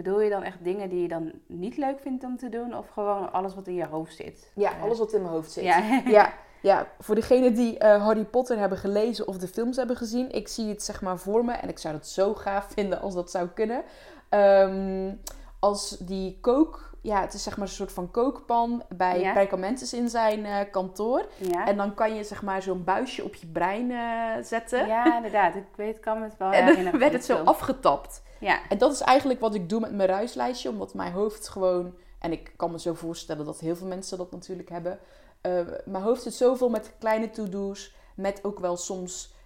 bedoel 0.02 0.20
je 0.20 0.30
dan 0.30 0.42
echt 0.42 0.64
dingen 0.64 0.88
die 0.88 1.02
je 1.02 1.08
dan 1.08 1.32
niet 1.46 1.76
leuk 1.76 2.00
vindt 2.00 2.24
om 2.24 2.36
te 2.36 2.48
doen? 2.48 2.76
Of 2.76 2.88
gewoon 2.88 3.32
alles 3.32 3.54
wat 3.54 3.66
in 3.66 3.74
je 3.74 3.86
hoofd 3.86 4.14
zit? 4.16 4.52
Ja, 4.54 4.72
Eh, 4.76 4.82
alles 4.82 4.98
wat 4.98 5.12
in 5.12 5.20
mijn 5.22 5.32
hoofd 5.32 5.50
zit. 5.50 5.64
Ja. 5.64 6.00
ja, 6.06 6.32
ja, 6.62 6.86
voor 6.98 7.14
degenen 7.14 7.54
die 7.54 7.78
eh, 7.78 8.04
Harry 8.04 8.24
Potter 8.24 8.58
hebben 8.58 8.78
gelezen 8.78 9.28
of 9.28 9.38
de 9.38 9.48
films 9.48 9.76
hebben 9.76 9.96
gezien, 9.96 10.30
ik 10.32 10.48
zie 10.48 10.68
het 10.68 10.82
zeg 10.82 11.02
maar 11.02 11.18
voor 11.18 11.44
me 11.44 11.52
en 11.52 11.68
ik 11.68 11.78
zou 11.78 11.94
het 11.94 12.06
zo 12.06 12.34
gaaf 12.34 12.66
vinden 12.74 13.00
als 13.00 13.14
dat 13.14 13.30
zou 13.30 13.48
kunnen. 13.48 13.82
Ehm, 14.28 15.12
als 15.58 15.96
die 15.98 16.38
kook, 16.40 16.89
ja, 17.02 17.20
het 17.20 17.34
is 17.34 17.42
zeg 17.42 17.56
maar 17.56 17.66
een 17.66 17.72
soort 17.72 17.92
van 17.92 18.10
kookpan 18.10 18.82
bij 18.88 19.20
Ja. 19.20 19.32
Perkamentus 19.32 19.92
in 19.92 20.08
zijn 20.08 20.44
eh, 20.44 20.70
kantoor. 20.70 21.26
Ja. 21.36 21.66
En 21.66 21.76
dan 21.76 21.94
kan 21.94 22.14
je 22.14 22.24
zeg 22.24 22.42
maar 22.42 22.62
zo'n 22.62 22.84
buisje 22.84 23.24
op 23.24 23.34
je 23.34 23.46
brein 23.46 23.90
eh, 23.90 24.44
zetten. 24.44 24.86
ja, 24.86 25.16
inderdaad. 25.16 25.54
Ik 25.54 25.64
weet, 25.76 26.00
kan 26.00 26.22
het 26.22 26.36
wel 26.36 26.52
En 26.52 26.84
dan 26.84 26.98
werd 26.98 27.12
het 27.12 27.24
zo 27.24 27.36
afgetapt. 27.36 28.22
Ja. 28.40 28.60
En 28.68 28.78
dat 28.78 28.92
is 28.92 29.00
eigenlijk 29.00 29.40
wat 29.40 29.54
ik 29.54 29.68
doe 29.68 29.80
met 29.80 29.92
mijn 29.94 30.08
ruislijstje. 30.08 30.68
Omdat 30.68 30.94
mijn 30.94 31.12
hoofd 31.12 31.48
gewoon... 31.48 31.94
En 32.18 32.32
ik 32.32 32.52
kan 32.56 32.70
me 32.70 32.80
zo 32.80 32.94
voorstellen 32.94 33.44
dat 33.44 33.60
heel 33.60 33.76
veel 33.76 33.86
mensen 33.86 34.18
dat 34.18 34.30
natuurlijk 34.30 34.68
hebben. 34.68 34.98
Eh, 35.40 35.60
mijn 35.84 36.04
hoofd 36.04 36.22
zit 36.22 36.34
zoveel 36.34 36.68
met 36.68 36.92
kleine 36.98 37.30
to-do's. 37.30 37.94
Met 38.14 38.44
ook 38.44 38.58
wel 38.58 38.76
soms 38.76 39.38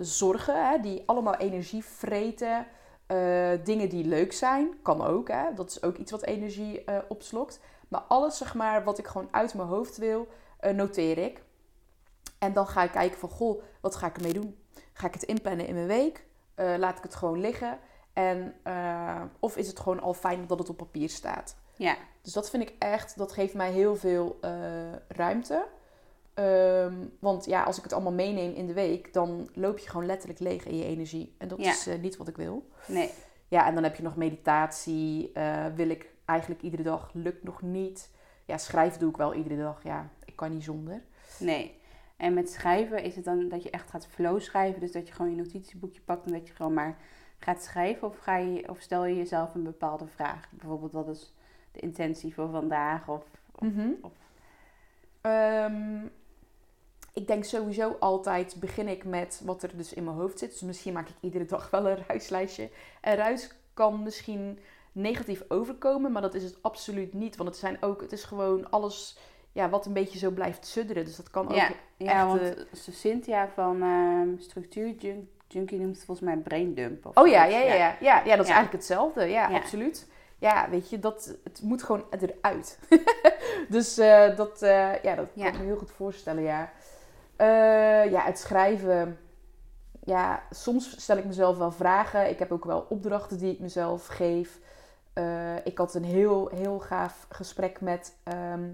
zorgen. 0.00 0.68
Hè, 0.70 0.78
die 0.80 1.02
allemaal 1.06 1.34
energie 1.34 1.84
vreten. 1.84 2.66
Eh, 3.12 3.52
dingen 3.64 3.88
die 3.88 4.04
leuk 4.04 4.32
zijn. 4.32 4.82
Kan 4.82 5.02
ook. 5.02 5.28
Hè. 5.28 5.54
Dat 5.54 5.70
is 5.70 5.82
ook 5.82 5.96
iets 5.96 6.10
wat 6.10 6.22
energie 6.22 6.84
eh, 6.84 6.98
opslokt. 7.08 7.60
Maar 7.88 8.00
alles 8.00 8.36
zeg 8.36 8.54
maar 8.54 8.84
wat 8.84 8.98
ik 8.98 9.06
gewoon 9.06 9.28
uit 9.30 9.54
mijn 9.54 9.68
hoofd 9.68 9.96
wil. 9.96 10.28
eh, 10.60 10.74
noteer 10.74 11.18
ik. 11.18 11.42
En 12.38 12.52
dan 12.52 12.66
ga 12.66 12.82
ik 12.82 12.90
kijken 12.90 13.18
van... 13.18 13.28
Goh, 13.28 13.62
wat 13.80 13.96
ga 13.96 14.06
ik 14.06 14.16
ermee 14.16 14.32
doen? 14.32 14.58
Ga 14.92 15.06
ik 15.06 15.14
het 15.14 15.22
inplannen 15.22 15.66
in 15.66 15.74
mijn 15.74 15.86
week? 15.86 16.24
Laat 16.54 16.96
ik 16.96 17.02
het 17.02 17.14
gewoon 17.14 17.40
liggen? 17.40 17.78
En, 18.12 18.54
of 19.38 19.56
is 19.56 19.66
het 19.66 19.80
gewoon 19.80 20.00
al 20.00 20.14
fijn 20.14 20.46
dat 20.46 20.58
het 20.58 20.68
op 20.68 20.76
papier 20.76 21.08
staat? 21.08 21.56
Ja. 21.76 21.96
Dus 22.22 22.32
dat 22.32 22.50
vind 22.50 22.62
ik 22.62 22.74
echt, 22.78 23.18
dat 23.18 23.32
geeft 23.32 23.54
mij 23.54 23.70
heel 23.72 23.96
veel 23.96 24.38
ruimte. 25.08 25.66
Ehm, 26.34 26.94
want 27.18 27.44
ja, 27.44 27.62
als 27.62 27.76
ik 27.76 27.82
het 27.82 27.92
allemaal 27.92 28.12
meeneem 28.12 28.52
in 28.54 28.66
de 28.66 28.72
week, 28.72 29.12
dan 29.12 29.48
loop 29.54 29.78
je 29.78 29.88
gewoon 29.90 30.06
letterlijk 30.06 30.40
leeg 30.40 30.64
in 30.66 30.76
je 30.76 30.84
energie. 30.84 31.34
En 31.38 31.48
dat 31.48 31.58
Ja. 31.64 31.70
is 31.70 31.86
eh, 31.86 31.98
niet 31.98 32.16
wat 32.16 32.28
ik 32.28 32.36
wil. 32.36 32.68
Nee. 32.86 33.10
Ja, 33.48 33.66
en 33.66 33.74
dan 33.74 33.82
heb 33.82 33.96
je 33.96 34.02
nog 34.02 34.16
meditatie. 34.16 35.30
eh, 35.32 35.66
wil 35.74 35.88
ik 35.88 36.10
eigenlijk 36.24 36.62
iedere 36.62 36.82
dag, 36.82 37.10
lukt 37.14 37.42
nog 37.42 37.62
niet. 37.62 38.10
Ja, 38.44 38.58
schrijven 38.58 39.00
doe 39.00 39.10
ik 39.10 39.16
wel 39.16 39.34
iedere 39.34 39.56
dag. 39.56 39.82
Ja, 39.82 40.08
ik 40.24 40.36
kan 40.36 40.50
niet 40.50 40.64
zonder. 40.64 41.02
Nee. 41.38 41.80
En 42.16 42.34
met 42.34 42.50
schrijven 42.50 43.02
is 43.02 43.16
het 43.16 43.24
dan 43.24 43.48
dat 43.48 43.62
je 43.62 43.70
echt 43.70 43.90
gaat 43.90 44.06
flow 44.06 44.40
schrijven. 44.40 44.80
Dus 44.80 44.92
dat 44.92 45.06
je 45.08 45.14
gewoon 45.14 45.30
je 45.30 45.36
notitieboekje 45.36 46.00
pakt 46.00 46.26
en 46.26 46.32
dat 46.32 46.46
je 46.48 46.54
gewoon 46.54 46.74
maar 46.74 46.96
gaat 47.38 47.62
schrijven. 47.62 48.08
Of, 48.08 48.18
ga 48.18 48.36
je, 48.36 48.68
of 48.68 48.80
stel 48.80 49.04
je 49.04 49.16
jezelf 49.16 49.54
een 49.54 49.62
bepaalde 49.62 50.06
vraag. 50.06 50.48
Bijvoorbeeld 50.50 50.92
wat 50.92 51.08
is 51.08 51.34
de 51.72 51.80
intentie 51.80 52.34
voor 52.34 52.48
vandaag? 52.50 53.08
Of, 53.08 53.24
of, 53.54 53.68
of- 54.00 54.12
Ehm, 55.20 56.06
ik 57.12 57.26
denk 57.26 57.44
sowieso 57.44 57.96
altijd 58.00 58.56
begin 58.60 58.88
ik 58.88 59.04
met 59.04 59.40
wat 59.44 59.62
er 59.62 59.76
dus 59.76 59.92
in 59.92 60.04
mijn 60.04 60.16
hoofd 60.16 60.38
zit. 60.38 60.50
Dus 60.50 60.60
misschien 60.60 60.92
maak 60.92 61.08
ik 61.08 61.14
iedere 61.20 61.44
dag 61.44 61.70
wel 61.70 61.86
een 61.88 62.04
ruislijstje. 62.08 62.68
En 63.00 63.16
ruis 63.16 63.50
kan 63.74 64.02
misschien 64.02 64.58
negatief 64.92 65.42
overkomen, 65.48 66.12
maar 66.12 66.22
dat 66.22 66.34
is 66.34 66.42
het 66.44 66.56
absoluut 66.62 67.12
niet. 67.12 67.36
Want 67.36 67.48
het 67.48 67.58
zijn 67.58 67.76
ook, 67.80 68.00
het 68.00 68.12
is 68.12 68.24
gewoon 68.24 68.70
alles 68.70 69.18
ja, 69.52 69.68
wat 69.68 69.86
een 69.86 69.92
beetje 69.92 70.18
zo 70.18 70.30
blijft 70.30 70.66
sudderen. 70.66 71.04
Dus 71.04 71.16
dat 71.16 71.30
kan 71.30 71.48
ook 71.48 71.54
ja, 71.54 71.68
ja, 71.96 72.12
echt, 72.12 72.26
want 72.26 72.40
eh, 72.40 72.64
Cynthia 72.72 73.48
van 73.54 73.82
ehm 73.82 74.28
Structuur 74.38 74.94
Jun- 74.98 75.28
Junkie 75.48 75.78
noemt 75.78 75.96
het 75.96 76.04
volgens 76.04 76.26
mij 76.26 76.36
braindump. 76.36 77.06
Of 77.06 77.16
Oh 77.16 77.26
ja, 77.28 77.44
ja, 77.44 77.58
ja, 77.58 77.74
ja. 77.74 77.96
Ja, 78.00 78.22
ja 78.24 78.36
dat 78.36 78.44
is 78.44 78.50
Ja. 78.50 78.54
eigenlijk 78.54 78.72
hetzelfde. 78.72 79.24
Ja, 79.24 79.48
Ja. 79.48 79.56
absoluut. 79.56 80.06
Ja, 80.38 80.70
weet 80.70 80.90
je, 80.90 80.98
dat, 80.98 81.36
het 81.44 81.60
moet 81.62 81.82
gewoon 81.82 82.04
eruit. 82.10 82.78
dus 83.68 83.98
eh, 83.98 84.36
dat, 84.36 84.62
eh, 84.62 85.02
ja, 85.02 85.14
dat 85.14 85.26
Ja. 85.34 85.44
kan 85.44 85.52
ik 85.52 85.58
me 85.58 85.64
heel 85.64 85.76
goed 85.76 85.90
voorstellen, 85.90 86.42
ja. 86.42 86.72
Eh, 87.36 88.10
ja, 88.10 88.20
het 88.24 88.38
schrijven. 88.38 89.18
Ja, 90.04 90.42
soms 90.50 91.00
stel 91.02 91.16
ik 91.16 91.24
mezelf 91.24 91.58
wel 91.58 91.72
vragen. 91.72 92.30
Ik 92.30 92.38
heb 92.38 92.52
ook 92.52 92.64
wel 92.64 92.86
opdrachten 92.88 93.38
die 93.38 93.52
ik 93.52 93.58
mezelf 93.60 94.06
geef. 94.06 94.60
Eh, 95.12 95.66
ik 95.66 95.78
had 95.78 95.94
een 95.94 96.04
heel, 96.04 96.48
heel 96.48 96.78
gaaf 96.80 97.26
gesprek 97.28 97.80
met 97.80 98.14
ehm, 98.22 98.68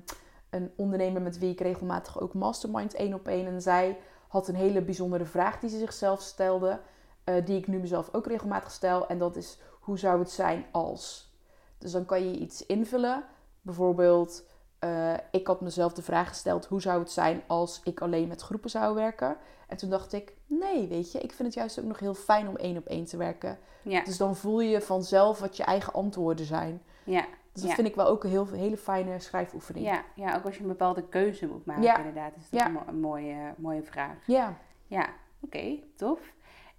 een 0.51 0.73
ondernemer 0.77 1.23
met 1.23 1.38
wie 1.38 1.51
ik 1.51 1.61
regelmatig 1.61 2.21
ook 2.21 2.35
mastermind 2.35 2.94
één 2.94 3.14
op 3.14 3.29
één. 3.29 3.47
En 3.47 3.62
zij 3.62 3.99
had 4.29 4.49
een 4.49 4.55
hele 4.55 4.83
bijzondere 4.83 5.25
vraag 5.25 5.59
die 5.61 5.71
ze 5.71 5.79
zichzelf 5.79 6.21
stelde. 6.21 6.81
eh, 7.25 7.44
die 7.44 7.59
ik 7.59 7.66
nu 7.66 7.79
mezelf 7.79 8.09
ook 8.14 8.27
regelmatig 8.27 8.71
stel. 8.71 9.09
En 9.09 9.18
dat 9.18 9.37
is, 9.37 9.59
hoe 9.81 9.99
zou 9.99 10.18
het 10.18 10.31
zijn 10.31 10.64
als? 10.73 11.33
Dus 11.79 11.92
dan 11.92 12.05
kan 12.05 12.31
je 12.31 12.38
iets 12.38 12.66
invullen. 12.66 13.25
Bijvoorbeeld, 13.62 14.44
eh, 14.79 15.14
ik 15.31 15.47
had 15.47 15.61
mezelf 15.61 15.93
de 15.93 16.03
vraag 16.03 16.29
gesteld, 16.29 16.67
hoe 16.67 16.81
zou 16.81 16.99
het 17.01 17.11
zijn 17.11 17.43
als 17.47 17.81
ik 17.85 18.01
alleen 18.01 18.29
met 18.29 18.41
groepen 18.43 18.71
zou 18.71 18.95
werken? 18.95 19.37
En 19.69 19.77
toen 19.77 19.91
dacht 19.91 20.12
ik, 20.12 20.33
nee, 20.47 20.88
weet 20.88 21.12
je, 21.12 21.19
ik 21.21 21.33
vind 21.33 21.49
het 21.49 21.55
juist 21.55 21.79
ook 21.79 21.85
nog 21.85 21.99
heel 21.99 22.14
fijn 22.14 22.49
om 22.49 22.57
één 22.57 22.77
op 22.77 22.87
één 22.87 23.05
te 23.05 23.17
werken. 23.17 23.59
Ja, 23.83 24.05
Dus 24.05 24.17
dan 24.17 24.37
voel 24.37 24.61
je 24.61 24.81
vanzelf 24.81 25.41
wat 25.41 25.57
je 25.57 25.62
eigen 25.62 25.93
antwoorden 25.93 26.45
zijn. 26.47 26.83
ja, 27.05 27.21
Dus 27.53 27.62
dat 27.62 27.69
Ja. 27.71 27.75
vind 27.75 27.88
ik 27.88 27.95
wel 27.95 28.07
ook 28.07 28.25
een 28.25 28.31
heel, 28.31 28.47
hele 28.47 28.77
fijne 28.77 29.19
schrijfoefening. 29.21 29.85
ja, 29.87 30.03
ja, 30.14 30.37
ook 30.37 30.45
als 30.45 30.55
je 30.57 30.62
een 30.62 30.69
bepaalde 30.69 31.03
keuze 31.09 31.47
moet 31.47 31.64
maken 31.67 31.83
Ja. 31.83 31.97
inderdaad. 31.97 32.33
Is 32.37 32.51
dat 32.51 32.61
Ja. 32.61 32.67
een, 32.67 32.73
mo- 32.73 32.83
een 32.87 33.01
mooie, 33.01 33.55
mooie 33.57 33.83
vraag. 33.83 34.17
Ja. 34.27 34.57
Ja, 34.87 35.07
oké, 35.41 35.79
tof. 35.97 36.21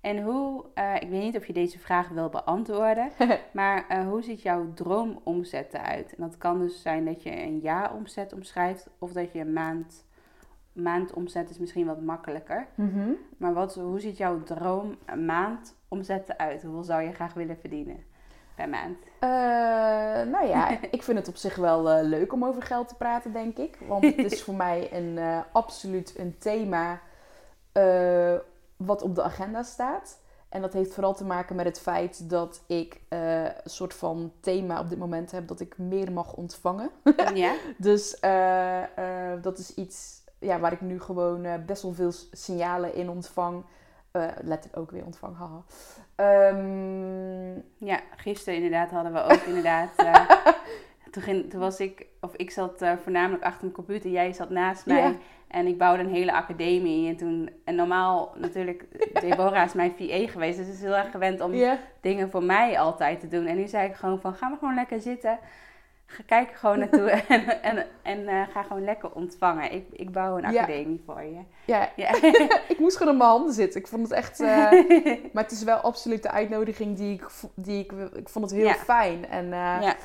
En 0.02 0.22
hoe, 0.22 0.66
eh, 0.74 0.96
ik 0.96 1.10
weet 1.10 1.22
niet 1.22 1.38
of 1.38 1.48
je 1.48 1.54
deze 1.54 1.80
vraag 1.80 2.08
wil 2.08 2.30
beantwoorden, 2.30 3.12
maar 3.52 3.86
eh, 3.88 4.08
hoe 4.08 4.22
ziet 4.22 4.42
jouw 4.42 4.74
droomomzet 4.74 5.74
eruit? 5.74 6.16
En 6.16 6.24
dat 6.24 6.38
kan 6.38 6.60
dus 6.60 6.82
zijn 6.82 7.06
dat 7.06 7.24
je 7.24 7.42
een 7.42 7.60
jaaromzet 7.60 8.34
omschrijft 8.34 8.90
of 9.00 9.12
dat 9.12 9.32
je 9.32 9.40
een 9.40 9.54
maand, 9.54 10.06
maandomzet 10.74 11.50
is 11.50 11.60
misschien 11.60 11.86
wat 11.86 12.02
makkelijker. 12.02 12.68
Mhm. 12.76 13.10
Maar 13.38 13.54
wat, 13.54 13.76
hoe 13.76 14.00
ziet 14.00 14.18
jouw 14.18 14.44
droom 14.44 14.98
maandomzet 15.26 16.30
eruit? 16.30 16.64
Hoeveel 16.64 16.84
zou 16.84 17.02
je 17.02 17.14
graag 17.14 17.34
willen 17.34 17.58
verdienen 17.58 18.04
per 18.56 18.70
maand? 18.70 18.98
Eh, 19.20 19.30
nou 20.32 20.48
ja, 20.48 20.70
ik 20.92 21.04
vind 21.04 21.18
het 21.18 21.28
op 21.28 21.36
zich 21.36 21.56
wel 21.56 22.04
leuk 22.04 22.34
om 22.34 22.46
over 22.46 22.62
geld 22.62 22.88
te 22.88 22.96
praten, 22.96 23.34
denk 23.34 23.58
ik. 23.58 23.78
Want 23.88 24.04
het 24.04 24.32
is 24.32 24.44
voor 24.46 24.56
mij 24.56 24.90
een, 24.94 25.20
absoluut 25.52 26.14
een 26.18 26.38
thema 26.38 27.00
wat 28.86 29.02
op 29.02 29.16
de 29.16 29.24
agenda 29.24 29.64
staat. 29.64 30.20
En 30.50 30.62
dat 30.62 30.74
heeft 30.74 30.94
vooral 30.94 31.14
te 31.14 31.26
maken 31.26 31.56
met 31.56 31.66
het 31.66 31.80
feit 31.80 32.30
dat 32.30 32.64
ik 32.68 33.02
eh, 33.10 33.44
een 33.44 33.52
soort 33.66 33.94
van 33.94 34.32
thema 34.40 34.80
op 34.80 34.90
dit 34.90 34.98
moment 34.98 35.32
heb 35.32 35.48
dat 35.48 35.60
ik 35.60 35.78
meer 35.78 36.12
mag 36.12 36.34
ontvangen. 36.34 36.90
ja? 37.34 37.54
Dus 37.78 38.20
eh, 38.20 38.84
eh, 38.84 39.42
dat 39.42 39.58
is 39.58 39.74
iets 39.74 40.24
ja, 40.40 40.60
waar 40.60 40.72
ik 40.72 40.82
nu 40.82 41.02
gewoon 41.02 41.66
best 41.66 41.82
wel 41.82 41.94
veel 41.94 42.12
signalen 42.32 42.94
in 42.94 43.10
ontvang. 43.10 43.64
Letterlijk 44.42 44.78
ook 44.78 44.92
weer 44.92 45.06
ontvang, 45.06 45.38
haha. 45.38 45.64
Ehm, 46.16 47.54
Ja, 47.78 48.00
gisteren 48.16 48.56
inderdaad 48.56 48.92
hadden 48.92 49.14
we 49.14 49.24
ook 49.24 49.42
inderdaad. 49.52 49.90
Toen, 51.12 51.24
ging, 51.24 51.50
toen 51.50 51.60
was 51.60 51.80
ik, 51.80 52.06
of 52.22 52.36
ik 52.36 52.52
zat 52.52 52.82
eh, 52.82 52.92
voornamelijk 53.04 53.44
achter 53.44 53.62
mijn 53.62 53.74
computer, 53.74 54.10
jij 54.10 54.34
zat 54.34 54.50
naast 54.50 54.86
mij. 54.86 55.02
Ja. 55.02 55.14
En 55.48 55.68
ik 55.68 55.78
bouwde 55.78 56.04
een 56.04 56.14
hele 56.14 56.34
academie. 56.34 57.10
En 57.10 57.16
toen, 57.18 57.50
en 57.66 57.76
normaal 57.76 58.34
natuurlijk, 58.38 58.86
Deborah 59.22 59.66
is 59.66 59.74
mijn 59.74 59.94
VA 59.98 60.28
geweest. 60.32 60.58
Dus 60.58 60.68
ze 60.68 60.74
is 60.74 60.82
heel 60.82 60.96
erg 60.96 61.12
gewend 61.12 61.42
om 61.42 61.54
ja. 61.54 61.78
dingen 62.02 62.30
voor 62.30 62.44
mij 62.44 62.80
altijd 62.80 63.20
te 63.20 63.28
doen. 63.28 63.46
En 63.46 63.56
nu 63.56 63.68
zei 63.68 63.88
ik 63.90 63.96
gewoon 63.96 64.22
van, 64.22 64.34
ga 64.34 64.48
maar 64.48 64.58
gewoon 64.58 64.76
lekker 64.76 65.00
zitten. 65.02 65.40
Ga 66.06 66.24
kijken 66.26 66.56
gewoon 66.58 66.80
naartoe 66.90 67.10
en, 67.10 67.62
en, 67.62 67.86
en 68.02 68.28
eh, 68.28 68.42
ga 68.54 68.64
gewoon 68.64 68.84
lekker 68.84 69.12
ontvangen. 69.12 69.72
Ik, 69.72 69.86
ik 69.92 70.12
bouw 70.12 70.38
een 70.38 70.52
Ja. 70.52 70.62
academie 70.62 71.02
voor 71.06 71.22
je. 71.22 71.40
Ja, 71.66 71.90
Ja. 71.96 72.10
ik 72.74 72.80
moest 72.80 72.98
gewoon 72.98 73.14
op 73.14 73.20
mijn 73.20 73.30
handen 73.30 73.54
zitten. 73.54 73.80
Ik 73.80 73.88
vond 73.88 74.02
het 74.04 74.12
echt... 74.12 74.40
eh, 74.40 74.72
maar 75.34 75.44
het 75.44 75.52
is 75.52 75.64
wel 75.64 75.78
absoluut 75.78 76.24
de 76.24 76.32
uitnodiging 76.32 76.98
die 76.98 77.14
ik... 77.14 77.26
Die 77.56 77.84
ik, 77.84 77.92
ik 78.14 78.30
vond 78.30 78.52
het 78.52 78.60
heel 78.60 78.74
fijn. 78.74 79.28
En, 79.30 79.48
ja. 79.50 79.96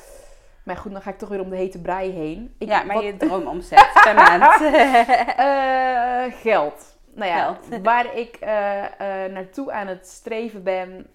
Maar 0.65 0.77
goed, 0.77 0.91
dan 0.91 1.01
ga 1.01 1.09
ik 1.09 1.17
toch 1.17 1.29
weer 1.29 1.39
om 1.41 1.49
de 1.49 1.55
hete 1.55 1.81
brei 1.81 2.11
heen. 2.11 2.55
Ik, 2.57 2.67
ja, 2.67 2.83
maar 2.83 2.95
wat- 2.95 3.03
je 3.03 3.17
droomomzet 3.17 3.89
per 4.03 4.15
maand. 4.23 4.61
Eh, 5.35 6.39
geld. 6.41 6.97
Nou 7.13 7.31
ja, 7.31 7.43
Geld. 7.69 7.81
waar 7.83 8.15
ik 8.15 8.35
eh, 8.35 8.83
eh, 9.25 9.31
naartoe 9.31 9.71
aan 9.71 9.87
het 9.87 10.07
streven 10.07 10.63
ben, 10.63 11.07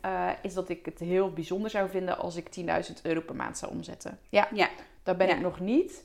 is 0.42 0.54
dat 0.54 0.68
ik 0.68 0.84
het 0.84 0.98
heel 0.98 1.32
bijzonder 1.32 1.70
zou 1.70 1.88
vinden 1.90 2.18
als 2.18 2.36
ik 2.36 2.48
10.000 2.60 2.66
euro 3.02 3.20
per 3.20 3.36
maand 3.36 3.58
zou 3.58 3.72
omzetten. 3.72 4.18
Ja, 4.28 4.48
Ja. 4.52 4.68
daar 5.02 5.16
ben 5.16 5.26
Ja. 5.28 5.34
ik 5.34 5.40
nog 5.40 5.60
niet. 5.60 6.04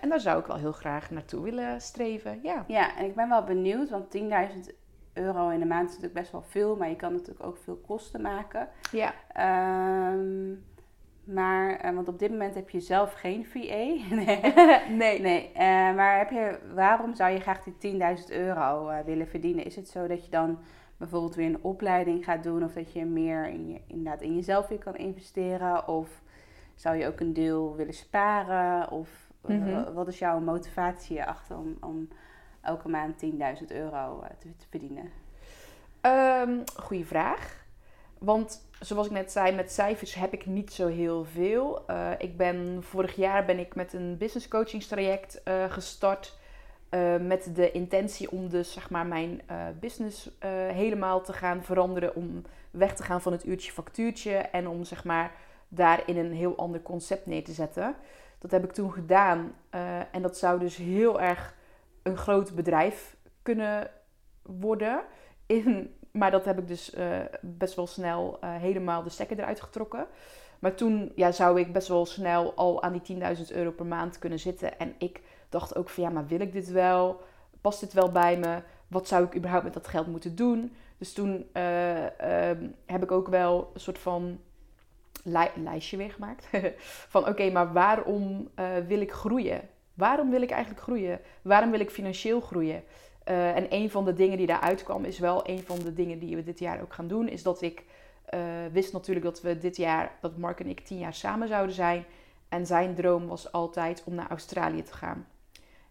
En 0.00 0.08
daar 0.08 0.20
zou 0.20 0.40
ik 0.40 0.46
wel 0.46 0.56
heel 0.56 0.72
graag 0.72 1.10
naartoe 1.10 1.42
willen 1.42 1.80
streven. 1.80 2.40
Ja. 2.42 2.64
Ja, 2.66 2.96
en 2.96 3.04
ik 3.04 3.14
ben 3.14 3.28
wel 3.28 3.44
benieuwd, 3.44 3.90
want 3.90 4.10
10.000 4.10 4.74
euro 5.12 5.48
in 5.48 5.58
de 5.60 5.66
maand 5.66 5.88
is 5.88 5.94
natuurlijk 5.94 6.20
best 6.20 6.32
wel 6.32 6.44
veel, 6.48 6.76
maar 6.76 6.88
je 6.88 6.96
kan 6.96 7.12
natuurlijk 7.12 7.46
ook 7.46 7.58
veel 7.64 7.76
kosten 7.86 8.20
maken. 8.20 8.68
Ja. 8.92 9.12
Ehm, 9.32 10.52
Maar, 11.24 11.76
eh, 11.76 11.94
want 11.94 12.08
op 12.08 12.18
dit 12.18 12.30
moment 12.30 12.54
heb 12.54 12.70
je 12.70 12.80
zelf 12.80 13.12
geen 13.12 13.46
VA. 13.46 14.14
nee. 14.14 14.40
nee. 15.02 15.20
nee. 15.20 15.52
eh, 15.52 15.94
maar 15.94 16.18
heb 16.18 16.30
je, 16.30 16.58
waarom 16.74 17.14
zou 17.14 17.30
je 17.30 17.40
graag 17.40 17.62
die 17.62 17.98
10.000 18.18 18.24
euro 18.28 18.88
eh, 18.88 19.04
willen 19.04 19.28
verdienen? 19.28 19.64
Is 19.64 19.76
het 19.76 19.88
zo 19.88 20.06
dat 20.06 20.24
je 20.24 20.30
dan 20.30 20.58
bijvoorbeeld 20.96 21.34
weer 21.34 21.46
een 21.46 21.62
opleiding 21.64 22.24
gaat 22.24 22.42
doen? 22.42 22.64
Of 22.64 22.72
dat 22.72 22.92
je 22.92 23.04
meer 23.04 23.48
in, 23.48 23.68
je, 23.68 23.80
inderdaad 23.86 24.20
in 24.22 24.34
jezelf 24.34 24.68
weer 24.68 24.78
kan 24.78 24.96
investeren? 24.96 25.88
Of 25.88 26.22
zou 26.74 26.96
je 26.96 27.06
ook 27.06 27.20
een 27.20 27.32
deel 27.32 27.76
willen 27.76 27.94
sparen? 27.94 28.90
Of 28.90 29.28
Mhm. 29.46 29.92
wat 29.92 30.08
is 30.08 30.18
jouw 30.18 30.40
motivatie 30.40 31.24
achter 31.24 31.56
om, 31.56 31.76
om 31.80 32.08
elke 32.60 32.88
maand 32.88 33.24
10.000 33.24 33.66
euro 33.68 34.24
te, 34.38 34.56
te 34.56 34.66
verdienen? 34.70 35.10
Ehm 36.00 36.58
goeie 36.76 37.06
vraag. 37.06 37.64
Want 38.18 38.69
zoals 38.80 39.06
ik 39.06 39.12
net 39.12 39.32
zei, 39.32 39.54
met 39.54 39.72
cijfers 39.72 40.14
heb 40.14 40.32
ik 40.32 40.46
niet 40.46 40.72
zo 40.72 40.86
heel 40.86 41.24
veel. 41.24 41.86
Eh, 41.86 42.10
ik 42.18 42.36
ben, 42.36 42.82
vorig 42.82 43.16
jaar 43.16 43.44
ben 43.44 43.58
ik 43.58 43.74
met 43.74 43.92
een 43.92 44.16
business 44.18 44.48
coachingstraject 44.48 45.42
eh, 45.42 45.64
gestart. 45.72 46.38
eh, 46.88 47.16
met 47.16 47.50
de 47.54 47.70
intentie 47.70 48.30
om 48.30 48.48
dus 48.48 48.72
zeg 48.72 48.90
maar 48.90 49.06
mijn 49.06 49.42
business 49.80 50.30
helemaal 50.72 51.22
te 51.22 51.32
gaan 51.32 51.64
veranderen. 51.64 52.14
Om 52.14 52.42
weg 52.70 52.94
te 52.94 53.02
gaan 53.02 53.20
van 53.20 53.32
het 53.32 53.46
uurtje 53.46 53.72
factuurtje. 53.72 54.34
En 54.34 54.68
om 54.68 54.84
zeg 54.84 55.04
maar 55.04 55.32
daarin 55.68 56.16
een 56.16 56.32
heel 56.32 56.56
ander 56.56 56.82
concept 56.82 57.26
neer 57.26 57.44
te 57.44 57.52
zetten. 57.52 57.94
Dat 58.38 58.50
heb 58.50 58.64
ik 58.64 58.72
toen 58.72 58.92
gedaan. 58.92 59.54
en 60.10 60.22
dat 60.22 60.36
zou 60.36 60.58
dus 60.58 60.76
heel 60.76 61.20
erg 61.20 61.54
een 62.02 62.16
groot 62.16 62.54
bedrijf 62.54 63.16
kunnen 63.42 63.90
worden. 64.42 65.02
In, 65.46 65.94
maar 66.12 66.30
dat 66.30 66.44
heb 66.44 66.58
ik 66.58 66.68
dus 66.68 66.92
eh, 66.94 67.18
best 67.40 67.74
wel 67.74 67.86
snel 67.86 68.38
eh, 68.40 68.54
helemaal 68.54 69.02
de 69.02 69.10
stekker 69.10 69.38
eruit 69.38 69.60
getrokken. 69.60 70.06
Maar 70.58 70.74
toen 70.74 71.12
ja, 71.14 71.32
zou 71.32 71.60
ik 71.60 71.72
best 71.72 71.88
wel 71.88 72.06
snel 72.06 72.54
al 72.54 72.82
aan 72.82 73.00
die 73.02 73.18
10.000 73.36 73.54
euro 73.54 73.70
per 73.70 73.86
maand 73.86 74.18
kunnen 74.18 74.38
zitten. 74.38 74.78
En 74.78 74.94
ik 74.98 75.20
dacht 75.48 75.76
ook 75.76 75.88
van 75.88 76.02
ja, 76.04 76.10
maar 76.10 76.26
wil 76.26 76.40
ik 76.40 76.52
dit 76.52 76.70
wel? 76.70 77.20
Past 77.60 77.80
dit 77.80 77.92
wel 77.92 78.12
bij 78.12 78.38
me? 78.38 78.62
Wat 78.88 79.08
zou 79.08 79.24
ik 79.24 79.36
überhaupt 79.36 79.64
met 79.64 79.74
dat 79.74 79.88
geld 79.88 80.06
moeten 80.06 80.36
doen? 80.36 80.74
Dus 80.98 81.12
toen 81.12 81.48
eh, 81.52 82.20
ehm, 82.50 82.68
heb 82.86 83.02
ik 83.02 83.10
ook 83.10 83.28
wel 83.28 83.70
een 83.74 83.80
soort 83.80 83.98
van 83.98 84.40
li- 85.24 85.62
lijstje 85.62 85.96
weer 85.96 86.10
gemaakt. 86.12 86.48
van 87.14 87.28
oké, 87.28 87.50
maar 87.50 87.72
waarom 87.72 88.48
wil 88.86 89.00
ik 89.00 89.12
groeien? 89.12 89.60
Waarom 89.94 90.30
wil 90.30 90.42
ik 90.42 90.50
eigenlijk 90.50 90.82
groeien? 90.82 91.20
Waarom 91.42 91.70
wil 91.70 91.80
ik 91.80 91.90
financieel 91.90 92.40
groeien? 92.40 92.82
Eh, 93.30 93.56
en 93.56 93.66
een 93.68 93.90
van 93.90 94.04
de 94.04 94.12
dingen 94.12 94.36
die 94.36 94.46
daaruit 94.46 94.82
kwam, 94.82 95.04
is 95.04 95.18
wel 95.18 95.48
een 95.48 95.62
van 95.62 95.78
de 95.78 95.92
dingen 95.92 96.18
die 96.18 96.36
we 96.36 96.42
dit 96.42 96.58
jaar 96.58 96.80
ook 96.80 96.94
gaan 96.94 97.08
doen, 97.08 97.28
is 97.28 97.42
dat 97.42 97.62
ik 97.62 97.84
eh, 98.24 98.40
wist 98.72 98.92
natuurlijk 98.92 99.26
dat 99.26 99.40
we 99.40 99.58
dit 99.58 99.76
jaar, 99.76 100.12
dat 100.20 100.36
Mark 100.36 100.60
en 100.60 100.68
ik 100.68 100.80
tien 100.80 100.98
jaar 100.98 101.14
samen 101.14 101.48
zouden 101.48 101.74
zijn. 101.74 102.04
En 102.48 102.66
zijn 102.66 102.94
droom 102.94 103.26
was 103.26 103.52
altijd 103.52 104.02
om 104.04 104.14
naar 104.14 104.30
Australië 104.30 104.82
te 104.82 104.92
gaan. 104.92 105.26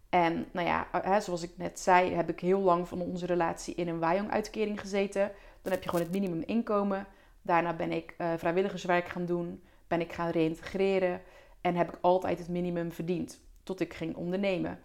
En 0.09 0.45
nou 0.51 0.67
ja, 0.67 0.87
eh, 0.91 1.03
hè, 1.03 1.21
zoals 1.21 1.43
ik 1.43 1.51
net 1.55 1.79
zei, 1.79 2.13
heb 2.13 2.29
ik 2.29 2.39
heel 2.39 2.59
lang 2.59 2.87
van 2.87 3.01
onze 3.01 3.25
relatie 3.25 3.75
in 3.75 3.87
een 3.87 3.99
Wajong-uitkering 3.99 4.79
gezeten. 4.79 5.31
Dan 5.61 5.71
heb 5.71 5.83
je 5.83 5.89
gewoon 5.89 6.05
het 6.05 6.13
minimuminkomen. 6.13 7.05
Daarna 7.41 7.73
ben 7.73 7.91
ik 7.91 8.15
vrijwilligerswerk 8.37 9.07
gaan 9.07 9.25
doen, 9.25 9.61
ben 9.87 10.01
ik 10.01 10.13
gaan 10.13 10.29
reïntegreren 10.29 11.21
en 11.61 11.75
heb 11.75 11.89
ik 11.93 11.97
altijd 12.01 12.39
het 12.39 12.49
minimum 12.49 12.91
verdiend 12.91 13.39
tot 13.63 13.79
ik 13.79 13.93
ging 13.93 14.15
ondernemen. 14.15 14.79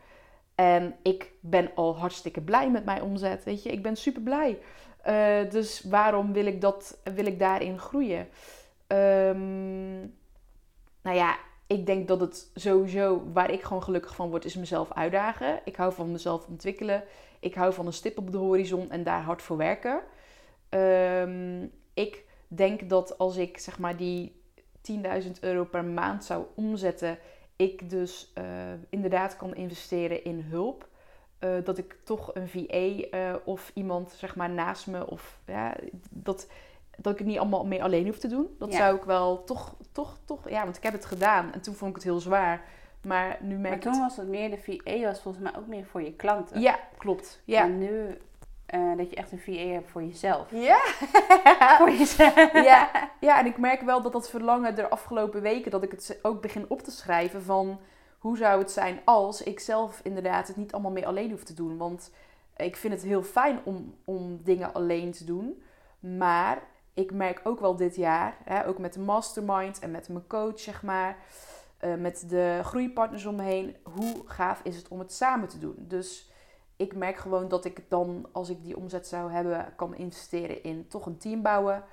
En 0.55 0.97
ik 1.03 1.33
ben 1.41 1.71
al 1.75 1.99
hartstikke 1.99 2.41
blij 2.41 2.71
met 2.71 2.85
mijn 2.85 3.03
omzet, 3.03 3.45
weet 3.45 3.63
je. 3.63 3.73
Ik 3.73 3.83
ben 3.83 3.97
super 3.97 4.23
blij. 4.23 4.59
Eh, 5.03 5.51
dus 5.51 5.83
waarom 5.83 6.33
wil 6.33 6.47
ik, 6.47 6.61
dat, 6.61 6.99
wil 7.15 7.27
ik 7.27 7.39
daarin 7.39 7.79
groeien? 7.79 8.29
Ehm, 8.87 9.99
nou 11.03 11.17
ja, 11.17 11.37
ik 11.67 11.87
denk 11.87 12.09
dat 12.09 12.21
het 12.21 12.51
sowieso, 12.55 13.23
waar 13.33 13.51
ik 13.51 13.63
gewoon 13.63 13.83
gelukkig 13.83 14.15
van 14.15 14.31
word, 14.31 14.45
is 14.45 14.57
mezelf 14.57 14.93
uitdagen. 14.93 15.61
Ik 15.65 15.77
hou 15.77 15.93
van 15.93 16.13
mezelf 16.13 16.47
ontwikkelen. 16.47 17.05
Ik 17.41 17.55
hou 17.55 17.73
van 17.73 17.87
een 17.87 17.93
stip 17.93 18.19
op 18.19 18.33
de 18.33 18.39
horizon 18.39 18.91
en 18.91 19.03
daar 19.03 19.23
hard 19.23 19.43
voor 19.43 19.57
werken. 19.57 20.01
Ehm, 20.69 21.67
ik 21.95 22.25
denk 22.49 22.89
dat 22.89 23.19
als 23.19 23.37
ik 23.37 23.59
zeg 23.59 23.79
maar 23.79 23.97
die 23.97 24.43
10.000 24.81 25.41
euro 25.41 25.65
per 25.65 25.85
maand 25.85 26.25
zou 26.25 26.45
omzetten, 26.55 27.19
ik 27.57 27.91
dus 27.91 28.31
eh, 28.35 28.45
inderdaad 28.89 29.37
kan 29.37 29.55
investeren 29.55 30.25
in 30.25 30.41
hulp. 30.51 30.89
Eh, 31.39 31.51
dat 31.65 31.79
ik 31.79 31.97
toch 32.05 32.31
een 32.35 32.49
VA 32.49 33.09
eh, 33.11 33.35
of 33.45 33.71
iemand 33.75 34.11
zeg 34.17 34.37
maar 34.37 34.51
naast 34.51 34.87
me 34.87 35.11
of 35.11 35.39
ja, 35.47 35.75
dat, 36.11 36.49
dat 36.97 37.13
ik 37.13 37.19
het 37.19 37.29
niet 37.29 37.39
allemaal 37.39 37.67
meer 37.67 37.83
alleen 37.83 38.07
hoef 38.07 38.19
te 38.19 38.29
doen. 38.29 38.47
Dat 38.59 38.73
Ja. 38.73 38.79
zou 38.79 38.97
ik 38.97 39.03
wel 39.05 39.45
toch, 39.45 39.75
toch, 39.93 40.19
toch, 40.25 40.49
ja, 40.49 40.65
want 40.65 40.77
ik 40.77 40.83
heb 40.83 40.93
het 40.93 41.05
gedaan 41.05 41.53
en 41.53 41.61
toen 41.61 41.75
vond 41.75 41.91
ik 41.91 41.97
het 41.97 42.05
heel 42.05 42.21
zwaar. 42.21 42.65
Maar 43.03 43.39
nu 43.41 43.57
merk 43.57 43.71
Maar 43.75 43.83
toen 43.83 43.93
het. 43.93 44.01
was 44.03 44.17
het 44.17 44.29
meer, 44.29 44.51
de 44.51 44.59
VA 44.59 45.01
was 45.01 45.21
volgens 45.21 45.45
mij 45.45 45.57
ook 45.61 45.67
meer 45.67 45.85
voor 45.85 46.03
je 46.03 46.13
klanten. 46.13 46.61
Ja, 46.61 46.79
klopt. 46.99 47.43
Ja. 47.45 47.63
En 47.63 47.79
nu 47.79 48.19
eh, 48.75 48.97
dat 48.97 49.11
je 49.11 49.17
echt 49.17 49.33
een 49.33 49.39
VA 49.39 49.73
hebt 49.73 49.91
voor 49.91 50.03
jezelf. 50.03 50.51
Ja. 50.51 50.79
Voor 51.79 51.91
jezelf. 51.91 52.53
ja, 52.53 52.91
ja, 53.21 53.39
en 53.39 53.47
ik 53.47 53.59
merk 53.59 53.81
wel 53.81 54.03
dat 54.03 54.13
dat 54.13 54.31
verlangen 54.31 54.75
de 54.75 54.89
afgelopen 54.89 55.43
weken, 55.43 55.71
dat 55.71 55.83
ik 55.83 55.91
het 55.91 56.19
ook 56.23 56.43
begin 56.43 56.65
op 56.69 56.83
te 56.83 56.91
schrijven 56.91 57.43
van 57.43 57.81
hoe 58.19 58.37
zou 58.37 58.59
het 58.59 58.71
zijn 58.71 59.01
als 59.05 59.43
ik 59.43 59.61
zelf 59.61 60.01
inderdaad 60.03 60.49
het 60.49 60.57
niet 60.57 60.73
allemaal 60.73 60.91
meer 60.91 61.07
alleen 61.07 61.31
hoef 61.31 61.45
te 61.45 61.55
doen. 61.55 61.77
Want 61.77 62.11
ik 62.57 62.77
vind 62.77 62.93
het 62.93 63.03
heel 63.03 63.23
fijn 63.23 63.61
om, 63.65 63.95
om 64.05 64.41
dingen 64.43 64.73
alleen 64.73 65.13
te 65.13 65.25
doen. 65.25 65.63
Maar 65.99 66.63
ik 66.95 67.13
merk 67.13 67.41
ook 67.45 67.61
wel 67.61 67.77
dit 67.77 67.97
jaar, 67.97 68.37
hè, 68.45 68.67
ook 68.67 68.79
met 68.79 68.93
de 68.93 69.01
mastermind 69.01 69.79
en 69.79 69.91
met 69.91 70.09
mijn 70.09 70.27
coach, 70.27 70.61
zeg 70.61 70.83
maar, 70.83 71.17
eh, 71.79 71.95
met 71.95 72.25
de 72.29 72.61
groeipartners 72.63 73.27
om 73.27 73.37
me 73.37 73.43
heen, 73.43 73.77
hoe 73.83 74.23
gaaf 74.25 74.61
is 74.63 74.77
het 74.77 74.89
om 74.89 74.99
het 74.99 75.13
samen 75.13 75.49
te 75.49 75.59
doen. 75.59 75.75
Dus 75.79 76.33
ik 76.77 76.95
merk 76.97 77.17
gewoon 77.17 77.49
dat 77.49 77.65
ik 77.65 77.81
dan, 77.89 78.27
als 78.33 78.49
ik 78.49 78.63
die 78.63 78.77
omzet 78.77 79.07
zou 79.07 79.33
hebben, 79.33 79.73
kan 79.77 79.97
investeren 79.97 80.63
in 80.63 80.89
toch 80.89 81.07
een 81.07 81.19
team 81.19 81.43
bouwen. 81.43 81.85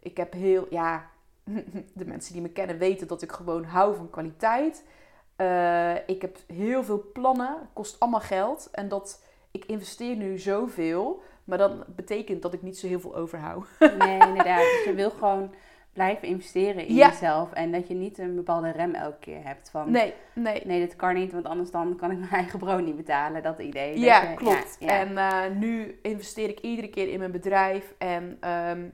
Ik 0.00 0.16
heb 0.16 0.32
heel, 0.32 0.66
ja, 0.70 1.10
de 1.94 2.06
mensen 2.06 2.32
die 2.32 2.42
me 2.42 2.48
kennen 2.48 2.78
weten 2.78 3.06
dat 3.06 3.22
ik 3.22 3.32
gewoon 3.32 3.64
hou 3.64 3.96
van 3.96 4.10
kwaliteit. 4.10 4.84
Eh, 5.36 6.08
ik 6.08 6.22
heb 6.22 6.38
heel 6.46 6.84
veel 6.84 7.10
plannen, 7.12 7.68
kost 7.72 8.00
allemaal 8.00 8.20
geld. 8.20 8.68
En 8.72 8.88
dat 8.88 9.22
ik 9.50 9.64
investeer 9.64 10.16
nu 10.16 10.38
zoveel, 10.38 11.22
maar 11.44 11.58
dat 11.58 11.96
betekent 11.96 12.42
dat 12.42 12.52
ik 12.52 12.62
niet 12.62 12.78
zo 12.78 12.86
heel 12.86 13.00
veel 13.00 13.16
overhoud. 13.16 13.66
Nee, 13.78 14.20
inderdaad. 14.28 14.62
Dus 14.62 14.84
je 14.84 14.92
wil 14.94 15.10
gewoon 15.10 15.54
blijven 15.98 16.28
investeren 16.28 16.86
in 16.86 16.94
Ja. 16.94 17.08
jezelf. 17.08 17.52
En 17.52 17.72
dat 17.72 17.88
je 17.88 17.94
niet 17.94 18.18
een 18.18 18.34
bepaalde 18.34 18.70
rem 18.70 18.94
elke 18.94 19.18
keer 19.18 19.44
hebt 19.44 19.70
van... 19.70 19.90
Nee, 19.90 20.14
nee. 20.34 20.60
Nee, 20.64 20.80
dit 20.80 20.96
kan 20.96 21.14
niet, 21.14 21.32
want 21.32 21.44
anders 21.46 21.70
dan 21.70 21.96
kan 21.96 22.10
ik 22.10 22.18
mijn 22.18 22.30
eigen 22.42 22.58
brood 22.58 22.82
niet 22.84 22.96
betalen. 22.96 23.42
Dat 23.42 23.58
idee. 23.58 23.94
Dat 23.94 24.04
Ja, 24.04 24.22
je- 24.30 24.34
klopt. 24.36 24.76
ja, 24.80 24.86
ja. 24.86 24.98
En 25.00 25.18
eh, 25.18 25.56
nu 25.58 25.98
investeer 26.02 26.48
ik 26.48 26.60
iedere 26.60 26.88
keer 26.88 27.08
in 27.08 27.18
mijn 27.18 27.30
bedrijf. 27.30 27.94
En 27.98 28.36
ehm, 28.40 28.88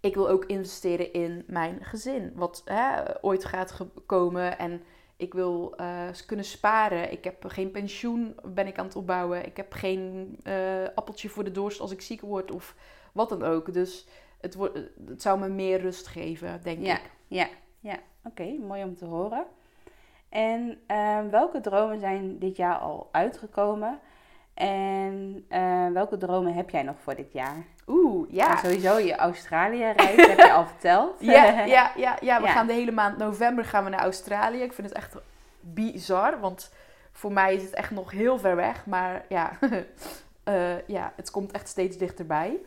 ik 0.00 0.14
wil 0.14 0.28
ook 0.28 0.44
investeren 0.44 1.12
in 1.12 1.44
mijn 1.46 1.78
gezin. 1.84 2.32
Wat 2.34 2.62
hè, 2.64 3.02
ooit 3.24 3.44
gaat 3.44 3.70
ge- 3.70 3.88
komen. 4.06 4.58
En 4.58 4.82
ik 5.16 5.34
wil 5.34 5.74
eh, 5.76 6.02
kunnen 6.26 6.44
sparen. 6.44 7.12
Ik 7.12 7.24
heb 7.24 7.44
geen 7.46 7.70
pensioen, 7.70 8.36
ben 8.44 8.66
ik 8.66 8.78
aan 8.78 8.86
het 8.86 8.96
opbouwen. 8.96 9.46
Ik 9.46 9.56
heb 9.56 9.72
geen 9.72 10.38
eh, 10.42 10.54
appeltje 10.94 11.28
voor 11.28 11.44
de 11.44 11.52
dorst 11.52 11.80
als 11.80 11.90
ik 11.92 12.00
ziek 12.00 12.20
word. 12.20 12.50
Of 12.50 12.74
wat 13.12 13.28
dan 13.28 13.42
ook. 13.42 13.72
Dus 13.72 14.06
het, 14.40 14.54
wordt, 14.54 14.78
het 15.06 15.22
zou 15.22 15.38
me 15.38 15.48
meer 15.48 15.80
rust 15.80 16.06
geven, 16.06 16.60
denk 16.62 16.84
Ja, 16.86 16.94
ik. 16.94 17.10
ja, 17.26 17.46
ja. 17.80 17.96
Oké, 18.24 18.44
mooi 18.60 18.82
om 18.84 18.96
te 18.96 19.04
horen. 19.04 19.44
En 20.28 20.80
ehm, 20.86 21.28
welke 21.28 21.60
dromen 21.60 22.00
zijn 22.00 22.38
dit 22.38 22.56
jaar 22.56 22.76
al 22.76 23.08
uitgekomen? 23.12 23.98
En 24.54 25.44
eh, 25.48 25.86
welke 25.92 26.16
dromen 26.16 26.54
heb 26.54 26.70
jij 26.70 26.82
nog 26.82 26.96
voor 27.00 27.14
dit 27.14 27.32
jaar? 27.32 27.56
Oeh, 27.86 28.30
ja. 28.30 28.46
Nou, 28.48 28.58
sowieso 28.58 28.98
je 28.98 29.16
Australië-reis 29.16 30.26
heb 30.26 30.38
je 30.38 30.52
al 30.52 30.66
verteld. 30.74 31.20
Ja, 31.20 31.44
ja, 31.64 31.92
ja, 31.96 32.16
ja, 32.20 32.40
we 32.40 32.46
Ja. 32.46 32.52
gaan 32.52 32.66
de 32.66 32.72
hele 32.72 32.90
maand 32.92 33.18
november 33.18 33.64
gaan 33.64 33.84
we 33.84 33.90
naar 33.90 34.00
Australië. 34.00 34.62
Ik 34.62 34.72
vind 34.72 34.88
het 34.88 34.96
echt 34.96 35.16
bizar, 35.60 36.40
want 36.40 36.72
voor 37.12 37.32
mij 37.32 37.54
is 37.54 37.62
het 37.62 37.74
echt 37.74 37.90
nog 37.90 38.10
heel 38.10 38.38
ver 38.38 38.56
weg. 38.56 38.86
Maar 38.86 39.24
ja, 39.28 39.50
eh, 40.44 40.86
ja 40.86 41.12
het 41.16 41.30
komt 41.30 41.52
echt 41.52 41.68
steeds 41.68 41.96
dichterbij. 41.96 42.58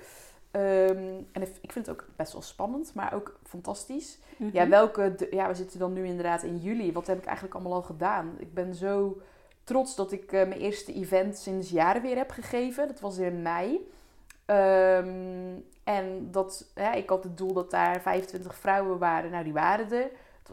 Ehm, 0.51 1.21
en 1.31 1.41
ik 1.61 1.71
vind 1.71 1.85
het 1.85 1.89
ook 1.89 2.05
best 2.15 2.33
wel 2.33 2.41
spannend, 2.41 2.93
maar 2.93 3.13
ook 3.13 3.39
fantastisch. 3.43 4.19
Mhm. 4.37 4.49
Ja, 4.53 4.67
welke, 4.67 5.15
de- 5.15 5.27
ja, 5.31 5.47
we 5.47 5.53
zitten 5.53 5.79
dan 5.79 5.93
nu 5.93 6.05
inderdaad 6.05 6.43
in 6.43 6.57
juli. 6.57 6.91
Wat 6.93 7.07
heb 7.07 7.17
ik 7.17 7.25
eigenlijk 7.25 7.55
allemaal 7.55 7.73
al 7.73 7.81
gedaan? 7.81 8.35
Ik 8.37 8.53
ben 8.53 8.75
zo 8.75 9.21
trots 9.63 9.95
dat 9.95 10.11
ik 10.11 10.31
eh, 10.31 10.47
mijn 10.47 10.59
eerste 10.59 10.93
event 10.93 11.37
sinds 11.37 11.69
jaren 11.69 12.01
weer 12.01 12.15
heb 12.17 12.31
gegeven. 12.31 12.87
Dat 12.87 12.99
was 12.99 13.17
in 13.17 13.41
mei. 13.41 13.89
Ehm, 14.45 15.59
en 15.83 16.27
dat, 16.31 16.71
ja, 16.75 16.93
ik 16.93 17.09
had 17.09 17.23
het 17.23 17.37
doel 17.37 17.53
dat 17.53 17.71
daar 17.71 18.01
25 18.01 18.55
vrouwen 18.55 18.97
waren. 18.97 19.31
Nou, 19.31 19.43
die 19.43 19.53
waren 19.53 19.91
er. 19.91 20.09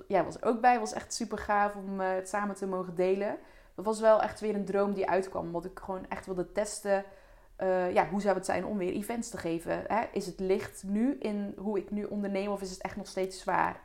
Jij 0.06 0.24
was 0.24 0.36
er 0.40 0.48
ook 0.48 0.60
bij. 0.60 0.70
Het 0.70 0.80
was 0.80 0.92
echt 0.92 1.14
super 1.14 1.38
gaaf 1.38 1.74
om 1.74 2.00
eh, 2.00 2.14
het 2.14 2.28
samen 2.28 2.54
te 2.54 2.66
mogen 2.66 2.94
delen. 2.94 3.36
Dat 3.74 3.84
was 3.84 4.00
wel 4.00 4.22
echt 4.22 4.40
weer 4.40 4.54
een 4.54 4.64
droom 4.64 4.92
die 4.92 5.08
uitkwam. 5.08 5.44
Omdat 5.46 5.64
ik 5.64 5.78
gewoon 5.78 6.06
echt 6.08 6.26
wilde 6.26 6.52
testen. 6.52 7.04
Eh, 7.58 7.92
ja, 7.92 8.08
hoe 8.08 8.20
zou 8.20 8.36
het 8.36 8.44
zijn 8.44 8.64
om 8.64 8.78
weer 8.78 8.92
events 8.92 9.28
te 9.28 9.36
geven? 9.36 9.84
Hè? 9.86 10.04
Is 10.12 10.26
het 10.26 10.40
licht 10.40 10.82
nu 10.82 11.16
in 11.18 11.54
hoe 11.56 11.78
ik 11.78 11.90
nu 11.90 12.04
onderneem 12.04 12.50
of 12.50 12.60
is 12.60 12.70
het 12.70 12.80
echt 12.80 12.96
nog 12.96 13.06
steeds 13.06 13.38
zwaar? 13.38 13.80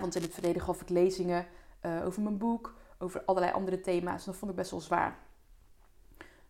Want 0.00 0.14
in 0.14 0.22
het 0.22 0.34
verleden 0.34 0.62
gaf 0.62 0.80
ik 0.80 0.88
lezingen 0.88 1.46
eh, 1.80 2.04
over 2.04 2.22
mijn 2.22 2.38
boek, 2.38 2.74
over 2.98 3.22
allerlei 3.24 3.52
andere 3.52 3.80
thema's. 3.80 4.24
Dat 4.24 4.36
vond 4.36 4.50
ik 4.50 4.56
best 4.56 4.70
wel 4.70 4.80
zwaar. 4.80 5.18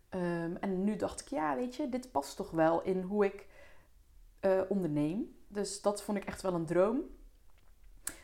Ehm, 0.09 0.55
en 0.59 0.83
nu 0.83 0.95
dacht 0.95 1.21
ik, 1.21 1.27
ja, 1.27 1.55
weet 1.55 1.75
je, 1.75 1.89
dit 1.89 2.11
past 2.11 2.35
toch 2.35 2.51
wel 2.51 2.81
in 2.81 3.01
hoe 3.01 3.25
ik 3.25 3.47
eh, 4.39 4.61
onderneem. 4.69 5.35
Dus 5.47 5.81
dat 5.81 6.03
vond 6.03 6.17
ik 6.17 6.25
echt 6.25 6.41
wel 6.41 6.53
een 6.53 6.65
droom. 6.65 7.01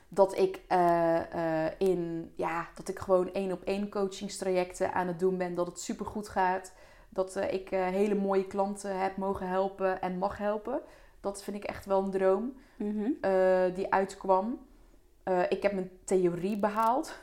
Dat 0.07 0.37
ik, 0.37 0.61
in, 1.77 2.33
ja, 2.35 2.67
dat 2.75 2.87
ik 2.87 2.99
gewoon 2.99 3.33
één 3.33 3.51
op 3.51 3.63
één 3.63 3.89
coachingstrajecten 3.89 4.93
aan 4.93 5.07
het 5.07 5.19
doen 5.19 5.37
ben. 5.37 5.55
Dat 5.55 5.67
het 5.67 5.79
super 5.79 6.05
goed 6.05 6.29
gaat. 6.29 6.73
Dat 7.15 7.35
eh, 7.35 7.53
ik 7.53 7.71
eh, 7.71 7.85
hele 7.87 8.15
mooie 8.15 8.47
klanten 8.47 8.99
heb 8.99 9.17
mogen 9.17 9.47
helpen 9.47 10.01
en 10.01 10.17
mag 10.17 10.37
helpen. 10.37 10.81
Dat 11.21 11.43
vind 11.43 11.57
ik 11.57 11.63
echt 11.63 11.85
wel 11.85 12.03
een 12.03 12.11
droom 12.11 12.53
Mhm. 12.77 13.09
eh, 13.21 13.75
die 13.75 13.93
uitkwam. 13.93 14.59
Ik 15.49 15.61
heb 15.63 15.71
mijn 15.73 15.89
theorie 16.03 16.57
behaald. 16.57 17.17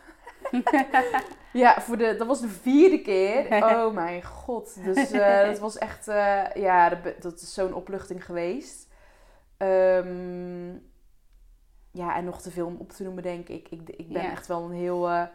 ja, 1.53 1.81
voor 1.81 1.97
de, 1.97 2.15
dat 2.17 2.27
was 2.27 2.41
de 2.41 2.49
vierde 2.49 3.03
keer. 3.03 3.47
Oh 3.75 3.95
mijn 3.95 4.23
god. 4.23 4.85
Dus 4.85 5.11
dat 5.47 5.59
was 5.59 5.79
echt, 5.79 6.05
ja, 6.55 6.89
dat, 6.89 7.23
dat 7.23 7.41
is 7.41 7.55
zo'n 7.55 7.75
opluchting 7.75 8.25
geweest. 8.25 8.89
Ehm, 9.57 10.71
ja, 11.91 12.17
en 12.17 12.25
nog 12.25 12.41
te 12.43 12.51
veel 12.51 12.67
om 12.67 12.77
op 12.79 12.91
te 12.93 13.03
noemen, 13.03 13.23
denk 13.23 13.49
ik. 13.49 13.69
Ik, 13.71 13.89
ik 13.89 14.09
ben 14.13 14.23
Ja. 14.23 14.31
echt 14.31 14.47
wel 14.47 14.63
een 14.65 14.73
heel... 14.73 15.29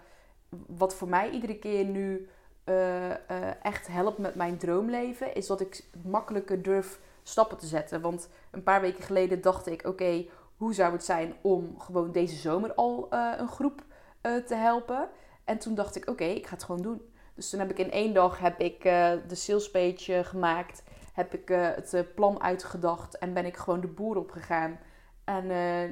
wat 0.68 0.96
voor 0.96 1.08
mij 1.10 1.30
iedere 1.30 1.58
keer 1.60 1.86
nu 1.86 2.30
eh, 2.68 3.12
eh, 3.12 3.18
echt 3.62 3.88
helpt 3.88 4.18
met 4.18 4.36
mijn 4.36 4.58
droomleven... 4.58 5.34
is 5.36 5.48
dat 5.48 5.62
ik 5.62 5.84
makkelijker 6.04 6.62
durf 6.62 7.00
stappen 7.24 7.58
te 7.58 7.66
zetten. 7.66 8.02
Want 8.02 8.30
een 8.52 8.64
paar 8.64 8.82
weken 8.82 9.04
geleden 9.04 9.42
dacht 9.42 9.68
ik... 9.68 9.86
oké, 9.86 10.26
hoe 10.58 10.74
zou 10.74 10.92
het 10.92 11.04
zijn 11.04 11.34
om 11.42 11.80
gewoon 11.80 12.12
deze 12.12 12.36
zomer 12.36 12.74
al 12.74 13.08
eh, 13.10 13.34
een 13.38 13.48
groep 13.48 13.84
te 14.22 14.56
helpen? 14.56 15.10
En 15.44 15.58
toen 15.58 15.76
dacht 15.76 15.96
ik, 15.96 16.10
oké, 16.10 16.24
ik 16.24 16.48
ga 16.48 16.54
het 16.54 16.64
gewoon 16.64 16.82
doen. 16.82 17.02
Dus 17.34 17.50
toen 17.50 17.60
heb 17.60 17.70
ik 17.70 17.80
in 17.80 17.92
één 17.92 18.14
dag 18.14 18.40
heb 18.40 18.60
ik, 18.60 18.84
de 19.28 19.36
salespage 19.36 20.24
gemaakt. 20.24 20.84
Heb 21.14 21.34
ik 21.34 21.48
het 21.50 22.16
plan 22.16 22.42
uitgedacht. 22.42 23.18
En 23.18 23.34
ben 23.34 23.46
ik 23.46 23.58
gewoon 23.58 23.82
de 23.82 23.88
boer 23.88 24.18
opgegaan. 24.18 24.80
En 25.24 25.48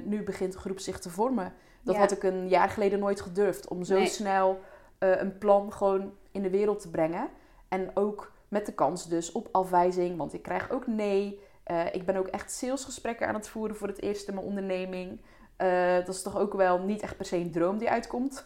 nu 0.09 0.23
begint 0.23 0.53
de 0.53 0.59
groep 0.59 0.79
zich 0.79 0.99
te 0.99 1.09
vormen. 1.09 1.53
Dat 1.81 1.95
Ja. 1.95 1.99
had 2.01 2.11
ik 2.11 2.23
een 2.23 2.49
jaar 2.49 2.69
geleden 2.69 2.99
nooit 2.99 3.21
gedurfd. 3.21 3.67
Om 3.67 3.83
zo 3.83 3.93
Nee. 3.97 4.07
snel 4.07 4.59
een 4.99 5.37
plan 5.37 5.73
gewoon 5.73 6.13
in 6.35 6.41
de 6.41 6.49
wereld 6.49 6.81
te 6.81 6.89
brengen. 6.89 7.29
En 7.67 7.91
ook 7.93 8.31
met 8.47 8.65
de 8.65 8.73
kans 8.73 9.07
dus 9.07 9.31
op 9.31 9.47
afwijzing. 9.51 10.17
Want 10.17 10.33
ik 10.33 10.41
krijg 10.41 10.71
ook 10.71 10.87
nee. 10.87 11.39
Eh, 11.63 11.93
ik 11.93 12.05
ben 12.05 12.15
ook 12.15 12.27
echt 12.27 12.51
salesgesprekken 12.51 13.27
aan 13.27 13.33
het 13.33 13.47
voeren 13.47 13.75
voor 13.75 13.87
het 13.87 14.01
eerst 14.01 14.27
in 14.27 14.33
mijn 14.33 14.45
onderneming. 14.45 15.19
Eh, 15.55 15.95
dat 15.95 16.15
is 16.15 16.21
toch 16.21 16.37
ook 16.37 16.53
wel 16.53 16.79
niet 16.79 17.01
echt 17.01 17.17
per 17.17 17.25
se 17.25 17.35
een 17.37 17.51
droom 17.51 17.77
die 17.77 17.89
uitkomt. 17.89 18.45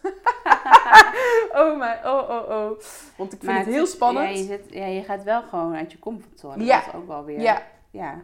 oh 1.61 1.77
mijn, 1.77 2.05
oh 2.05 2.29
oh 2.29 2.49
oh. 2.49 2.79
Want 3.17 3.33
ik 3.33 3.39
vind 3.39 3.57
het 3.57 3.65
heel 3.65 3.85
spannend. 3.85 4.29
Ja 4.29 4.35
je, 4.35 4.43
zit, 4.43 4.65
ja, 4.69 4.85
je 4.85 5.03
gaat 5.03 5.23
wel 5.23 5.41
gewoon 5.41 5.75
uit 5.75 5.91
je 5.91 5.99
comfortzone. 5.99 6.63
Ja. 6.63 6.79
Dat 6.79 6.93
is 6.93 6.99
ook 6.99 7.07
wel 7.07 7.25
weer... 7.25 7.39
Ja, 7.39 7.61
ja. 7.91 8.21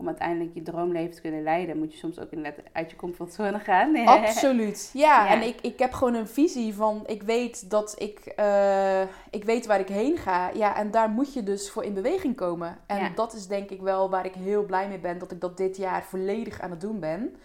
Om 0.00 0.06
uiteindelijk 0.06 0.54
je 0.54 0.62
droomleven 0.62 1.14
te 1.14 1.20
kunnen 1.20 1.42
leiden, 1.42 1.78
moet 1.78 1.92
je 1.92 1.98
soms 1.98 2.18
ook 2.20 2.30
inderdaad 2.30 2.64
uit 2.72 2.90
je 2.90 2.96
comfortzone 2.96 3.58
gaan. 3.58 3.96
absoluut. 4.06 4.90
Ja, 4.94 5.24
Ja. 5.24 5.30
en 5.32 5.42
ik, 5.42 5.60
ik 5.60 5.78
heb 5.78 5.92
gewoon 5.92 6.14
een 6.14 6.26
visie 6.28 6.74
van, 6.74 7.02
ik 7.06 7.22
weet 7.22 7.70
dat 7.70 7.94
ik, 7.98 8.18
eh, 8.18 9.00
ik 9.30 9.44
weet 9.44 9.66
waar 9.66 9.80
ik 9.80 9.88
heen 9.88 10.16
ga. 10.16 10.50
Ja, 10.54 10.76
en 10.76 10.90
daar 10.90 11.08
moet 11.08 11.32
je 11.32 11.42
dus 11.42 11.70
voor 11.70 11.84
in 11.84 11.94
beweging 11.94 12.36
komen. 12.36 12.78
En 12.86 12.98
Ja. 12.98 13.10
dat 13.14 13.32
is 13.32 13.46
denk 13.46 13.70
ik 13.70 13.80
wel 13.80 14.10
waar 14.10 14.24
ik 14.26 14.34
heel 14.34 14.64
blij 14.64 14.88
mee 14.88 14.98
ben, 14.98 15.18
dat 15.18 15.30
ik 15.30 15.40
dat 15.40 15.56
dit 15.56 15.76
jaar 15.76 16.02
volledig 16.02 16.60
aan 16.60 16.70
het 16.70 16.80
doen 16.80 17.00
ben. 17.00 17.36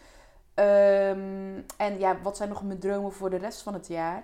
Ehm, 0.53 1.59
en 1.77 1.99
ja, 1.99 2.17
wat 2.23 2.37
zijn 2.37 2.49
nog 2.49 2.63
mijn 2.63 2.79
dromen 2.79 3.11
voor 3.13 3.29
de 3.29 3.37
rest 3.37 3.61
van 3.61 3.73
het 3.73 3.87
jaar? 3.87 4.23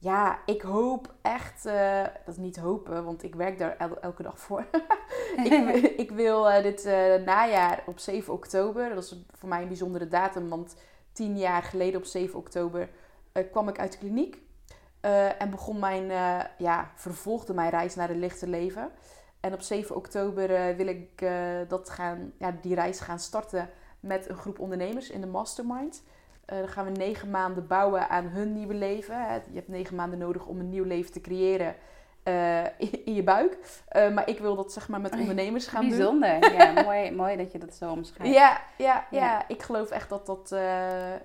Ja, 0.00 0.38
ik 0.46 0.62
hoop 0.62 1.14
echt, 1.22 1.66
eh, 1.66 2.02
dat 2.02 2.34
is 2.34 2.36
niet 2.36 2.56
hopen, 2.56 3.04
want 3.04 3.22
ik 3.22 3.34
werk 3.34 3.58
daar 3.58 3.76
el- 3.76 4.00
elke 4.00 4.22
dag 4.22 4.38
voor. 4.40 4.64
ik, 5.44 5.52
ik 6.04 6.10
wil 6.10 6.50
eh, 6.50 6.62
dit 6.62 6.84
eh, 6.84 7.14
najaar 7.14 7.82
op 7.86 7.98
7 7.98 8.32
oktober, 8.32 8.94
dat 8.94 9.04
is 9.04 9.16
voor 9.38 9.48
mij 9.48 9.62
een 9.62 9.68
bijzondere 9.68 10.08
datum, 10.08 10.48
want 10.48 10.76
tien 11.12 11.38
jaar 11.38 11.62
geleden 11.62 12.00
op 12.00 12.06
7 12.06 12.38
oktober 12.38 12.88
kwam 13.50 13.68
ik 13.68 13.78
uit 13.78 13.92
de 13.92 13.98
kliniek. 13.98 14.38
en 15.38 15.50
begon 15.50 15.78
mijn, 15.78 16.04
ja, 16.58 16.90
vervolgde 16.94 17.54
mijn 17.54 17.70
reis 17.70 17.94
naar 17.94 18.08
het 18.08 18.16
lichte 18.16 18.46
leven. 18.48 18.90
En 19.40 19.52
op 19.52 19.60
7 19.60 19.96
oktober 19.96 20.76
wil 20.76 20.86
ik 20.86 21.24
dat 21.68 21.90
gaan, 21.90 22.32
ja, 22.38 22.54
die 22.62 22.74
reis 22.74 23.00
gaan 23.00 23.18
starten 23.18 23.70
met 24.00 24.28
een 24.28 24.36
groep 24.36 24.58
ondernemers 24.58 25.10
in 25.10 25.20
de 25.20 25.26
mastermind. 25.26 26.02
Eh, 26.48 26.58
dan 26.58 26.68
gaan 26.68 26.84
we 26.84 26.90
negen 26.90 27.30
maanden 27.30 27.66
bouwen 27.66 28.08
aan 28.08 28.26
hun 28.26 28.52
nieuwe 28.52 28.74
leven. 28.74 29.14
Hè. 29.26 29.34
Je 29.34 29.40
hebt 29.54 29.68
negen 29.68 29.96
maanden 29.96 30.18
nodig 30.18 30.46
om 30.46 30.58
een 30.60 30.70
nieuw 30.70 30.84
leven 30.84 31.12
te 31.12 31.20
creëren 31.20 31.74
eh, 32.22 32.64
in, 32.64 33.04
in 33.04 33.14
je 33.14 33.22
buik. 33.22 33.58
Eh, 33.88 34.10
maar 34.10 34.28
ik 34.28 34.38
wil 34.38 34.56
dat 34.56 34.72
zeg 34.72 34.88
maar 34.88 35.00
met 35.00 35.12
ondernemers 35.12 35.66
gaan 35.66 35.80
doen. 35.80 35.90
Bijzonder. 35.90 36.52
Ja, 36.52 36.72
mooi, 36.84 37.10
mooi 37.10 37.36
dat 37.36 37.52
je 37.52 37.58
dat 37.58 37.74
zo 37.74 37.90
omschrijft. 37.90 38.34
Ja, 38.34 38.60
ja, 38.78 39.06
ja, 39.10 39.20
Ja. 39.20 39.44
ik 39.48 39.62
geloof 39.62 39.90
echt 39.90 40.08
dat 40.08 40.26
dat, 40.26 40.48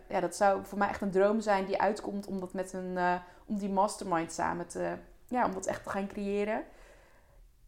ja, 0.08 0.20
dat 0.20 0.36
zou 0.36 0.66
voor 0.66 0.78
mij 0.78 0.88
echt 0.90 1.02
een 1.02 1.12
droom 1.12 1.42
zijn 1.42 1.66
die 1.66 1.82
uitkomt 1.82 2.28
om 2.28 2.40
dat 2.40 2.54
met 2.54 2.74
een, 2.74 2.98
om 3.46 3.58
die 3.58 3.70
mastermind 3.70 4.32
samen 4.32 4.68
te, 4.68 4.92
ja, 5.26 5.46
om 5.46 5.54
dat 5.54 5.66
echt 5.66 5.84
te 5.84 5.90
gaan 5.90 6.08
creëren. 6.08 6.64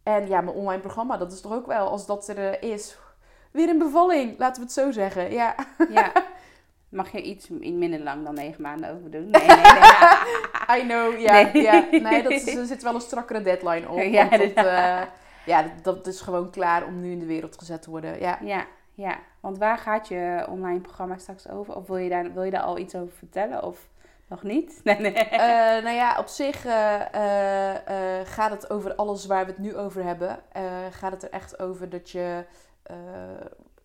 En 0.02 0.28
ja, 0.28 0.40
mijn 0.40 0.56
online 0.56 0.80
programma, 0.80 1.16
dat 1.16 1.32
is 1.32 1.40
toch 1.40 1.52
ook 1.52 1.66
wel, 1.66 1.88
als 1.88 2.06
dat 2.06 2.28
er 2.28 2.62
is, 2.62 2.98
weer 3.50 3.68
een 3.68 3.78
bevalling, 3.78 4.38
laten 4.38 4.56
we 4.56 4.62
het 4.62 4.72
zo 4.72 4.90
zeggen. 4.90 5.32
Ja, 5.32 5.54
Ja. 5.88 6.12
Mag 6.88 7.12
je 7.12 7.22
iets 7.22 7.50
in 7.50 7.78
minder 7.78 8.00
lang 8.00 8.24
dan 8.24 8.34
negen 8.34 8.62
maanden 8.62 8.90
over 8.90 9.10
doen? 9.10 9.30
Nee, 9.30 9.46
nee, 9.46 9.56
nee. 9.56 10.78
I 10.78 10.82
know, 10.82 11.20
ja. 11.20 11.50
Nee. 11.52 11.62
ja. 11.62 11.84
Nee, 11.90 12.22
dat 12.22 12.32
is, 12.32 12.54
er 12.56 12.66
zit 12.66 12.82
wel 12.82 12.94
een 12.94 13.00
strakkere 13.00 13.42
deadline 13.42 13.88
op. 13.88 13.98
Ja, 14.16 14.28
dat, 14.28 14.52
eh, 14.52 15.02
ja, 15.46 15.62
dat, 15.62 15.82
dat 15.82 16.06
is 16.06 16.20
gewoon 16.20 16.50
klaar 16.50 16.86
om 16.86 17.00
nu 17.00 17.10
in 17.10 17.18
de 17.18 17.26
wereld 17.26 17.58
gezet 17.58 17.82
te 17.82 17.90
worden. 17.90 18.20
Ja. 18.20 18.38
Ja, 18.42 18.66
ja. 18.94 19.18
Want 19.40 19.58
waar 19.58 19.78
gaat 19.78 20.08
je 20.08 20.46
online 20.48 20.80
programma 20.80 21.18
straks 21.18 21.48
over? 21.48 21.76
Of 21.76 21.86
wil 21.86 21.96
je 21.96 22.08
daar, 22.08 22.32
wil 22.32 22.42
je 22.42 22.50
daar 22.50 22.62
al 22.62 22.78
iets 22.78 22.94
over 22.94 23.14
vertellen? 23.16 23.62
Of 23.62 23.88
nog 24.28 24.42
niet? 24.42 24.80
Nee, 24.84 25.00
nee. 25.00 25.12
Eh, 25.12 25.82
nou 25.82 25.96
ja, 25.96 26.18
op 26.18 26.26
zich 26.26 26.64
eh, 26.64 27.00
gaat 28.24 28.50
het 28.50 28.70
over 28.70 28.94
alles 28.94 29.26
waar 29.26 29.44
we 29.44 29.50
het 29.50 29.60
nu 29.60 29.76
over 29.76 30.04
hebben. 30.04 30.38
Gaat 30.90 31.12
het 31.12 31.22
er 31.22 31.30
echt 31.30 31.58
over 31.58 31.88
dat 31.88 32.10
je... 32.10 32.44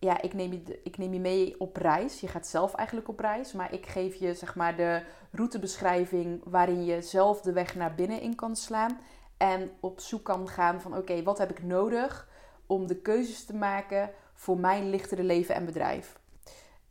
ja, 0.04 0.22
ik 0.22 0.34
neem, 0.34 0.52
je, 0.52 0.80
ik 0.82 0.98
neem 0.98 1.12
je 1.12 1.20
mee 1.20 1.54
op 1.58 1.76
reis. 1.76 2.20
Je 2.20 2.28
gaat 2.28 2.46
zelf 2.46 2.74
eigenlijk 2.74 3.08
op 3.08 3.18
reis. 3.20 3.52
Maar 3.52 3.72
ik 3.72 3.86
geef 3.86 4.14
je 4.14 4.34
zeg 4.34 4.54
maar 4.54 4.76
de 4.76 5.02
routebeschrijving 5.30 6.40
waarin 6.44 6.84
je 6.84 7.02
zelf 7.02 7.40
de 7.40 7.52
weg 7.52 7.74
naar 7.74 7.94
binnen 7.94 8.20
in 8.20 8.34
kan 8.34 8.56
slaan. 8.56 8.98
En 9.36 9.70
op 9.80 10.00
zoek 10.00 10.24
kan 10.24 10.48
gaan 10.48 10.80
van 10.80 10.96
oké, 10.96 11.22
wat 11.22 11.38
heb 11.38 11.50
ik 11.50 11.62
nodig 11.62 12.28
om 12.66 12.86
de 12.86 12.96
keuzes 12.96 13.44
te 13.44 13.54
maken 13.54 14.10
voor 14.34 14.58
mijn 14.58 14.90
lichtere 14.90 15.22
leven 15.22 15.54
en 15.54 15.64
bedrijf. 15.64 16.18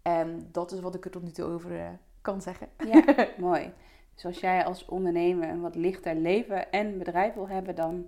En 0.01 0.49
dat 0.51 0.72
is 0.72 0.80
wat 0.80 0.95
ik 0.95 1.05
er 1.05 1.12
tot 1.12 1.24
nu 1.24 1.32
toe 1.32 1.45
over 1.45 1.80
eh, 1.80 1.86
kan 2.22 2.41
zeggen. 2.41 2.68
Ja, 2.86 3.03
mooi. 3.38 3.74
Dus 4.14 4.26
als 4.26 4.39
jij 4.39 4.66
als 4.66 4.86
ondernemer 4.86 5.49
een 5.49 5.62
wat 5.62 5.76
lichter 5.76 6.16
leven 6.16 6.72
en 6.72 6.97
bedrijf 6.97 7.34
wil 7.34 7.47
hebben, 7.47 7.76
dan 7.76 8.07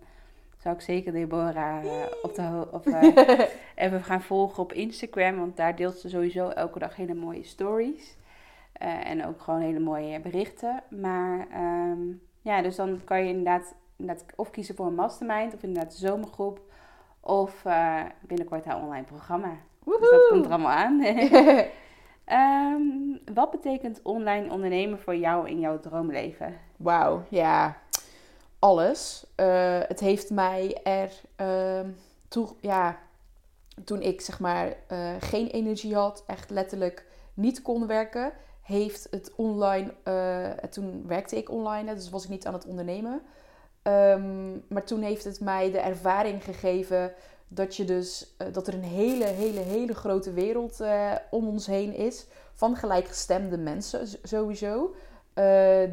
zou 0.64 0.76
ik 0.76 0.82
zeker 0.82 1.12
Deborah 1.12 1.86
eh, 1.86 2.06
op 2.22 2.36
de 2.36 2.68
of, 2.72 2.86
eh, 2.94 3.40
even 3.76 4.04
gaan 4.04 4.22
volgen 4.22 4.64
op 4.64 4.74
Instagram. 4.74 5.38
Want 5.38 5.58
daar 5.58 5.76
deelt 5.76 5.98
ze 5.98 6.10
sowieso 6.10 6.50
elke 6.50 6.80
dag 6.80 6.96
hele 6.96 7.14
mooie 7.14 7.44
stories. 7.44 8.18
Eh, 8.74 9.10
en 9.10 9.26
ook 9.26 9.42
gewoon 9.42 9.60
hele 9.60 9.80
mooie 9.80 10.20
berichten. 10.20 10.84
Maar 10.90 11.48
ehm, 11.52 12.02
ja, 12.42 12.62
dus 12.62 12.76
dan 12.76 13.02
kan 13.04 13.24
je 13.24 13.30
inderdaad, 13.30 13.76
inderdaad 13.98 14.26
of 14.36 14.50
kiezen 14.50 14.76
voor 14.76 14.86
een 14.86 14.96
mastermind 14.96 15.54
of 15.54 15.64
inderdaad 15.64 15.92
de 15.92 16.08
zomergroep. 16.08 16.60
Of 17.20 17.64
binnenkort 18.22 18.66
haar 18.66 18.82
online 18.82 19.04
programma. 19.04 19.52
Dus 19.86 20.10
dat 20.10 20.28
komt 20.30 20.46
er 20.46 20.52
allemaal 20.52 20.72
aan. 20.72 21.02
Ehm, 22.26 22.82
wat 23.34 23.52
betekent 23.52 24.02
online 24.04 24.52
ondernemen 24.52 25.00
voor 25.00 25.16
jou 25.16 25.50
in 25.50 25.60
jouw 25.60 25.80
droomleven? 25.80 26.60
Wauw, 26.78 27.24
ja. 27.30 27.83
Alles. 28.64 29.26
Eh, 29.36 29.80
het 29.88 30.00
heeft 30.00 30.30
mij 30.30 30.80
er 30.84 31.12
ehm, 31.36 31.90
toe, 32.28 32.48
ja, 32.60 32.98
toen 33.84 34.02
ik 34.02 34.22
zeg 34.22 34.40
maar 34.40 34.76
eh, 34.88 35.10
geen 35.20 35.48
energie 35.48 35.96
had, 35.96 36.24
echt 36.28 36.50
letterlijk 36.50 37.06
niet 37.34 37.62
kon 37.62 37.88
werken, 37.88 38.32
heeft 38.62 39.08
het 39.12 39.32
online, 39.36 39.94
eh, 40.04 40.70
toen 40.70 41.04
werkte 41.08 41.38
ik 41.38 41.52
online, 41.52 41.94
dus 41.94 42.10
was 42.10 42.24
ik 42.24 42.30
niet 42.30 42.46
aan 42.46 42.54
het 42.54 42.66
ondernemen. 42.66 43.22
Ehm, 43.82 44.52
maar 44.68 44.84
toen 44.84 45.02
heeft 45.02 45.24
het 45.24 45.40
mij 45.40 45.72
de 45.72 45.80
ervaring 45.80 46.44
gegeven 46.44 47.14
dat, 47.48 47.76
je 47.76 47.86
dus, 47.86 48.36
dat 48.52 48.68
er 48.68 48.74
een 48.74 48.84
hele, 48.84 49.26
hele, 49.26 49.60
hele 49.60 49.96
grote 49.96 50.32
wereld 50.32 50.84
om 51.30 51.48
ons 51.48 51.68
heen 51.68 51.94
is. 51.96 52.26
Van 52.54 52.76
gelijkgestemde 52.76 53.58
mensen 53.58 54.08
sowieso. 54.24 54.96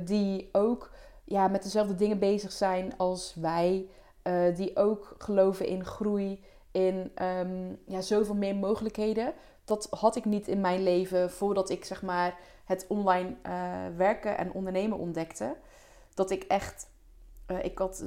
die 0.05 0.49
ook 0.53 0.91
ja, 1.31 1.49
met 1.49 1.63
dezelfde 1.63 1.95
dingen 1.95 2.19
bezig 2.19 2.53
zijn 2.53 2.97
als 2.97 3.35
wij. 3.35 3.89
eh, 4.23 4.57
die 4.57 4.77
ook 4.77 5.15
geloven 5.19 5.67
in 5.67 5.85
groei, 5.85 6.45
in 6.71 7.11
ehm, 7.15 7.75
ja, 7.87 8.01
zoveel 8.01 8.35
meer 8.35 8.57
mogelijkheden. 8.57 9.33
dat 9.65 9.87
had 9.91 10.17
ik 10.17 10.25
niet 10.25 10.49
in 10.49 10.61
mijn 10.61 10.83
leven 10.83 11.31
voordat 11.31 11.71
ik 11.71 11.85
zeg 11.85 12.03
maar 12.03 12.39
het 12.65 12.85
online 12.89 13.37
eh, 13.43 13.53
werken 13.97 14.39
en 14.39 14.53
ondernemen 14.53 14.99
ontdekte. 14.99 15.57
Dat 16.15 16.31
ik 16.31 16.43
echt, 16.43 16.89
eh, 17.47 17.65
ik 17.65 17.79
had 17.79 18.05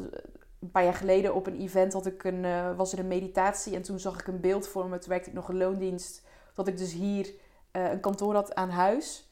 een 0.59 0.71
paar 0.71 0.83
jaar 0.83 0.93
geleden 0.93 1.33
op 1.35 1.47
een 1.47 1.59
event 1.59 1.93
had 1.93 2.05
ik 2.05 2.23
een, 2.23 2.75
was 2.75 2.93
er 2.93 2.99
een 2.99 3.07
meditatie 3.07 3.75
en 3.75 3.81
toen 3.81 3.99
zag 3.99 4.19
ik 4.19 4.27
een 4.27 4.39
beeld 4.39 4.67
voor 4.67 4.87
me. 4.87 4.97
Toen 4.97 5.09
werkte 5.09 5.29
ik 5.29 5.35
nog 5.35 5.49
een 5.49 5.57
loondienst. 5.57 6.23
Dat 6.53 6.67
ik 6.67 6.77
dus 6.77 6.93
hier 6.93 7.33
een 7.71 7.99
kantoor 7.99 8.33
had 8.33 8.55
aan 8.55 8.69
huis. 8.69 9.29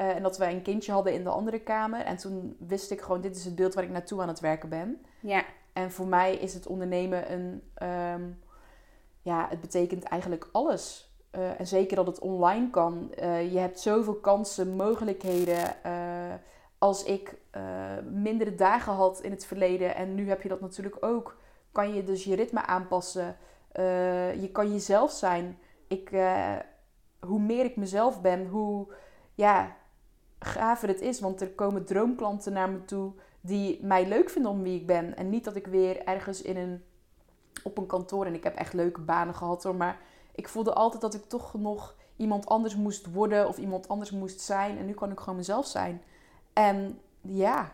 Eh, 0.00 0.08
en 0.08 0.22
dat 0.22 0.38
wij 0.38 0.52
een 0.52 0.62
kindje 0.62 0.92
hadden 0.92 1.12
in 1.12 1.24
de 1.24 1.30
andere 1.30 1.58
kamer. 1.58 2.00
En 2.00 2.16
toen 2.16 2.56
wist 2.58 2.90
ik 2.90 3.00
gewoon, 3.00 3.20
dit 3.20 3.36
is 3.36 3.44
het 3.44 3.54
beeld 3.54 3.74
waar 3.74 3.84
ik 3.84 3.90
naartoe 3.90 4.22
aan 4.22 4.28
het 4.28 4.40
werken 4.40 4.68
ben. 4.68 5.04
Ja, 5.20 5.44
En 5.72 5.90
voor 5.90 6.06
mij 6.06 6.36
is 6.36 6.54
het 6.54 6.66
ondernemen 6.66 7.32
een, 7.32 7.62
ehm, 7.74 8.22
ja, 9.22 9.46
het 9.48 9.60
betekent 9.60 10.04
eigenlijk 10.04 10.48
alles. 10.52 11.14
Eh, 11.30 11.60
en 11.60 11.66
zeker 11.66 11.96
dat 11.96 12.06
het 12.06 12.18
online 12.18 12.70
kan. 12.70 13.12
Eh, 13.14 13.52
je 13.52 13.58
hebt 13.58 13.80
zoveel 13.80 14.14
kansen, 14.14 14.76
mogelijkheden. 14.76 15.74
Als 16.78 17.04
ik 17.04 17.38
mindere 18.10 18.54
dagen 18.54 18.92
had 18.92 19.20
in 19.20 19.30
het 19.30 19.46
verleden 19.46 19.94
en 19.94 20.14
nu 20.14 20.28
heb 20.28 20.42
je 20.42 20.48
dat 20.48 20.60
natuurlijk 20.60 20.96
ook, 21.00 21.36
kan 21.72 21.94
je 21.94 22.04
dus 22.04 22.24
je 22.24 22.34
ritme 22.34 22.66
aanpassen. 22.66 23.36
Je 24.40 24.48
kan 24.52 24.72
jezelf 24.72 25.10
zijn. 25.10 25.58
Ik, 25.88 26.10
hoe 27.20 27.40
meer 27.40 27.64
ik 27.64 27.76
mezelf 27.76 28.20
ben, 28.20 28.46
hoe 28.46 28.86
ja, 29.34 29.76
gaver 30.40 30.88
het 30.88 31.00
is. 31.00 31.20
Want 31.20 31.40
er 31.40 31.48
komen 31.50 31.84
droomklanten 31.84 32.52
naar 32.52 32.70
me 32.70 32.84
toe 32.84 33.12
die 33.40 33.78
mij 33.82 34.06
leuk 34.08 34.30
vinden 34.30 34.50
om 34.50 34.62
wie 34.62 34.80
ik 34.80 34.86
ben. 34.86 35.16
En 35.16 35.30
niet 35.30 35.44
dat 35.44 35.56
ik 35.56 35.66
weer 35.66 36.04
ergens 36.04 36.42
in 36.42 36.56
een, 36.56 36.82
op 37.62 37.78
een 37.78 37.86
kantoor, 37.86 38.26
en 38.26 38.34
ik 38.34 38.44
heb 38.44 38.54
echt 38.56 38.72
leuke 38.72 39.00
banen 39.00 39.34
gehad 39.34 39.62
hoor, 39.62 39.74
maar 39.74 39.98
ik 40.34 40.48
voelde 40.48 40.72
altijd 40.72 41.02
dat 41.02 41.14
ik 41.14 41.28
toch 41.28 41.54
nog 41.54 41.94
iemand 42.16 42.46
anders 42.46 42.76
moest 42.76 43.12
worden 43.12 43.48
of 43.48 43.58
iemand 43.58 43.88
anders 43.88 44.10
moest 44.10 44.40
zijn. 44.40 44.78
En 44.78 44.86
nu 44.86 44.92
kan 44.92 45.10
ik 45.10 45.18
gewoon 45.20 45.36
mezelf 45.36 45.66
zijn. 45.66 46.02
En 46.52 47.00
ja, 47.20 47.72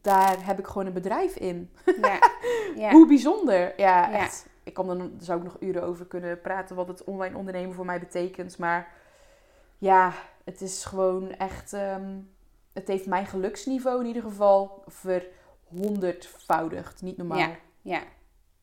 daar 0.00 0.46
heb 0.46 0.58
ik 0.58 0.66
gewoon 0.66 0.86
een 0.86 0.92
bedrijf 0.92 1.36
in. 1.36 1.70
ja, 2.00 2.18
ja. 2.82 2.90
Hoe 2.90 3.06
bijzonder. 3.06 3.72
Ja, 3.76 4.10
Ja. 4.10 4.12
echt. 4.12 4.46
Ik 4.64 4.74
kan 4.74 4.90
er, 4.90 4.96
daar 4.96 5.08
zou 5.18 5.38
ik 5.38 5.44
nog 5.44 5.56
uren 5.60 5.82
over 5.82 6.06
kunnen 6.06 6.40
praten 6.40 6.76
wat 6.76 6.88
het 6.88 7.04
online 7.04 7.36
ondernemen 7.36 7.74
voor 7.74 7.86
mij 7.86 7.98
betekent. 7.98 8.58
Maar 8.58 8.92
ja, 9.78 10.12
het 10.44 10.60
is 10.60 10.84
gewoon 10.84 11.30
echt... 11.30 11.72
ehm, 11.72 12.18
het 12.72 12.88
heeft 12.88 13.06
mijn 13.06 13.26
geluksniveau 13.26 14.00
in 14.00 14.06
ieder 14.06 14.22
geval 14.22 14.84
verhonderdvoudigd. 14.86 17.02
Niet 17.02 17.16
normaal. 17.16 17.38
Ja. 17.38 17.50
Ja, 17.82 18.02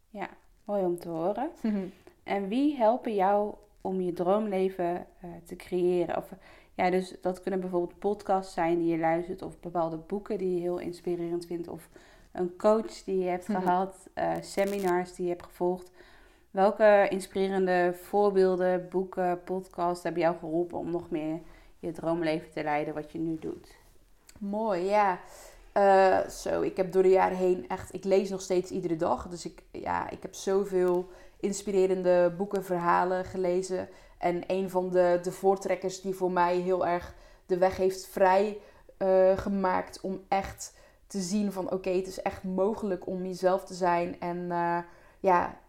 ja. 0.10 0.30
Mooi 0.64 0.84
om 0.86 1.00
te 1.00 1.10
horen. 1.10 1.50
En 2.24 2.48
wie 2.48 2.76
helpen 2.78 3.16
jou 3.16 3.54
om 3.82 4.02
je 4.02 4.14
droomleven 4.14 5.06
eh, 5.22 5.30
te 5.46 5.56
creëren? 5.56 6.18
Of 6.18 6.30
ja, 6.74 6.90
dus 6.90 7.16
dat 7.22 7.42
kunnen 7.42 7.60
bijvoorbeeld 7.60 8.00
podcasts 8.00 8.54
zijn 8.54 8.78
die 8.80 8.88
je 8.92 8.98
luistert, 8.98 9.42
of 9.42 9.60
bepaalde 9.60 9.98
boeken 9.98 10.38
die 10.38 10.54
je 10.56 10.62
heel 10.62 10.78
inspirerend 10.78 11.46
vindt, 11.46 11.68
of 11.68 11.90
een 12.32 12.56
coach 12.58 13.04
die 13.04 13.18
je 13.18 13.30
hebt 13.30 13.48
Mhm. 13.48 13.62
gehad, 13.62 14.08
eh, 14.14 14.32
seminars 14.42 15.14
die 15.16 15.26
je 15.26 15.32
hebt 15.32 15.44
gevolgd. 15.44 15.92
Welke 16.52 17.08
inspirerende 17.10 17.94
voorbeelden, 18.02 18.88
boeken, 18.90 19.44
podcasts 19.44 20.04
hebben 20.04 20.22
jou 20.22 20.38
geholpen 20.38 20.78
om 20.78 20.92
nog 20.92 21.10
meer 21.10 21.40
je 21.80 21.92
droomleven 21.92 22.52
te 22.52 22.64
leiden 22.64 22.94
wat 22.94 23.12
je 23.12 23.20
nu 23.20 23.38
doet? 23.40 23.76
Mooi, 24.40 24.84
ja. 24.84 25.20
Eh, 25.72 26.28
zo, 26.28 26.62
ik 26.62 26.78
heb 26.78 26.92
door 26.92 27.04
de 27.04 27.10
jaren 27.10 27.38
heen 27.38 27.66
echt... 27.68 27.94
Ik 27.94 28.04
lees 28.04 28.30
nog 28.30 28.42
steeds 28.42 28.72
iedere 28.72 28.96
dag. 28.96 29.28
Dus 29.28 29.46
ik, 29.46 29.64
ja, 29.72 30.10
ik 30.10 30.22
heb 30.22 30.34
zoveel 30.34 31.10
inspirerende 31.40 32.34
boeken, 32.38 32.66
verhalen 32.66 33.26
gelezen. 33.26 33.90
En 34.18 34.44
een 34.48 34.70
van 34.70 34.90
de, 34.90 35.20
de 35.22 35.32
voortrekkers 35.32 36.02
die 36.02 36.16
voor 36.16 36.32
mij 36.32 36.58
heel 36.58 36.88
erg 36.88 37.14
de 37.46 37.58
weg 37.58 37.78
heeft 37.78 38.08
vrij 38.08 38.58
eh, 38.98 39.38
gemaakt... 39.38 40.02
om 40.02 40.22
echt 40.28 40.74
te 41.08 41.20
zien 41.20 41.52
van... 41.52 41.72
Oké, 41.72 41.90
het 41.90 42.08
is 42.08 42.22
echt 42.22 42.44
mogelijk 42.44 43.08
om 43.08 43.26
jezelf 43.26 43.66
te 43.66 43.74
zijn. 43.74 44.20
En 44.20 44.52
eh, 44.52 44.78
ja, 45.20 45.60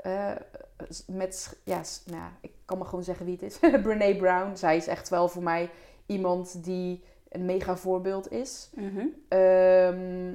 met... 1.07 1.59
Ja, 1.65 1.83
nou, 2.05 2.31
ik 2.41 2.53
kan 2.65 2.79
maar 2.79 2.87
gewoon 2.87 3.05
zeggen 3.05 3.25
wie 3.25 3.39
het 3.41 3.43
is. 3.43 3.59
Brene 3.83 4.17
Brown. 4.17 4.57
Zij 4.57 4.77
is 4.77 4.87
echt 4.87 5.09
wel 5.09 5.29
voor 5.29 5.43
mij 5.43 5.71
iemand 6.11 6.65
die 6.65 7.03
een 7.29 7.45
mega 7.45 7.77
voorbeeld 7.77 8.33
is. 8.33 8.71
Ehm, 9.29 10.35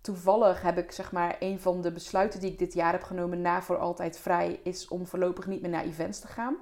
toevallig 0.00 0.62
heb 0.62 0.78
ik 0.78 0.92
zeg 0.92 1.12
maar 1.12 1.36
een 1.40 1.60
van 1.60 1.80
de 1.80 1.92
besluiten 1.92 2.40
die 2.40 2.50
ik 2.50 2.58
dit 2.58 2.74
jaar 2.74 2.92
heb 2.92 3.02
genomen 3.02 3.40
na 3.40 3.62
voor 3.62 3.78
altijd 3.78 4.18
vrij 4.18 4.60
is 4.62 4.88
om 4.88 5.06
voorlopig 5.06 5.46
niet 5.46 5.60
meer 5.60 5.70
naar 5.70 5.84
events 5.84 6.18
te 6.20 6.26
gaan. 6.26 6.56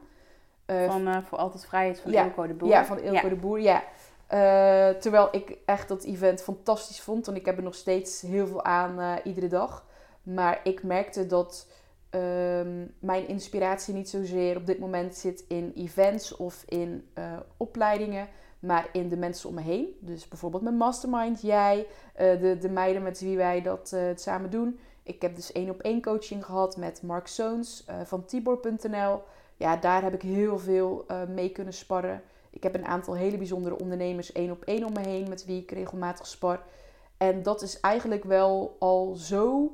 Eh, 0.64 0.86
Van 0.86 1.06
eh, 1.08 1.18
Voor 1.22 1.38
Altijd 1.38 1.66
Vrijheid 1.66 2.00
van 2.00 2.12
Ja, 2.12 2.24
Ilko 2.24 2.46
de 2.46 2.54
Boer. 2.54 2.68
ja, 2.68 2.84
van 2.84 2.98
Ilko 2.98 3.28
de 3.28 3.36
Boer, 3.36 3.60
ja. 3.60 3.82
Eh, 4.26 4.88
terwijl 4.88 5.28
ik 5.32 5.56
echt 5.64 5.88
dat 5.88 6.04
event 6.04 6.42
fantastisch 6.42 7.00
vond 7.00 7.28
en 7.28 7.36
ik 7.36 7.46
heb 7.46 7.56
er 7.56 7.62
nog 7.62 7.74
steeds 7.74 8.20
heel 8.20 8.46
veel 8.46 8.64
aan 8.64 9.18
iedere 9.24 9.48
dag. 9.48 9.86
Maar 10.22 10.60
ik 10.62 10.82
merkte 10.82 11.26
dat 11.26 11.66
ehm, 12.10 12.86
mijn 12.98 13.28
inspiratie 13.28 13.94
niet 13.94 14.08
zozeer 14.08 14.56
op 14.56 14.66
dit 14.66 14.78
moment 14.78 15.14
zit 15.14 15.44
in 15.48 15.72
events 15.74 16.36
of 16.36 16.64
in 16.68 17.08
eh, 17.14 17.36
opleidingen, 17.56 18.28
maar 18.58 18.88
in 18.92 19.08
de 19.08 19.16
mensen 19.16 19.48
om 19.48 19.54
me 19.54 19.60
heen. 19.60 19.96
Dus 20.00 20.28
bijvoorbeeld 20.28 20.62
mijn 20.62 20.76
mastermind, 20.76 21.42
jij, 21.42 21.86
eh, 22.14 22.40
de, 22.40 22.58
de 22.58 22.68
meiden 22.68 23.02
met 23.02 23.20
wie 23.20 23.36
wij 23.36 23.62
dat 23.62 23.92
eh, 23.92 24.02
samen 24.14 24.50
doen. 24.50 24.78
Ik 25.02 25.22
heb 25.22 25.34
dus 25.34 25.52
één 25.52 25.70
op 25.70 25.80
één 25.80 26.02
coaching 26.02 26.44
gehad 26.44 26.76
met 26.76 27.02
Mark 27.02 27.28
Zoons 27.28 27.84
van 28.04 28.24
Tibor.nl. 28.24 29.22
Ja, 29.56 29.76
daar 29.76 30.02
heb 30.02 30.14
ik 30.14 30.22
heel 30.22 30.58
veel 30.58 31.06
mee 31.28 31.50
kunnen 31.50 31.72
sparren. 31.72 32.22
Ik 32.50 32.62
heb 32.62 32.74
een 32.74 32.86
aantal 32.86 33.14
hele 33.14 33.36
bijzondere 33.36 33.78
ondernemers 33.78 34.32
één 34.32 34.50
op 34.50 34.64
één 34.64 34.84
om 34.84 34.92
me 34.92 35.00
heen 35.00 35.28
met 35.28 35.44
wie 35.44 35.62
ik 35.62 35.70
regelmatig 35.70 36.26
spar. 36.26 36.62
En 37.16 37.42
dat 37.42 37.62
is 37.62 37.80
eigenlijk 37.80 38.24
wel 38.24 38.76
al 38.78 39.14
zo 39.14 39.72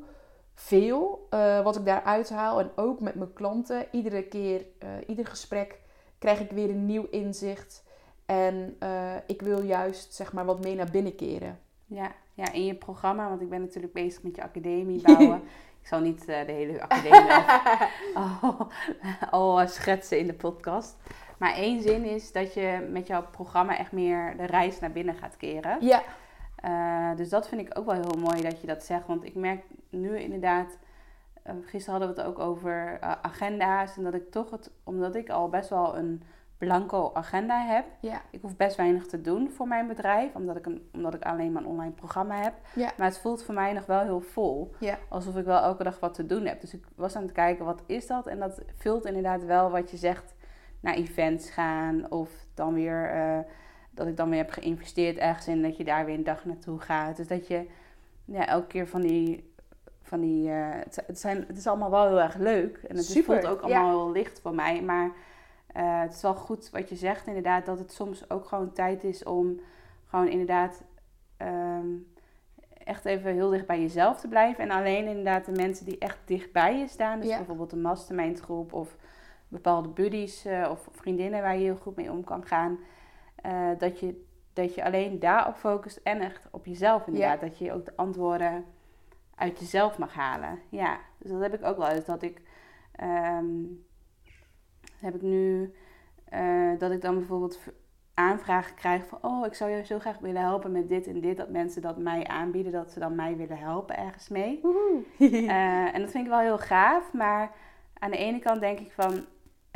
veel 0.57 1.27
eh, 1.31 1.63
wat 1.63 1.77
ik 1.77 1.85
daar 1.85 2.03
uithaal. 2.03 2.61
En 2.61 2.71
ook 2.77 3.01
met 3.01 3.15
mijn 3.15 3.33
klanten. 3.33 3.87
Iedere 3.91 4.23
keer, 4.23 4.67
eh, 4.79 4.89
ieder 5.07 5.27
gesprek 5.27 5.81
krijg 6.19 6.41
ik 6.41 6.51
weer 6.51 6.71
een 6.71 6.87
nieuw 6.87 7.07
inzicht. 7.11 7.85
En 8.27 8.77
eh, 8.79 9.15
ik 9.27 9.43
wil 9.43 9.63
juist 9.63 10.15
zeg 10.15 10.33
maar 10.33 10.45
wat 10.45 10.63
meer 10.63 10.77
naar 10.77 10.91
binnen 10.91 11.15
keren. 11.15 11.59
Ja, 11.87 12.13
ja, 12.35 12.53
in 12.53 12.65
je 12.65 12.75
programma, 12.75 13.29
want 13.29 13.41
ik 13.41 13.49
ben 13.49 13.61
natuurlijk 13.61 13.93
bezig 13.93 14.23
met 14.23 14.37
je 14.37 14.43
academie 14.43 15.03
bouwen. 15.07 15.43
ik 15.81 15.87
zal 15.87 16.01
niet 16.01 16.27
de 16.27 16.45
hele 16.47 16.83
academie 16.83 17.31
al, 18.41 18.69
al 19.31 19.69
schetsen 19.69 20.19
in 20.19 20.27
de 20.27 20.35
podcast. 20.35 20.97
Maar 21.39 21.55
één 21.55 21.83
zin 21.83 22.05
is 22.05 22.33
dat 22.33 22.55
je 22.55 22.89
met 22.91 23.07
jouw 23.07 23.25
programma 23.31 23.79
echt 23.79 23.93
meer 23.93 24.37
de 24.37 24.47
reis 24.47 24.81
naar 24.81 24.93
binnen 24.93 25.15
gaat 25.15 25.37
keren. 25.37 25.79
Ja, 25.81 26.03
Eh, 26.57 27.17
dus 27.17 27.29
dat 27.29 27.49
vind 27.49 27.61
ik 27.61 27.79
ook 27.79 27.87
wel 27.87 27.95
heel 27.95 28.19
mooi 28.19 28.43
dat 28.43 28.61
je 28.61 28.67
dat 28.67 28.85
zegt. 28.85 29.07
Want 29.07 29.25
ik 29.25 29.35
merk 29.35 29.65
nu 29.91 30.19
inderdaad, 30.19 30.79
eh, 31.43 31.55
gisteren 31.65 31.99
hadden 31.99 32.15
we 32.17 32.21
het 32.21 32.31
ook 32.31 32.39
over 32.39 32.99
eh, 33.01 33.13
agenda's. 33.23 33.97
En 33.97 34.03
dat 34.03 34.15
ik 34.15 34.31
toch 34.31 34.51
het, 34.51 34.71
omdat 34.85 35.15
ik 35.15 35.29
al 35.31 35.49
best 35.49 35.69
wel 35.69 35.97
een 35.97 36.23
blanco 36.59 37.11
agenda 37.15 37.67
heb. 37.67 37.85
ja, 38.01 38.23
Ik 38.31 38.41
hoef 38.43 38.57
best 38.57 38.77
weinig 38.77 39.07
te 39.07 39.21
doen 39.21 39.51
voor 39.51 39.69
mijn 39.69 39.87
bedrijf, 39.87 40.35
omdat 40.35 40.57
ik, 40.57 40.67
een, 40.67 40.89
omdat 40.93 41.15
ik 41.15 41.25
alleen 41.25 41.53
maar 41.53 41.63
een 41.63 41.69
online 41.69 41.93
programma 41.93 42.43
heb. 42.43 42.55
Ja. 42.75 42.93
Maar 42.97 43.07
het 43.07 43.19
voelt 43.19 43.43
voor 43.43 43.55
mij 43.55 43.73
nog 43.73 43.87
wel 43.87 44.01
heel 44.01 44.21
vol. 44.21 44.75
Ja. 44.79 44.99
Alsof 45.09 45.37
ik 45.37 45.45
wel 45.45 45.63
elke 45.63 45.85
dag 45.85 46.01
wat 46.01 46.15
te 46.15 46.27
doen 46.27 46.47
heb. 46.47 46.61
Dus 46.61 46.75
ik 46.75 46.85
was 46.95 47.17
aan 47.17 47.23
het 47.23 47.33
kijken, 47.33 47.65
wat 47.65 47.83
is 47.87 48.07
dat? 48.07 48.27
En 48.27 48.39
dat 48.39 48.63
vult 48.77 49.05
inderdaad 49.05 49.45
wel 49.45 49.71
wat 49.71 49.91
je 49.91 49.97
zegt, 49.97 50.35
naar 50.81 50.95
events 50.95 51.51
gaan. 51.51 52.11
Of 52.11 52.31
dan 52.55 52.75
weer, 52.75 53.15
dat 53.97 54.07
ik 54.07 54.17
dan 54.17 54.29
weer 54.29 54.39
heb 54.39 54.51
geïnvesteerd 54.51 55.17
ergens 55.17 55.49
in, 55.49 55.63
dat 55.63 55.77
je 55.77 55.85
daar 55.85 56.05
weer 56.05 56.15
een 56.15 56.25
dag 56.25 56.45
naartoe 56.45 56.81
gaat. 56.81 57.17
Dus 57.17 57.27
dat 57.27 57.47
je 57.47 57.67
ja, 58.25 58.47
elke 58.47 58.67
keer 58.67 58.87
van 58.89 59.01
die... 59.01 59.55
Van 60.03 60.21
die 60.21 60.51
eh, 60.51 60.69
het, 61.07 61.19
zijn, 61.19 61.45
het 61.47 61.57
is 61.57 61.67
allemaal 61.67 61.91
wel 61.91 62.07
heel 62.07 62.21
erg 62.21 62.37
leuk. 62.37 62.77
En 62.89 62.97
het 62.97 63.05
Super, 63.05 63.25
voelt 63.25 63.53
ook 63.53 63.61
allemaal 63.61 64.05
heel 64.05 64.13
licht 64.13 64.41
voor 64.41 64.55
mij. 64.55 64.83
Maar 64.83 65.11
eh, 65.67 66.01
het 66.01 66.13
is 66.15 66.23
wel 66.23 66.35
goed 66.35 66.71
wat 66.71 66.89
je 66.89 66.97
zegt, 66.97 67.27
inderdaad, 67.27 67.67
dat 67.67 67.79
het 67.79 67.93
soms 67.93 68.31
ook 68.31 68.47
gewoon 68.47 68.73
tijd 68.73 69.05
is 69.05 69.25
om 69.25 69.61
gewoon 70.07 70.29
inderdaad 70.29 70.83
ehm, 71.37 71.87
echt 72.85 73.05
even 73.05 73.33
heel 73.33 73.51
dicht 73.51 73.67
bij 73.67 73.81
jezelf 73.81 74.21
te 74.21 74.29
blijven. 74.29 74.65
En 74.65 74.71
alleen 74.71 75.07
inderdaad 75.07 75.45
de 75.45 75.53
mensen 75.53 75.85
die 75.85 75.99
echt 75.99 76.19
dicht 76.25 76.53
bij 76.53 76.79
je 76.79 76.89
staan, 76.89 77.21
dus 77.21 77.29
Ja. 77.29 77.37
bijvoorbeeld 77.37 77.73
een 77.73 77.81
mastermind 77.81 78.41
groep 78.41 78.73
of 78.73 78.97
bepaalde 79.49 79.89
buddies 79.89 80.45
eh, 80.45 80.69
of 80.71 80.89
vriendinnen 80.93 81.43
waar 81.43 81.57
je 81.57 81.65
heel 81.65 81.77
goed 81.77 81.97
mee 81.97 82.11
om 82.11 82.25
kan 82.25 82.47
gaan, 82.47 82.79
eh, 83.37 83.71
dat, 83.79 84.01
je, 84.01 84.25
dat 84.53 84.75
je 84.75 84.85
alleen 84.85 85.19
daarop 85.19 85.55
focust 85.57 86.01
en 86.03 86.21
echt 86.21 86.49
op 86.51 86.67
jezelf 86.67 87.07
inderdaad. 87.07 87.41
Dat 87.41 87.59
je 87.59 87.73
ook 87.73 87.85
de 87.85 87.97
antwoorden 87.97 88.65
uit 89.35 89.59
jezelf 89.59 89.99
mag 89.99 90.15
halen. 90.15 90.59
Ja, 90.69 90.99
dus 91.19 91.31
dat 91.31 91.41
heb 91.41 91.55
ik 91.55 91.65
ook 91.65 91.77
wel 91.77 91.89
eens, 91.89 92.05
dat 92.05 92.23
ik... 92.23 92.43
ehm, 92.93 93.55
heb 95.01 95.15
ik 95.15 95.23
nu 95.23 95.75
eh, 96.25 96.71
dat 96.79 96.91
ik 96.91 97.01
dan 97.01 97.15
bijvoorbeeld 97.15 97.59
aanvragen 98.15 98.75
krijg 98.75 99.07
van... 99.07 99.19
oh, 99.23 99.47
ik 99.47 99.55
zou 99.55 99.71
jou 99.71 99.85
zo 99.85 99.99
graag 99.99 100.19
willen 100.19 100.43
helpen 100.43 100.73
met 100.73 100.89
dit 100.89 101.07
en 101.07 101.21
dit. 101.21 101.37
Dat 101.37 101.49
mensen 101.51 101.83
dat 101.83 101.99
mij 101.99 102.27
aanbieden, 102.27 102.73
dat 102.73 102.91
ze 102.91 102.99
dan 102.99 103.15
mij 103.15 103.37
willen 103.37 103.59
helpen 103.59 103.97
ergens 103.97 104.29
mee. 104.29 104.61
Eh, 105.19 105.95
en 105.95 106.01
dat 106.01 106.11
vind 106.11 106.25
ik 106.25 106.31
wel 106.31 106.39
heel 106.39 106.59
gaaf. 106.59 107.13
Maar 107.13 107.51
aan 107.99 108.11
de 108.11 108.17
ene 108.17 108.39
kant 108.39 108.61
denk 108.61 108.79
ik 108.79 108.93
van... 108.93 109.25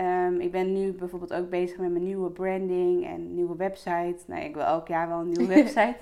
Ehm, 0.00 0.40
ik 0.40 0.50
ben 0.50 0.72
nu 0.72 0.92
bijvoorbeeld 0.92 1.32
ook 1.32 1.50
bezig 1.50 1.78
met 1.78 1.90
mijn 1.90 2.04
nieuwe 2.04 2.30
branding 2.30 3.06
en 3.06 3.34
nieuwe 3.34 3.56
website. 3.56 4.16
Nou, 4.26 4.42
ik 4.42 4.54
wil 4.54 4.64
elk 4.64 4.88
jaar 4.88 5.08
wel 5.08 5.18
een 5.18 5.28
nieuwe 5.28 5.54
website. 5.54 5.96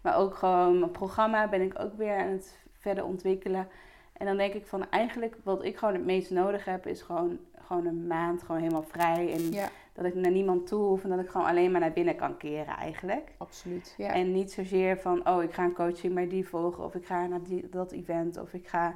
Maar 0.00 0.16
ook 0.16 0.34
gewoon 0.34 0.78
mijn 0.78 0.90
programma 0.90 1.48
ben 1.48 1.60
ik 1.60 1.80
ook 1.80 1.96
weer 1.96 2.16
aan 2.16 2.28
het 2.28 2.58
verder 2.78 3.04
ontwikkelen. 3.04 3.68
En 4.12 4.26
dan 4.26 4.36
denk 4.36 4.54
ik 4.54 4.66
van 4.66 4.90
eigenlijk 4.90 5.36
wat 5.42 5.64
ik 5.64 5.76
gewoon 5.76 5.94
het 5.94 6.04
meest 6.04 6.30
nodig 6.30 6.64
heb 6.64 6.86
is 6.86 7.02
gewoon, 7.02 7.38
gewoon 7.58 7.86
een 7.86 8.06
maand 8.06 8.42
gewoon 8.42 8.60
helemaal 8.60 8.82
vrij. 8.82 9.32
En 9.32 9.52
Ja, 9.52 9.68
dat 9.92 10.04
ik 10.04 10.14
naar 10.14 10.30
niemand 10.30 10.66
toe 10.66 10.82
hoef 10.82 11.04
en 11.04 11.10
dat 11.10 11.20
ik 11.20 11.28
gewoon 11.28 11.46
alleen 11.46 11.70
maar 11.70 11.80
naar 11.80 11.92
binnen 11.92 12.16
kan 12.16 12.36
keren 12.36 12.76
eigenlijk. 12.76 13.30
absoluut. 13.36 13.94
Ja. 13.96 14.12
En 14.12 14.32
niet 14.32 14.52
zozeer 14.52 14.98
van, 14.98 15.28
oh, 15.28 15.42
ik 15.42 15.52
ga 15.52 15.64
een 15.64 15.74
coaching 15.74 16.14
bij 16.14 16.28
die 16.28 16.48
volgen. 16.48 16.84
Of 16.84 16.94
ik 16.94 17.06
ga 17.06 17.26
naar 17.26 17.42
die, 17.42 17.68
dat 17.68 17.92
event. 17.92 18.40
Of 18.40 18.52
ik 18.52 18.68
ga 18.68 18.94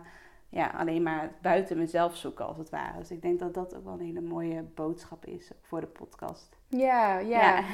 ja, 0.48 0.66
alleen 0.76 1.02
maar 1.02 1.32
buiten 1.42 1.78
mezelf 1.78 2.16
zoeken 2.16 2.46
als 2.46 2.56
het 2.58 2.70
ware. 2.70 2.98
Dus 2.98 3.10
ik 3.10 3.22
denk 3.22 3.38
dat 3.38 3.54
dat 3.54 3.76
ook 3.76 3.84
wel 3.84 3.92
een 3.92 4.00
hele 4.06 4.20
mooie 4.20 4.62
boodschap 4.74 5.26
is 5.26 5.50
voor 5.62 5.80
de 5.80 5.86
podcast. 5.86 6.56
ja, 6.68 7.18
ja. 7.18 7.64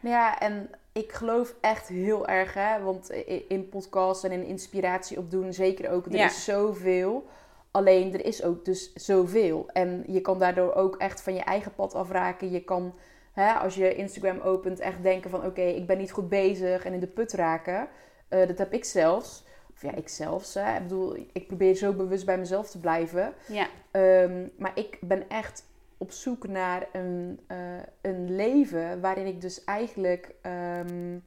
Ja, 0.00 0.38
en 0.46 0.70
ik 0.92 1.12
geloof 1.12 1.54
echt 1.60 1.88
heel 1.88 2.26
erg, 2.28 2.54
hè, 2.54 2.82
want 2.82 3.10
in 3.48 3.68
podcasts 3.68 4.24
en 4.24 4.32
in 4.32 4.44
inspiratie 4.44 5.18
opdoen, 5.18 5.52
zeker 5.52 5.90
ook, 5.90 6.06
er 6.06 6.12
Ja. 6.16 6.24
is 6.26 6.44
zoveel. 6.44 7.26
Alleen 7.70 8.12
er 8.14 8.24
is 8.24 8.42
ook 8.42 8.64
dus 8.64 8.92
zoveel. 8.92 9.66
En 9.72 10.04
je 10.06 10.20
kan 10.20 10.38
daardoor 10.38 10.74
ook 10.74 10.96
echt 10.96 11.22
van 11.22 11.34
je 11.34 11.40
eigen 11.42 11.74
pad 11.74 11.94
afraken. 11.94 12.50
Je 12.50 12.60
kan, 12.64 12.94
hè, 13.32 13.52
als 13.52 13.74
je 13.74 13.94
Instagram 13.94 14.40
opent, 14.40 14.78
echt 14.80 15.02
denken 15.02 15.30
van 15.30 15.44
oké, 15.46 15.60
ik 15.62 15.86
ben 15.86 15.98
niet 15.98 16.12
goed 16.12 16.28
bezig 16.28 16.84
en 16.84 16.92
in 16.92 17.00
de 17.00 17.06
put 17.06 17.32
raken. 17.32 17.88
Eh, 18.28 18.46
dat 18.46 18.58
heb 18.58 18.72
ik 18.72 18.84
zelfs. 18.84 19.44
Of 19.74 19.82
ja, 19.82 19.94
ik 19.94 20.08
zelfs. 20.08 20.54
Hè. 20.54 20.74
Ik 20.76 20.82
bedoel, 20.82 21.16
ik 21.32 21.46
probeer 21.46 21.74
zo 21.74 21.92
bewust 21.92 22.26
bij 22.26 22.38
mezelf 22.38 22.70
te 22.70 22.78
blijven. 22.80 23.34
ja, 23.46 23.66
Ehm, 23.90 24.46
maar 24.56 24.72
ik 24.74 24.98
ben 25.00 25.28
echt 25.28 25.64
op 25.98 26.10
zoek 26.10 26.48
naar 26.48 26.86
een, 26.92 27.40
eh, 27.46 27.56
een 28.00 28.34
leven 28.36 29.00
waarin 29.00 29.26
ik 29.26 29.40
dus 29.40 29.64
eigenlijk 29.64 30.34
ehm, 30.42 31.18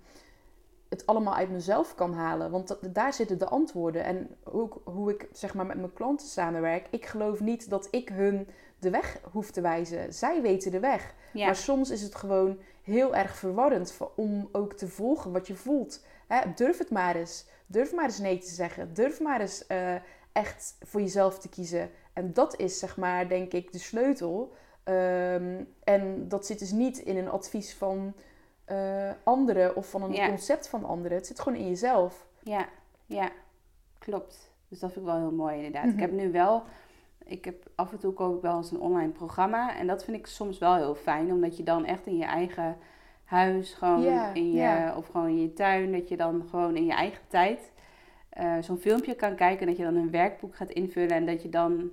het 0.89 1.05
allemaal 1.05 1.35
uit 1.35 1.49
mezelf 1.51 1.95
kan 1.95 2.13
halen. 2.13 2.51
Want 2.51 2.67
dat- 2.67 2.79
daar 2.93 3.13
zitten 3.13 3.37
de 3.39 3.45
antwoorden. 3.47 4.03
En 4.03 4.35
ook 4.43 4.81
hoe 4.83 5.11
ik 5.11 5.27
zeg 5.31 5.53
maar, 5.53 5.65
met 5.65 5.77
mijn 5.77 5.93
klanten 5.93 6.27
samenwerk. 6.27 6.87
Ik 6.91 7.05
geloof 7.05 7.39
niet 7.39 7.69
dat 7.69 7.87
ik 7.91 8.09
hun 8.09 8.47
de 8.79 8.89
weg 8.89 9.19
hoef 9.31 9.51
te 9.51 9.61
wijzen. 9.61 10.13
Zij 10.13 10.41
weten 10.41 10.71
de 10.71 10.79
weg. 10.79 11.13
ja. 11.33 11.45
Maar 11.45 11.55
soms 11.55 11.89
is 11.89 12.01
het 12.01 12.15
gewoon 12.15 12.57
heel 12.83 13.15
erg 13.15 13.35
verwarrend 13.35 13.97
om 14.15 14.49
ook 14.51 14.73
te 14.73 14.87
volgen 14.87 15.31
wat 15.31 15.47
je 15.47 15.55
voelt. 15.55 16.05
Hè, 16.27 16.39
durf 16.55 16.77
het 16.77 16.89
maar 16.89 17.15
eens. 17.15 17.45
Durf 17.67 17.93
maar 17.93 18.03
eens 18.05 18.19
nee 18.19 18.37
te 18.37 18.49
zeggen. 18.53 18.93
Durf 18.93 19.19
maar 19.21 19.41
eens 19.41 19.67
eh, 19.67 19.95
echt 20.31 20.75
voor 20.81 21.01
jezelf 21.01 21.39
te 21.39 21.49
kiezen. 21.49 21.89
En 22.13 22.33
dat 22.33 22.59
is 22.59 22.79
zeg 22.79 22.97
maar 22.97 23.27
denk 23.29 23.53
ik 23.53 23.71
de 23.71 23.79
sleutel. 23.79 24.53
Ehm, 24.83 25.63
en 25.83 26.27
dat 26.27 26.45
zit 26.45 26.59
dus 26.59 26.71
niet 26.71 26.97
in 26.97 27.17
een 27.17 27.29
advies 27.29 27.73
van 27.73 28.13
eh, 28.65 29.11
anderen 29.23 29.75
of 29.75 29.89
van 29.89 30.03
een 30.03 30.13
Ja. 30.13 30.27
concept 30.27 30.67
van 30.67 30.85
anderen. 30.85 31.17
Het 31.17 31.27
zit 31.27 31.39
gewoon 31.39 31.59
in 31.59 31.67
jezelf. 31.67 32.25
Ja, 32.43 32.67
ja, 33.05 33.29
klopt. 33.99 34.51
Dus 34.67 34.79
dat 34.79 34.91
vind 34.91 35.05
ik 35.05 35.11
wel 35.11 35.19
heel 35.21 35.31
mooi 35.31 35.55
inderdaad. 35.55 35.85
Ik 35.85 35.91
Mhm. 35.91 36.01
heb 36.01 36.11
nu 36.11 36.31
wel, 36.31 36.63
ik 37.25 37.45
heb 37.45 37.69
af 37.75 37.91
en 37.91 37.97
toe 37.97 38.13
koop 38.13 38.35
ik 38.35 38.41
wel 38.41 38.57
eens 38.57 38.71
een 38.71 38.79
online 38.79 39.11
programma. 39.11 39.75
En 39.77 39.87
dat 39.87 40.03
vind 40.03 40.17
ik 40.17 40.27
soms 40.27 40.57
wel 40.57 40.75
heel 40.75 40.95
fijn, 40.95 41.31
omdat 41.31 41.57
je 41.57 41.63
dan 41.63 41.85
echt 41.85 42.05
in 42.07 42.17
je 42.17 42.25
eigen 42.25 42.77
huis, 43.27 43.73
gewoon 43.73 44.33
in 44.33 44.51
je, 44.51 44.93
of 44.95 45.07
gewoon 45.07 45.27
in 45.27 45.41
je 45.41 45.53
tuin, 45.53 45.91
dat 45.91 46.09
je 46.09 46.17
dan 46.17 46.43
gewoon 46.49 46.75
in 46.75 46.85
je 46.85 46.93
eigen 46.93 47.21
tijd 47.27 47.71
eh, 48.29 48.55
zo'n 48.61 48.77
filmpje 48.77 49.15
kan 49.15 49.35
kijken. 49.35 49.59
En 49.59 49.67
dat 49.67 49.77
je 49.77 49.83
dan 49.83 49.95
een 49.95 50.11
werkboek 50.11 50.55
gaat 50.55 50.69
invullen 50.69 51.15
en 51.15 51.25
dat 51.25 51.41
je 51.41 51.49
dan 51.49 51.91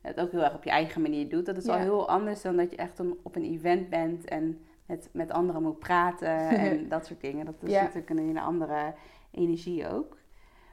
het 0.00 0.20
ook 0.20 0.30
heel 0.30 0.44
erg 0.44 0.54
op 0.54 0.64
je 0.64 0.70
eigen 0.70 1.02
manier 1.02 1.28
doet. 1.28 1.46
Dat 1.46 1.56
is 1.56 1.68
al 1.68 1.78
heel 1.78 2.08
anders 2.08 2.42
dan 2.42 2.56
dat 2.56 2.70
je 2.70 2.76
echt 2.76 2.98
een, 2.98 3.18
op 3.22 3.36
een 3.36 3.44
event 3.44 3.88
bent 3.88 4.24
en 4.24 4.60
met, 4.86 5.08
met 5.12 5.30
anderen 5.30 5.62
moet 5.62 5.78
praten 5.78 6.48
en 6.68 6.88
dat 6.88 7.06
soort 7.06 7.20
dingen. 7.20 7.44
Dat 7.44 7.54
is 7.60 7.72
natuurlijk 7.72 8.10
een 8.10 8.18
hele 8.18 8.40
andere 8.40 8.94
energie 9.30 9.88
ook. 9.88 10.16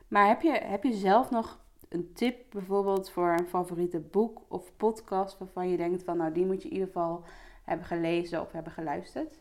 Maar 0.07 0.27
heb 0.27 0.41
je, 0.41 0.51
heb 0.51 0.83
je 0.83 0.93
zelf 0.93 1.29
nog 1.29 1.59
een 1.89 2.13
tip 2.13 2.45
bijvoorbeeld 2.49 3.09
voor 3.09 3.35
een 3.39 3.47
favoriete 3.47 3.99
boek 3.99 4.41
of 4.47 4.71
podcast 4.77 5.37
waarvan 5.37 5.69
je 5.69 5.77
denkt 5.77 6.03
van 6.03 6.17
nou 6.17 6.31
die 6.31 6.45
moet 6.45 6.61
je 6.61 6.67
in 6.67 6.73
ieder 6.73 6.87
geval 6.87 7.23
hebben 7.63 7.85
gelezen 7.85 8.41
of 8.41 8.51
hebben 8.51 8.71
geluisterd? 8.71 9.39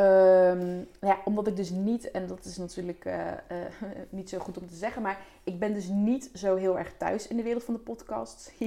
Ehm, 0.00 0.84
ja, 1.00 1.20
omdat 1.24 1.46
ik 1.46 1.56
dus 1.56 1.70
niet, 1.70 2.10
en 2.10 2.26
dat 2.26 2.44
is 2.44 2.56
natuurlijk 2.56 3.04
eh, 3.04 3.30
eh, 3.30 3.38
niet 4.10 4.28
zo 4.28 4.38
goed 4.38 4.58
om 4.58 4.66
te 4.66 4.74
zeggen, 4.74 5.02
maar 5.02 5.18
ik 5.44 5.58
ben 5.58 5.74
dus 5.74 5.88
niet 5.88 6.30
zo 6.34 6.56
heel 6.56 6.78
erg 6.78 6.96
thuis 6.96 7.28
in 7.28 7.36
de 7.36 7.42
wereld 7.42 7.64
van 7.64 7.74
de 7.74 7.80
podcasts. 7.80 8.50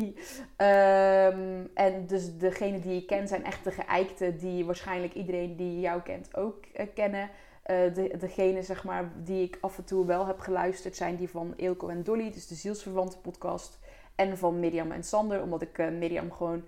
Ehm, 0.55 1.65
en 1.73 2.05
dus 2.07 2.37
degene 2.37 2.79
die 2.79 3.01
ik 3.01 3.07
ken 3.07 3.27
zijn 3.27 3.45
echt 3.45 3.63
de 3.63 3.71
geëikte 3.71 4.35
die 4.35 4.65
waarschijnlijk 4.65 5.13
iedereen 5.13 5.55
die 5.55 5.79
jou 5.79 6.01
kent 6.01 6.35
ook 6.35 6.65
eh, 6.73 6.87
kennen. 6.93 7.29
De, 7.65 8.15
degene 8.19 8.63
zeg 8.63 8.83
maar, 8.83 9.11
die 9.23 9.43
ik 9.43 9.57
af 9.61 9.77
en 9.77 9.83
toe 9.83 10.05
wel 10.05 10.25
heb 10.25 10.39
geluisterd 10.39 10.95
zijn 10.95 11.15
die 11.15 11.29
van 11.29 11.53
Eelco 11.57 11.87
en 11.87 12.03
Dolly, 12.03 12.31
dus 12.31 12.47
de 12.47 12.55
zielsverwante 12.55 13.17
podcast. 13.17 13.79
En 14.15 14.37
van 14.37 14.59
Mirjam 14.59 14.91
en 14.91 15.03
Sander, 15.03 15.41
omdat 15.41 15.61
ik 15.61 15.77
Mirjam 15.77 16.31
gewoon 16.31 16.63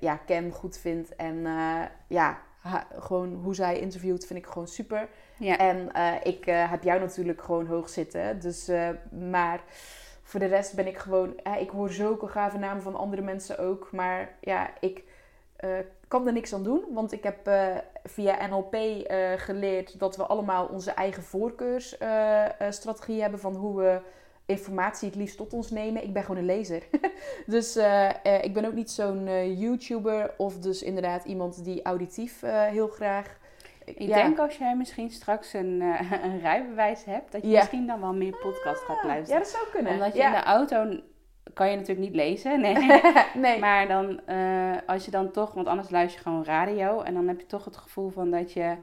ja, 0.00 0.16
ken, 0.16 0.50
goed 0.50 0.76
vind. 0.76 1.16
En 1.16 1.46
ja, 2.06 2.42
ha- 2.68 2.86
gewoon 2.98 3.34
hoe 3.34 3.54
zij 3.54 3.78
interviewt 3.78 4.26
vind 4.26 4.38
ik 4.38 4.46
gewoon 4.46 4.68
super. 4.68 5.08
Ja. 5.38 5.58
En 5.58 5.92
eh, 5.92 6.14
ik 6.22 6.46
eh, 6.46 6.70
heb 6.70 6.82
jou 6.82 7.00
natuurlijk 7.00 7.42
gewoon 7.42 7.66
hoog 7.66 7.88
zitten. 7.88 8.40
Dus, 8.40 8.68
eh, 8.68 8.88
maar 9.30 9.60
voor 10.22 10.40
de 10.40 10.46
rest 10.46 10.74
ben 10.74 10.86
ik 10.86 10.98
gewoon... 10.98 11.40
ik 11.58 11.70
hoor 11.70 11.90
zulke 11.90 12.26
gave 12.26 12.58
namen 12.58 12.82
van 12.82 12.94
andere 12.94 13.22
mensen 13.22 13.58
ook. 13.58 13.88
Maar 13.92 14.34
ja, 14.40 14.70
ik 14.80 15.02
kan 16.08 16.26
er 16.26 16.32
niks 16.32 16.54
aan 16.54 16.62
doen. 16.62 16.84
Want 16.92 17.12
ik 17.12 17.22
heb 17.22 17.50
via 18.04 18.46
NLP 18.46 18.76
geleerd 19.36 19.98
dat 19.98 20.16
we 20.16 20.26
allemaal 20.26 20.66
onze 20.66 20.90
eigen 20.90 21.22
voorkeursstrategie 21.22 23.20
hebben... 23.20 23.40
van 23.40 23.54
hoe 23.54 23.76
we 23.76 24.00
informatie 24.46 25.08
het 25.08 25.16
liefst 25.16 25.36
tot 25.36 25.52
ons 25.52 25.70
nemen. 25.70 26.04
Ik 26.04 26.12
ben 26.12 26.22
gewoon 26.22 26.36
een 26.40 26.46
lezer. 26.46 26.82
dus 27.46 27.76
eh, 27.76 28.08
eh, 28.08 28.44
ik 28.44 28.54
ben 28.54 28.64
ook 28.64 28.72
niet 28.74 28.90
zo'n 28.90 29.26
eh, 29.26 29.60
YouTuber... 29.60 30.34
of 30.36 30.58
dus 30.58 30.82
inderdaad 30.82 31.24
iemand 31.24 31.64
die 31.64 31.82
auditief 31.82 32.40
heel 32.70 32.88
graag... 32.88 33.38
Ik 33.84 33.98
Ja. 33.98 34.14
denk 34.14 34.38
als 34.38 34.56
jij 34.56 34.76
misschien 34.76 35.10
straks 35.10 35.52
een, 35.52 35.80
een 36.24 36.40
rijbewijs 36.40 37.04
hebt, 37.04 37.32
dat 37.32 37.42
je 37.42 37.48
Ja. 37.48 37.58
misschien 37.58 37.86
dan 37.86 38.00
wel 38.00 38.14
meer 38.14 38.36
podcast 38.42 38.82
gaat 38.82 38.98
Ja, 39.02 39.06
luisteren. 39.08 39.42
dat 39.42 39.50
zou 39.50 39.64
kunnen. 39.72 39.92
Omdat 39.92 40.12
je 40.12 40.18
ja. 40.18 40.26
in 40.26 40.32
de 40.40 40.42
auto 40.46 41.00
kan 41.54 41.70
je 41.70 41.76
natuurlijk 41.76 42.06
niet 42.06 42.14
lezen, 42.16 42.60
nee. 42.60 42.74
nee. 43.34 43.58
Maar 43.58 43.88
dan, 43.88 44.20
als 44.86 45.04
je 45.04 45.10
dan 45.10 45.30
toch, 45.30 45.52
want 45.54 45.66
anders 45.66 45.90
luister 45.90 46.18
je 46.22 46.28
gewoon 46.28 46.44
radio. 46.44 47.00
En 47.02 47.14
dan 47.14 47.28
heb 47.28 47.40
je 47.40 47.46
toch 47.46 47.64
het 47.64 47.76
gevoel 47.76 48.10
van 48.10 48.30
dat 48.30 48.52
je 48.52 48.76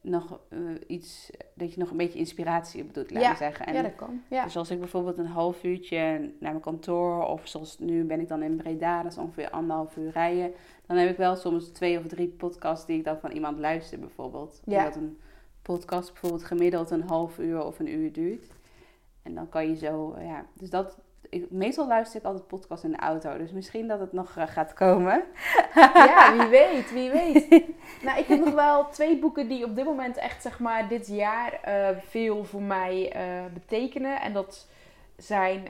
nog 0.00 0.40
eh, 0.48 0.58
iets, 0.86 1.30
dat 1.54 1.74
je 1.74 1.80
nog 1.80 1.90
een 1.90 1.96
beetje 1.96 2.18
inspiratie 2.18 2.82
op 2.82 2.94
doet, 2.94 3.10
laat 3.10 3.22
Ja, 3.22 3.36
zeggen. 3.36 3.66
En 3.66 3.74
ja, 3.74 3.82
dat 3.82 3.94
kan. 3.94 4.22
Ja. 4.28 4.44
Dus 4.44 4.56
als 4.56 4.70
ik 4.70 4.78
bijvoorbeeld 4.78 5.18
een 5.18 5.26
half 5.26 5.64
uurtje 5.64 6.18
naar 6.18 6.50
mijn 6.50 6.60
kantoor, 6.60 7.26
of 7.26 7.46
zoals 7.48 7.78
nu 7.78 8.04
ben 8.04 8.20
ik 8.20 8.28
dan 8.28 8.42
in 8.42 8.56
Breda, 8.56 9.02
dat 9.02 9.12
is 9.12 9.18
ongeveer 9.18 9.50
anderhalf 9.50 9.96
uur 9.96 10.10
rijden. 10.10 10.52
Dan 10.86 10.96
heb 10.96 11.10
ik 11.10 11.16
wel 11.16 11.36
soms 11.36 11.68
twee 11.68 11.98
of 11.98 12.06
drie 12.06 12.28
podcasts 12.28 12.86
die 12.86 12.98
ik 12.98 13.04
dan 13.04 13.18
van 13.18 13.30
iemand 13.30 13.58
luister, 13.58 13.98
bijvoorbeeld. 13.98 14.60
Ja. 14.64 14.78
Omdat 14.78 14.96
een 14.96 15.18
podcast 15.62 16.12
bijvoorbeeld 16.12 16.44
gemiddeld 16.44 16.90
een 16.90 17.08
half 17.08 17.38
uur 17.38 17.64
of 17.64 17.78
een 17.78 17.94
uur 17.94 18.12
duurt. 18.12 18.46
En 19.22 19.34
dan 19.34 19.48
kan 19.48 19.68
je 19.68 19.76
zo, 19.76 20.16
ja. 20.20 20.46
Dus 20.54 20.70
dat, 20.70 20.98
ik, 21.30 21.50
meestal 21.50 21.86
luister 21.86 22.20
ik 22.20 22.26
altijd 22.26 22.46
podcast 22.46 22.84
in 22.84 22.90
de 22.90 22.98
auto. 22.98 23.38
Dus 23.38 23.50
misschien 23.50 23.88
dat 23.88 24.00
het 24.00 24.12
nog 24.12 24.36
eh, 24.36 24.46
gaat 24.46 24.72
komen. 24.72 25.24
ja, 25.74 26.36
wie 26.36 26.48
weet, 26.48 26.92
wie 26.92 27.10
weet. 27.10 27.48
nou, 28.04 28.18
ik 28.18 28.26
heb 28.26 28.44
nog 28.44 28.54
wel 28.54 28.88
twee 28.88 29.18
boeken 29.18 29.48
die 29.48 29.64
op 29.64 29.76
dit 29.76 29.84
moment 29.84 30.16
echt, 30.16 30.42
zeg 30.42 30.58
maar, 30.58 30.88
dit 30.88 31.06
jaar 31.06 31.52
eh, 31.52 31.96
veel 32.08 32.44
voor 32.44 32.62
mij 32.62 33.12
eh, 33.12 33.44
betekenen. 33.52 34.20
En 34.20 34.32
dat 34.32 34.68
zijn, 35.16 35.62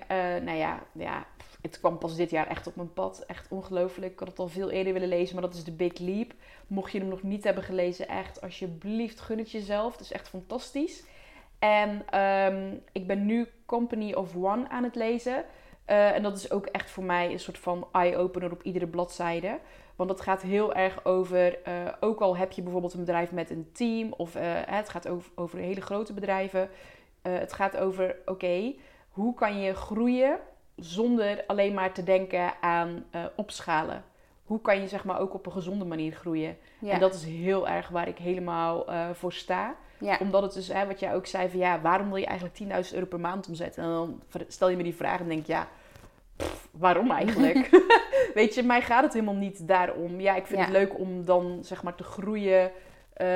nou 0.44 0.56
ja, 0.56 0.78
ja, 0.92 1.26
het 1.62 1.78
kwam 1.78 1.98
pas 1.98 2.16
dit 2.16 2.30
jaar 2.30 2.46
echt 2.46 2.66
op 2.66 2.76
mijn 2.76 2.92
pad. 2.92 3.24
Echt 3.26 3.46
ongelooflijk. 3.50 4.12
Ik 4.12 4.18
had 4.18 4.28
het 4.28 4.38
al 4.38 4.48
veel 4.48 4.70
eerder 4.70 4.92
willen 4.92 5.08
lezen, 5.08 5.34
maar 5.34 5.44
dat 5.44 5.54
is 5.54 5.62
The 5.62 5.72
Big 5.72 5.98
Leap. 5.98 6.32
Mocht 6.66 6.92
je 6.92 6.98
hem 6.98 7.08
nog 7.08 7.22
niet 7.22 7.44
hebben 7.44 7.64
gelezen, 7.64 8.08
echt, 8.08 8.40
alsjeblieft, 8.40 9.20
gun 9.20 9.38
het 9.38 9.50
jezelf. 9.50 9.92
Het 9.92 10.00
is 10.00 10.12
echt 10.12 10.28
fantastisch. 10.28 11.02
En 11.60 12.02
ehm, 12.10 12.74
ik 12.92 13.06
ben 13.06 13.26
nu 13.26 13.48
Company 13.66 14.12
of 14.12 14.36
One 14.36 14.68
aan 14.68 14.84
het 14.84 14.94
lezen. 14.94 15.44
Eh, 15.90 16.14
en 16.14 16.22
dat 16.22 16.36
is 16.36 16.50
ook 16.50 16.66
echt 16.66 16.90
voor 16.90 17.04
mij 17.04 17.32
een 17.32 17.40
soort 17.40 17.58
van 17.58 17.88
eye-opener 17.92 18.52
op 18.52 18.62
iedere 18.62 18.86
bladzijde. 18.86 19.58
Want 19.96 20.10
het 20.10 20.20
gaat 20.20 20.42
heel 20.42 20.74
erg 20.74 21.04
over, 21.04 21.62
eh, 21.62 21.72
ook 22.00 22.20
al 22.20 22.36
heb 22.36 22.52
je 22.52 22.62
bijvoorbeeld 22.62 22.92
een 22.92 23.00
bedrijf 23.00 23.32
met 23.32 23.50
een 23.50 23.70
team, 23.72 24.12
of 24.16 24.34
eh, 24.34 24.42
het 24.66 24.88
gaat 24.88 25.08
over, 25.08 25.30
over 25.34 25.58
hele 25.58 25.80
grote 25.80 26.12
bedrijven. 26.12 26.68
Het 27.22 27.52
gaat 27.52 27.76
over, 27.76 28.16
oké, 28.24 28.74
hoe 29.08 29.34
kan 29.34 29.60
je 29.60 29.74
groeien 29.74 30.38
zonder 30.76 31.44
alleen 31.46 31.74
maar 31.74 31.92
te 31.92 32.02
denken 32.02 32.52
aan 32.60 33.04
opschalen? 33.36 34.04
Hoe 34.44 34.60
kan 34.60 34.80
je 34.80 34.88
zeg 34.88 35.04
maar 35.04 35.20
ook 35.20 35.34
op 35.34 35.46
een 35.46 35.52
gezonde 35.52 35.84
manier 35.84 36.12
groeien? 36.12 36.56
Ja. 36.78 36.92
En 36.92 37.00
dat 37.00 37.14
is 37.14 37.24
heel 37.24 37.68
erg 37.68 37.88
waar 37.88 38.08
ik 38.08 38.18
helemaal 38.18 38.86
voor 39.14 39.32
sta 39.32 39.76
ja. 40.00 40.16
omdat 40.20 40.42
het 40.42 40.52
dus, 40.52 40.68
hè, 40.68 40.86
wat 40.86 41.00
jij 41.00 41.14
ook 41.14 41.26
zei, 41.26 41.48
van 41.48 41.58
ja, 41.58 41.80
waarom 41.80 42.08
wil 42.08 42.16
je 42.16 42.26
eigenlijk 42.26 42.58
10.000 42.88 42.94
euro 42.94 43.06
per 43.06 43.20
maand 43.20 43.48
omzetten? 43.48 43.82
En 43.82 43.88
dan 43.88 44.22
stel 44.48 44.68
je 44.68 44.76
me 44.76 44.82
die 44.82 44.94
vraag 44.94 45.20
en 45.20 45.28
denk 45.28 45.46
ja, 45.46 45.68
pff, 46.36 46.68
waarom 46.70 47.10
eigenlijk? 47.10 47.68
weet 48.34 48.54
je, 48.54 48.62
mij 48.62 48.82
gaat 48.82 49.02
het 49.04 49.12
helemaal 49.12 49.34
niet 49.34 49.68
daarom. 49.68 50.20
Ja, 50.20 50.34
ik 50.36 50.46
vind 50.46 50.58
Ja. 50.58 50.64
het 50.64 50.72
leuk 50.74 50.98
om 50.98 51.24
dan 51.24 51.58
zeg 51.62 51.82
maar 51.82 51.94
te 51.94 52.04
groeien. 52.04 52.70
eh, 53.12 53.26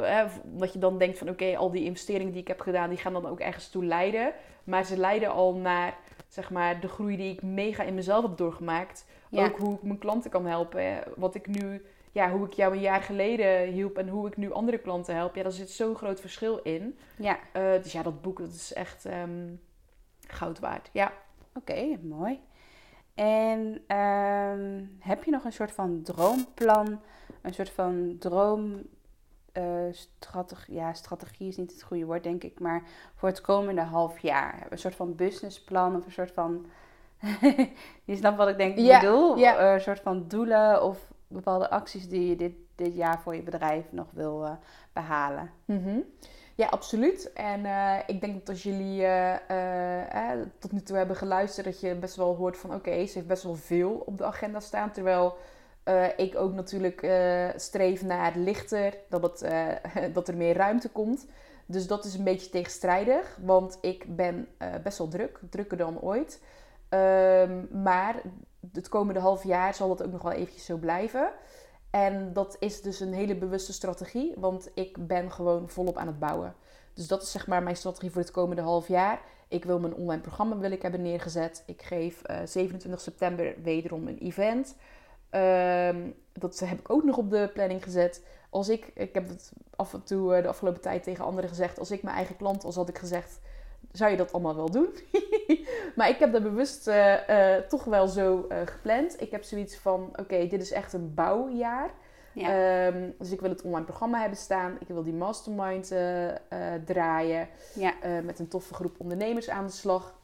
hè, 0.00 0.24
omdat 0.52 0.72
je 0.72 0.78
dan 0.78 0.98
denkt 0.98 1.18
van 1.18 1.28
oké, 1.28 1.56
al 1.56 1.70
die 1.70 1.84
investeringen 1.84 2.32
die 2.32 2.40
ik 2.40 2.48
heb 2.48 2.60
gedaan, 2.60 2.88
die 2.88 2.98
gaan 2.98 3.12
dan 3.12 3.26
ook 3.26 3.40
ergens 3.40 3.68
toe 3.68 3.84
leiden. 3.84 4.32
Maar 4.64 4.84
ze 4.84 4.98
leiden 4.98 5.30
al 5.30 5.54
naar 5.54 5.94
zeg 6.28 6.50
maar 6.50 6.80
de 6.80 6.88
groei 6.88 7.16
die 7.16 7.32
ik 7.32 7.42
mega 7.42 7.82
in 7.82 7.94
mezelf 7.94 8.22
heb 8.22 8.36
doorgemaakt. 8.36 9.06
Ja. 9.28 9.44
Ook 9.44 9.58
hoe 9.58 9.74
ik 9.74 9.82
mijn 9.82 9.98
klanten 9.98 10.30
kan 10.30 10.46
helpen. 10.46 10.84
hè. 10.94 11.00
Wat 11.16 11.34
ik 11.34 11.46
nu, 11.46 11.84
ja, 12.14 12.30
hoe 12.30 12.46
ik 12.46 12.52
jou 12.52 12.72
een 12.72 12.80
jaar 12.80 13.02
geleden 13.02 13.72
hielp 13.72 13.98
en 13.98 14.08
hoe 14.08 14.26
ik 14.26 14.36
nu 14.36 14.52
andere 14.52 14.78
klanten 14.78 15.14
help. 15.14 15.34
Ja, 15.34 15.42
daar 15.42 15.52
zit 15.52 15.70
zo'n 15.70 15.94
groot 15.96 16.20
verschil 16.20 16.58
in. 16.58 16.98
Ja, 17.16 17.38
Eh, 17.52 17.82
dus 17.82 17.92
ja, 17.92 18.02
dat 18.02 18.22
boek 18.22 18.38
dat 18.38 18.52
is 18.52 18.72
echt 18.72 19.04
ehm, 19.04 19.54
goud 20.26 20.58
waard. 20.58 20.90
Ja. 20.92 21.12
oké, 21.54 21.98
mooi. 22.02 22.40
En 23.14 23.82
ehm, 23.86 24.84
heb 24.98 25.24
je 25.24 25.30
nog 25.30 25.44
een 25.44 25.52
soort 25.52 25.72
van 25.72 26.02
droomplan, 26.02 27.00
een 27.42 27.54
soort 27.54 27.70
van 27.70 28.16
droom 28.18 28.82
eh, 29.52 29.64
strategie, 29.90 30.74
ja, 30.74 30.92
strategie 30.92 31.48
is 31.48 31.56
niet 31.56 31.72
het 31.72 31.82
goede 31.82 32.04
woord, 32.04 32.22
denk 32.22 32.44
ik, 32.44 32.60
maar 32.60 32.82
voor 33.14 33.28
het 33.28 33.40
komende 33.40 33.80
half 33.80 34.18
jaar. 34.18 34.66
Een 34.70 34.78
soort 34.78 34.94
van 34.94 35.14
businessplan 35.14 35.96
of 35.96 36.04
een 36.04 36.12
soort 36.12 36.32
van, 36.32 36.66
je 38.04 38.16
snapt 38.16 38.36
wat 38.36 38.48
ik 38.48 38.56
denk 38.56 38.76
ik 38.76 38.84
Ja, 38.84 39.00
bedoel, 39.00 39.36
ja. 39.36 39.56
Eh, 39.56 39.72
een 39.72 39.80
soort 39.80 40.00
van 40.00 40.24
doelen 40.28 40.82
of 40.82 41.12
bepaalde 41.28 41.70
acties 41.70 42.08
die 42.08 42.28
je 42.28 42.36
dit, 42.36 42.52
dit 42.74 42.94
jaar 42.94 43.20
voor 43.20 43.34
je 43.34 43.42
bedrijf 43.42 43.84
nog 43.90 44.06
wil 44.10 44.44
eh, 44.44 44.52
behalen. 44.92 45.50
Mhm. 45.64 45.98
Ja, 46.56 46.66
absoluut. 46.66 47.32
En 47.32 47.64
eh, 47.64 47.98
ik 48.06 48.20
denk 48.20 48.34
dat 48.34 48.48
als 48.48 48.62
jullie 48.62 49.04
eh, 49.06 50.40
tot 50.58 50.72
nu 50.72 50.82
toe 50.82 50.96
hebben 50.96 51.16
geluisterd, 51.16 51.66
dat 51.66 51.80
je 51.80 51.94
best 51.94 52.16
wel 52.16 52.36
hoort 52.36 52.56
van 52.56 52.74
oké, 52.74 53.06
ze 53.06 53.14
heeft 53.14 53.26
best 53.26 53.42
wel 53.42 53.54
veel 53.54 54.02
op 54.06 54.18
de 54.18 54.24
agenda 54.24 54.60
staan. 54.60 54.90
Terwijl 54.90 55.36
ik 56.16 56.36
ook 56.36 56.52
natuurlijk 56.52 57.06
streef 57.56 58.02
naar 58.02 58.32
lichter, 58.36 58.94
dat, 59.08 59.22
het, 59.22 59.44
dat 60.14 60.28
er 60.28 60.36
meer 60.36 60.56
ruimte 60.56 60.88
komt. 60.88 61.26
Dus 61.66 61.86
dat 61.86 62.04
is 62.04 62.14
een 62.14 62.24
beetje 62.24 62.50
tegenstrijdig, 62.50 63.38
want 63.42 63.78
ik 63.80 64.16
ben 64.16 64.48
best 64.82 64.98
wel 64.98 65.08
druk, 65.08 65.40
drukker 65.50 65.76
dan 65.76 66.00
ooit. 66.00 66.40
Ehm, 66.88 67.82
maar 67.82 68.14
het 68.72 68.88
komende 68.88 69.20
half 69.20 69.44
jaar 69.44 69.74
zal 69.74 69.88
dat 69.88 70.02
ook 70.02 70.12
nog 70.12 70.22
wel 70.22 70.32
eventjes 70.32 70.64
zo 70.64 70.76
blijven. 70.76 71.32
En 71.90 72.32
dat 72.32 72.56
is 72.58 72.82
dus 72.82 73.00
een 73.00 73.12
hele 73.12 73.36
bewuste 73.36 73.72
strategie, 73.72 74.34
want 74.36 74.70
ik 74.74 75.06
ben 75.06 75.30
gewoon 75.30 75.68
volop 75.68 75.96
aan 75.96 76.06
het 76.06 76.18
bouwen. 76.18 76.54
Dus 76.94 77.06
dat 77.06 77.22
is 77.22 77.30
zeg 77.30 77.46
maar 77.46 77.62
mijn 77.62 77.76
strategie 77.76 78.10
voor 78.10 78.20
het 78.20 78.30
komende 78.30 78.62
half 78.62 78.88
jaar. 78.88 79.20
Ik 79.48 79.64
wil 79.64 79.78
mijn 79.78 79.94
online 79.94 80.22
programma 80.22 80.58
wil 80.58 80.70
ik 80.70 80.82
hebben 80.82 81.02
neergezet. 81.02 81.62
Ik 81.66 81.82
geef 81.82 82.22
eh, 82.22 82.36
27 82.44 83.00
september 83.00 83.54
wederom 83.62 84.08
een 84.08 84.18
event. 84.18 84.76
Ehm, 85.30 86.10
dat 86.32 86.58
heb 86.58 86.78
ik 86.78 86.90
ook 86.90 87.04
nog 87.04 87.16
op 87.16 87.30
de 87.30 87.50
planning 87.52 87.82
gezet. 87.82 88.22
Als 88.50 88.68
ik, 88.68 88.90
ik 88.94 89.14
heb 89.14 89.28
het 89.28 89.52
af 89.76 89.94
en 89.94 90.04
toe 90.04 90.34
eh, 90.34 90.42
de 90.42 90.48
afgelopen 90.48 90.80
tijd 90.80 91.02
tegen 91.02 91.24
anderen 91.24 91.50
gezegd. 91.50 91.78
Als 91.78 91.90
ik 91.90 92.02
mijn 92.02 92.16
eigen 92.16 92.36
klant 92.36 92.62
was, 92.62 92.74
had 92.74 92.88
ik 92.88 92.98
gezegd, 92.98 93.40
zou 93.92 94.10
je 94.10 94.16
dat 94.16 94.32
allemaal 94.32 94.56
wel 94.56 94.70
doen? 94.70 94.88
maar 95.96 96.08
ik 96.08 96.18
heb 96.18 96.32
dat 96.32 96.42
bewust 96.42 96.88
eh, 96.88 97.56
eh, 97.56 97.62
toch 97.68 97.84
wel 97.84 98.08
zo 98.08 98.46
eh, 98.48 98.58
gepland. 98.64 99.20
Ik 99.20 99.30
heb 99.30 99.42
zoiets 99.42 99.76
van, 99.76 100.08
oké, 100.16 100.46
dit 100.46 100.60
is 100.62 100.72
echt 100.72 100.92
een 100.92 101.14
bouwjaar. 101.14 101.90
Ja, 102.32 102.48
Ehm, 102.86 103.10
dus 103.18 103.30
ik 103.30 103.40
wil 103.40 103.50
het 103.50 103.62
online 103.62 103.84
programma 103.84 104.20
hebben 104.20 104.38
staan. 104.38 104.76
Ik 104.80 104.88
wil 104.88 105.02
die 105.02 105.12
mastermind 105.12 105.92
draaien. 106.84 107.48
ja, 107.74 107.92
met 108.22 108.38
een 108.38 108.48
toffe 108.48 108.74
groep 108.74 108.94
ondernemers 108.98 109.50
aan 109.50 109.66
de 109.66 109.72
slag. 109.72 110.14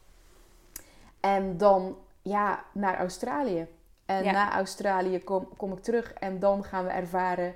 En 1.21 1.57
dan 1.57 1.97
ja, 2.23 2.65
naar 2.73 2.99
Australië. 2.99 3.67
En 4.07 4.25
Ja. 4.25 4.33
na 4.33 4.53
Australië 4.53 5.25
kom, 5.25 5.49
kom 5.57 5.73
ik 5.73 5.83
terug 5.83 6.13
en 6.13 6.39
dan 6.39 6.65
gaan 6.65 6.85
we 6.85 6.91
ervaren 6.91 7.55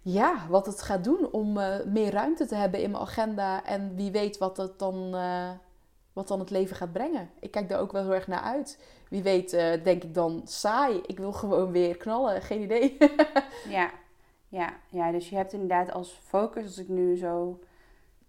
ja, 0.00 0.34
wat 0.48 0.66
het 0.66 0.82
gaat 0.82 1.04
doen 1.04 1.28
om 1.32 1.52
meer 1.86 2.10
ruimte 2.12 2.46
te 2.46 2.54
hebben 2.54 2.80
in 2.80 2.90
mijn 2.90 3.02
agenda. 3.02 3.64
En 3.64 3.94
wie 3.96 4.10
weet 4.10 4.38
wat, 4.38 4.56
het 4.56 4.78
dan, 4.78 5.14
wat 6.12 6.28
dan 6.28 6.38
het 6.40 6.50
leven 6.50 6.76
gaat 6.76 6.92
brengen. 6.92 7.30
Ik 7.40 7.50
kijk 7.50 7.68
daar 7.68 7.80
ook 7.80 7.92
wel 7.92 8.02
heel 8.02 8.14
erg 8.14 8.26
naar 8.26 8.40
uit. 8.40 8.78
Wie 9.08 9.22
weet 9.22 9.52
eh, 9.52 9.84
denk 9.84 10.02
ik 10.02 10.14
dan 10.14 10.42
saai. 10.44 11.00
Ik 11.06 11.18
wil 11.18 11.32
gewoon 11.32 11.72
weer 11.72 11.96
knallen. 11.96 12.42
Geen 12.42 12.60
idee. 12.62 12.96
ja, 13.68 13.90
ja, 14.48 14.72
ja. 14.88 15.10
Dus 15.10 15.28
je 15.28 15.36
hebt 15.36 15.52
inderdaad 15.52 15.92
als 15.92 16.20
focus, 16.26 16.64
als 16.64 16.78
ik 16.78 16.88
nu 16.88 17.16
zo 17.16 17.58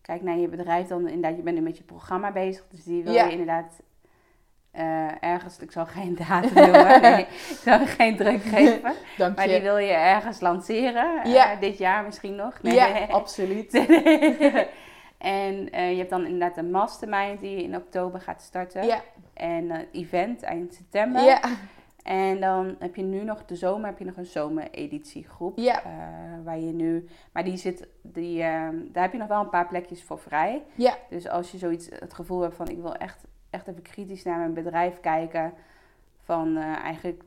kijk 0.02 0.22
naar 0.22 0.38
je 0.38 0.48
bedrijf, 0.48 0.88
dan 0.88 1.08
inderdaad, 1.08 1.38
je 1.38 1.44
bent 1.44 1.58
nu 1.58 1.64
met 1.64 1.78
je 1.78 1.84
programma 1.84 2.32
bezig. 2.32 2.64
Dus 2.70 2.84
die 2.84 3.04
wil 3.04 3.14
Ja. 3.14 3.26
je 3.26 3.32
inderdaad 3.32 3.82
eh, 4.72 5.24
ergens, 5.24 5.60
ik 5.60 5.72
zal 5.72 5.86
geen 5.86 6.16
datum 6.16 6.54
noemen, 6.54 7.02
nee, 7.12 7.22
ik 7.22 7.58
zal 7.64 7.86
geen 7.86 8.18
druk 8.18 8.42
geven. 8.56 8.94
Dank 9.18 9.36
Maar 9.36 9.48
je. 9.48 9.54
die 9.54 9.62
wil 9.62 9.78
je 9.78 9.92
ergens 9.92 10.40
lanceren, 10.40 11.24
eh, 11.24 11.60
dit 11.60 11.78
jaar 11.78 12.04
misschien 12.04 12.36
nog. 12.36 12.62
Nee. 12.62 12.74
Ja, 12.74 13.06
absoluut. 13.10 13.72
En 15.24 15.72
eh, 15.72 15.92
je 15.92 15.98
hebt 15.98 16.10
dan 16.10 16.26
inderdaad 16.26 16.58
een 16.58 16.72
mastermind 16.72 17.40
die 17.40 17.64
in 17.64 17.76
oktober 17.76 18.20
gaat 18.22 18.42
starten. 18.42 18.86
Ja, 18.86 19.02
En 19.34 19.70
een 19.70 19.88
event 19.92 20.42
eind 20.44 20.74
september. 20.74 21.22
ja, 21.24 21.42
En 22.04 22.40
dan 22.40 22.76
heb 22.80 22.96
je 22.96 23.04
nu 23.04 23.24
nog 23.24 23.46
de 23.46 23.56
zomer, 23.56 23.86
heb 23.88 24.00
je 24.00 24.06
nog 24.06 24.18
een 24.18 24.26
zomereditiegroep. 24.26 25.58
ja, 25.58 25.84
eh, 25.84 25.90
waar 26.44 26.60
je 26.60 26.72
nu, 26.72 27.08
maar 27.32 27.44
die 27.44 27.58
zit, 27.58 27.88
die, 28.02 28.42
ehm, 28.42 28.76
daar 28.92 29.04
heb 29.04 29.12
je 29.12 29.18
nog 29.18 29.28
wel 29.28 29.42
een 29.42 29.50
paar 29.50 29.68
plekjes 29.68 30.04
voor 30.04 30.20
vrij. 30.20 30.64
ja. 30.76 30.98
Dus 31.10 31.28
als 31.30 31.52
je 31.52 31.58
zoiets, 31.58 31.90
het 32.00 32.14
gevoel 32.14 32.42
hebt 32.42 32.56
van 32.56 32.68
ik 32.68 32.82
wil 32.82 32.96
echt, 32.96 33.24
echt 33.50 33.68
even 33.68 33.82
kritisch 33.82 34.24
naar 34.24 34.38
mijn 34.38 34.54
bedrijf 34.54 35.00
kijken. 35.00 35.54
Van 36.24 36.58
eh, 36.58 36.64
eigenlijk, 36.64 37.24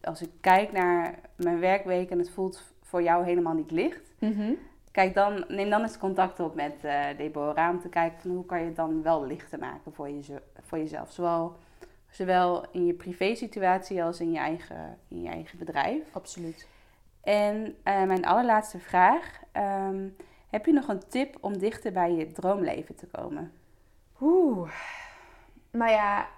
als 0.00 0.22
ik 0.22 0.30
kijk 0.40 0.72
naar 0.72 1.14
mijn 1.36 1.60
werkweek 1.60 2.10
en 2.10 2.18
het 2.18 2.30
voelt 2.30 2.62
voor 2.82 3.02
jou 3.02 3.24
helemaal 3.24 3.54
niet 3.54 3.70
licht. 3.70 4.14
Mhm. 4.18 4.52
Kijk 4.92 5.14
dan, 5.14 5.44
neem 5.48 5.70
dan 5.70 5.82
eens 5.82 5.98
contact 5.98 6.40
op 6.40 6.54
met 6.54 6.84
eh 6.84 7.04
Deborah 7.16 7.70
om 7.70 7.80
te 7.80 7.88
kijken 7.88 8.20
van 8.20 8.30
hoe 8.30 8.46
kan 8.46 8.60
je 8.60 8.66
het 8.66 8.76
dan 8.76 9.02
wel 9.02 9.26
lichter 9.26 9.58
maken 9.58 9.92
voor, 9.92 10.08
je, 10.08 10.42
voor 10.62 10.78
jezelf. 10.78 11.12
Zowel, 11.12 11.56
zowel 12.10 12.64
in 12.70 12.86
je 12.86 12.94
privé 12.94 13.34
situatie 13.34 14.02
als 14.02 14.20
in 14.20 14.32
je 14.32 14.38
eigen, 14.38 14.98
in 15.08 15.22
je 15.22 15.28
eigen 15.28 15.58
bedrijf. 15.58 16.02
Absoluut. 16.12 16.68
En 17.20 17.76
eh, 17.82 18.02
mijn 18.02 18.26
allerlaatste 18.26 18.78
vraag. 18.78 19.40
ehm, 19.52 20.08
heb 20.50 20.66
je 20.66 20.72
nog 20.72 20.88
een 20.88 21.08
tip 21.08 21.36
om 21.40 21.58
dichter 21.58 21.92
bij 21.92 22.12
je 22.12 22.32
droomleven 22.32 22.94
te 22.94 23.06
komen? 23.06 23.52
Oeh. 24.20 24.70
Nou 25.70 25.90
ja, 25.90 26.28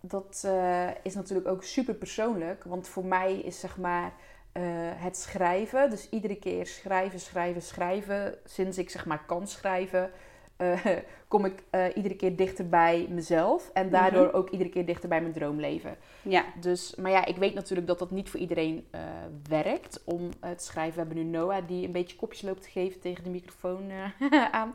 dat 0.00 0.42
eh, 0.46 0.88
is 1.02 1.14
natuurlijk 1.14 1.48
ook 1.48 1.62
super 1.64 1.94
persoonlijk. 1.94 2.64
Want 2.64 2.88
voor 2.88 3.04
mij 3.04 3.38
is 3.38 3.60
zeg 3.60 3.78
maar 3.78 4.12
het 5.10 5.18
schrijven, 5.18 5.90
dus 5.90 6.08
iedere 6.10 6.36
keer 6.36 6.66
schrijven, 6.66 7.20
schrijven, 7.20 7.62
schrijven. 7.62 8.34
Sinds 8.44 8.78
ik 8.78 8.90
zeg 8.90 9.06
maar 9.06 9.22
kan 9.26 9.46
schrijven, 9.46 10.10
eh, 10.56 10.86
kom 11.28 11.44
ik 11.44 11.62
eh, 11.70 11.84
iedere 11.94 12.16
keer 12.16 12.36
dichter 12.36 12.68
bij 12.68 13.06
mezelf. 13.10 13.70
En 13.72 13.90
daardoor 13.90 14.32
ook 14.32 14.50
iedere 14.50 14.70
keer 14.70 14.86
dichter 14.86 15.08
bij 15.08 15.20
mijn 15.20 15.32
droomleven. 15.32 15.96
Ja, 16.22 16.44
Dus, 16.60 16.94
maar 16.94 17.10
ja, 17.10 17.24
ik 17.24 17.36
weet 17.36 17.54
natuurlijk 17.54 17.88
dat 17.88 17.98
dat 17.98 18.10
niet 18.10 18.28
voor 18.30 18.40
iedereen 18.40 18.86
eh, 18.90 19.00
werkt 19.48 20.00
om 20.04 20.30
te 20.40 20.64
schrijven. 20.64 20.94
We 20.94 21.06
hebben 21.08 21.24
nu 21.24 21.30
Noah 21.38 21.66
die 21.66 21.86
een 21.86 21.92
beetje 21.92 22.16
kopjes 22.16 22.42
loopt 22.42 22.62
te 22.62 22.70
geven 22.70 23.00
tegen 23.00 23.24
de 23.24 23.30
microfoon 23.30 23.90
aan. 24.60 24.74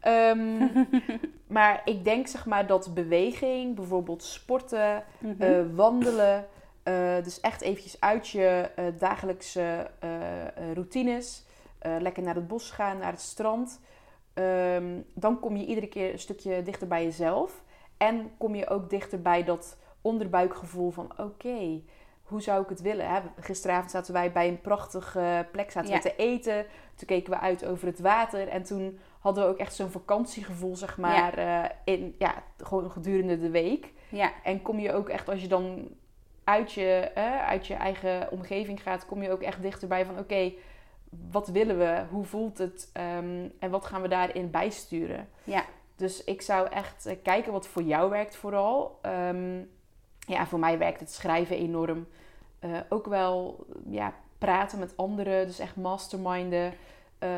Ehm, 0.00 0.66
maar 1.56 1.82
ik 1.84 2.04
denk 2.04 2.26
zeg 2.26 2.46
maar 2.46 2.66
dat 2.66 2.94
beweging, 2.94 3.74
bijvoorbeeld 3.74 4.22
sporten, 4.22 5.04
Mhm. 5.18 5.42
eh, 5.42 5.60
wandelen, 5.74 6.46
eh, 6.86 7.24
dus 7.24 7.40
echt 7.40 7.60
eventjes 7.60 8.00
uit 8.00 8.28
je 8.28 8.70
eh, 8.76 8.84
dagelijkse 8.98 9.90
eh, 9.98 10.72
routines, 10.74 11.44
lekker 11.98 12.22
naar 12.22 12.34
het 12.34 12.48
bos 12.48 12.70
gaan, 12.70 12.98
naar 12.98 13.12
het 13.12 13.20
strand. 13.20 13.80
Ehm, 14.34 15.00
dan 15.14 15.40
kom 15.40 15.56
je 15.56 15.66
iedere 15.66 15.86
keer 15.86 16.12
een 16.12 16.18
stukje 16.18 16.62
dichter 16.62 16.86
bij 16.86 17.04
jezelf. 17.04 17.62
En 17.96 18.30
kom 18.38 18.54
je 18.54 18.68
ook 18.68 18.90
dichter 18.90 19.22
bij 19.22 19.44
dat 19.44 19.76
onderbuikgevoel 20.00 20.90
van 20.90 21.12
oké, 21.16 21.80
hoe 22.22 22.42
zou 22.42 22.62
ik 22.62 22.68
het 22.68 22.80
willen? 22.80 23.08
Hè? 23.08 23.20
Gisteravond 23.40 23.90
zaten 23.90 24.12
wij 24.12 24.32
bij 24.32 24.48
een 24.48 24.60
prachtige 24.60 25.46
plek 25.52 25.70
zaten 25.70 25.90
Ja. 25.90 25.96
we 25.96 26.02
te 26.02 26.16
eten. 26.16 26.66
Toen 26.94 27.06
keken 27.06 27.32
we 27.32 27.38
uit 27.38 27.64
over 27.64 27.86
het 27.86 28.00
water. 28.00 28.48
En 28.48 28.62
toen 28.62 28.98
hadden 29.20 29.44
we 29.44 29.50
ook 29.50 29.58
echt 29.58 29.74
zo'n 29.74 29.90
vakantiegevoel, 29.90 30.76
zeg 30.76 30.98
maar, 30.98 31.72
in, 31.84 32.14
ja, 32.18 32.42
gewoon 32.58 32.90
gedurende 32.90 33.38
de 33.38 33.50
week. 33.50 33.92
ja, 34.08 34.32
En 34.42 34.62
kom 34.62 34.78
je 34.78 34.92
ook 34.92 35.08
echt, 35.08 35.28
als 35.28 35.40
je 35.40 35.48
dan 35.48 35.88
uit 36.46 36.72
je, 36.72 37.10
eh, 37.14 37.46
uit 37.46 37.66
je 37.66 37.74
eigen 37.74 38.30
omgeving 38.30 38.82
gaat, 38.82 39.06
kom 39.06 39.22
je 39.22 39.30
ook 39.30 39.42
echt 39.42 39.62
dichterbij 39.62 40.04
van 40.06 40.18
oké, 40.18 40.52
wat 41.30 41.48
willen 41.48 41.78
we? 41.78 42.04
Hoe 42.10 42.24
voelt 42.24 42.58
het? 42.58 42.90
Ehm, 42.92 43.48
en 43.58 43.70
wat 43.70 43.84
gaan 43.86 44.02
we 44.02 44.08
daarin 44.08 44.50
bijsturen? 44.50 45.28
ja, 45.44 45.64
Dus 45.96 46.24
ik 46.24 46.42
zou 46.42 46.68
echt 46.68 47.06
eh, 47.06 47.16
kijken 47.22 47.52
wat 47.52 47.66
voor 47.66 47.82
jou 47.82 48.10
werkt 48.10 48.36
vooral. 48.36 48.98
Ehm, 49.02 49.58
ja, 50.18 50.46
voor 50.46 50.58
mij 50.58 50.78
werkt 50.78 51.00
het 51.00 51.12
schrijven 51.12 51.56
enorm. 51.56 52.06
Eh, 52.58 52.70
ook 52.88 53.06
wel 53.06 53.66
ja, 53.88 54.14
praten 54.38 54.78
met 54.78 54.96
anderen, 54.96 55.46
dus 55.46 55.58
echt 55.58 55.76
masterminden. 55.76 56.72
Eh, 57.18 57.28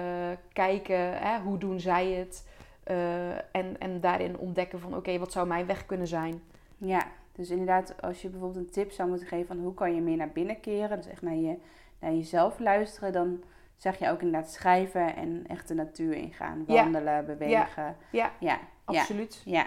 kijken, 0.53 1.19
hè, 1.19 1.41
hoe 1.41 1.59
doen 1.59 1.81
zij 1.81 2.11
het? 2.11 2.49
Eh, 2.83 3.31
en, 3.31 3.79
en 3.79 4.01
daarin 4.01 4.39
ontdekken 4.39 4.81
van 4.81 4.97
oké, 4.97 5.19
wat 5.19 5.33
zou 5.33 5.47
mijn 5.47 5.67
weg 5.67 5.87
kunnen 5.87 6.07
zijn? 6.07 6.43
ja. 6.77 7.07
Dus 7.39 7.51
inderdaad, 7.51 8.03
als 8.03 8.23
je 8.23 8.29
bijvoorbeeld 8.29 8.65
een 8.65 8.73
tip 8.73 8.91
zou 8.91 9.09
moeten 9.09 9.27
geven 9.27 9.47
van 9.47 9.59
hoe 9.59 9.75
kan 9.75 9.95
je 9.95 10.01
meer 10.01 10.17
naar 10.17 10.33
binnen 10.33 10.61
keren, 10.61 10.97
dus 10.97 11.07
echt 11.07 11.23
naar, 11.23 11.35
je, 11.35 11.57
naar 11.99 12.13
jezelf 12.13 12.59
luisteren, 12.59 13.13
dan 13.13 13.43
zeg 13.77 13.99
je 13.99 14.11
ook 14.11 14.23
inderdaad 14.23 14.51
schrijven 14.51 15.17
en 15.17 15.45
echt 15.47 15.69
de 15.69 15.75
natuur 15.75 16.15
ingaan. 16.15 16.65
Ja. 16.67 16.83
Wandelen, 16.83 17.27
bewegen. 17.27 17.83
Ja, 17.83 17.95
Ja, 18.11 18.33
ja, 18.39 18.59
absoluut. 18.85 19.43
ja. 19.45 19.67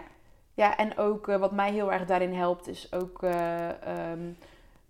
Ja, 0.54 0.78
en 0.78 0.98
ook 0.98 1.28
eh, 1.28 1.38
wat 1.38 1.52
mij 1.52 1.72
heel 1.72 1.92
erg 1.92 2.06
daarin 2.06 2.34
helpt, 2.34 2.68
is 2.68 2.94
ook 2.94 3.24
eh, 3.24 3.70
ehm, 3.70 4.32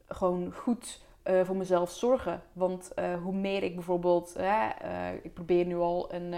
gewoon 0.07 0.53
goed 0.53 1.01
eh, 1.23 1.41
voor 1.43 1.55
mezelf 1.55 1.91
zorgen. 1.91 2.41
Want 2.53 2.91
hoe 3.23 3.33
meer 3.33 3.63
ik 3.63 3.75
bijvoorbeeld, 3.75 4.35
ik 5.21 5.33
probeer 5.33 5.65
nu 5.65 5.75
al 5.75 6.13
een, 6.13 6.33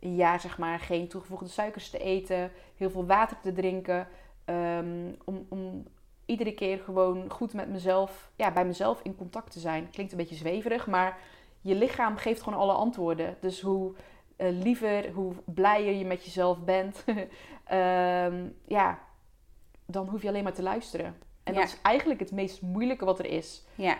een 0.00 0.14
jaar 0.14 0.40
zeg 0.40 0.58
maar 0.58 0.78
geen 0.78 1.08
toegevoegde 1.08 1.48
suikers 1.48 1.90
te 1.90 1.98
eten, 1.98 2.50
heel 2.76 2.90
veel 2.90 3.06
water 3.06 3.36
te 3.42 3.52
drinken, 3.52 4.06
ehm, 4.54 5.12
om, 5.24 5.46
om 5.48 5.84
iedere 6.26 6.52
keer 6.54 6.78
gewoon 6.78 7.30
goed 7.30 7.52
met 7.54 7.68
mezelf, 7.68 8.30
ja, 8.36 8.50
bij 8.52 8.64
mezelf 8.64 9.00
in 9.02 9.16
contact 9.16 9.50
te 9.52 9.60
zijn. 9.60 9.90
Klinkt 9.90 10.12
een 10.12 10.18
beetje 10.18 10.34
zweverig, 10.34 10.86
maar 10.86 11.18
je 11.60 11.74
lichaam 11.74 12.16
geeft 12.16 12.42
gewoon 12.42 12.58
alle 12.58 12.72
antwoorden. 12.72 13.36
Dus 13.40 13.60
hoe 13.60 13.92
eh, 14.36 14.48
liever, 14.50 15.10
hoe 15.12 15.32
blijer 15.44 15.92
je 15.94 16.04
met 16.04 16.24
jezelf 16.24 16.64
bent, 16.64 17.04
ehm, 17.64 18.48
ja, 18.66 18.98
dan 19.86 20.08
hoef 20.08 20.22
je 20.22 20.28
alleen 20.28 20.42
maar 20.44 20.52
te 20.52 20.62
luisteren. 20.62 21.16
En 21.42 21.54
Ja. 21.54 21.60
dat 21.60 21.68
is 21.68 21.80
eigenlijk 21.82 22.20
het 22.20 22.32
meest 22.32 22.62
moeilijke 22.62 23.04
wat 23.04 23.18
er 23.18 23.26
is. 23.26 23.64
ja. 23.74 23.96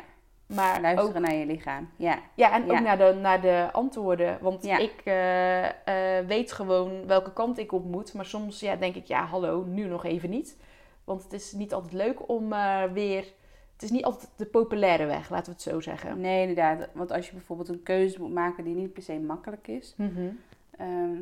Maar 0.54 0.80
Luisteren 0.80 1.16
ook, 1.16 1.22
naar 1.26 1.34
je 1.34 1.46
lichaam. 1.46 1.88
Ja, 1.96 2.18
ja, 2.34 2.52
en 2.52 2.66
Ja. 2.66 2.72
ook 2.72 2.80
naar 2.80 2.98
de, 2.98 3.18
naar 3.20 3.40
de 3.40 3.68
antwoorden. 3.72 4.38
Want 4.40 4.64
Ja. 4.64 4.78
ik 4.78 5.00
eh, 5.04 6.18
eh, 6.18 6.26
weet 6.26 6.52
gewoon 6.52 7.06
welke 7.06 7.32
kant 7.32 7.58
ik 7.58 7.72
op 7.72 7.84
moet. 7.84 8.14
Maar 8.14 8.24
soms 8.26 8.60
ja, 8.60 8.76
denk 8.76 8.94
ik, 8.94 9.04
ja, 9.06 9.24
hallo, 9.24 9.64
nu 9.64 9.84
nog 9.86 10.04
even 10.04 10.30
niet. 10.30 10.56
Want 11.04 11.22
het 11.22 11.32
is 11.32 11.52
niet 11.52 11.74
altijd 11.74 11.92
leuk 11.92 12.28
om 12.28 12.52
eh, 12.52 12.82
weer... 12.92 13.24
Het 13.72 13.82
is 13.82 13.90
niet 13.90 14.04
altijd 14.04 14.28
de 14.36 14.46
populaire 14.46 15.06
weg, 15.06 15.30
laten 15.30 15.46
we 15.46 15.52
het 15.52 15.62
zo 15.62 15.80
zeggen. 15.80 16.20
nee, 16.20 16.40
inderdaad. 16.40 16.88
Want 16.92 17.12
als 17.12 17.26
je 17.26 17.32
bijvoorbeeld 17.32 17.68
een 17.68 17.82
keuze 17.82 18.20
moet 18.20 18.32
maken 18.32 18.64
die 18.64 18.74
niet 18.74 18.92
per 18.92 19.02
se 19.02 19.18
makkelijk 19.18 19.68
is, 19.68 19.94
Mhm. 19.96 20.28
ehm, 20.76 21.20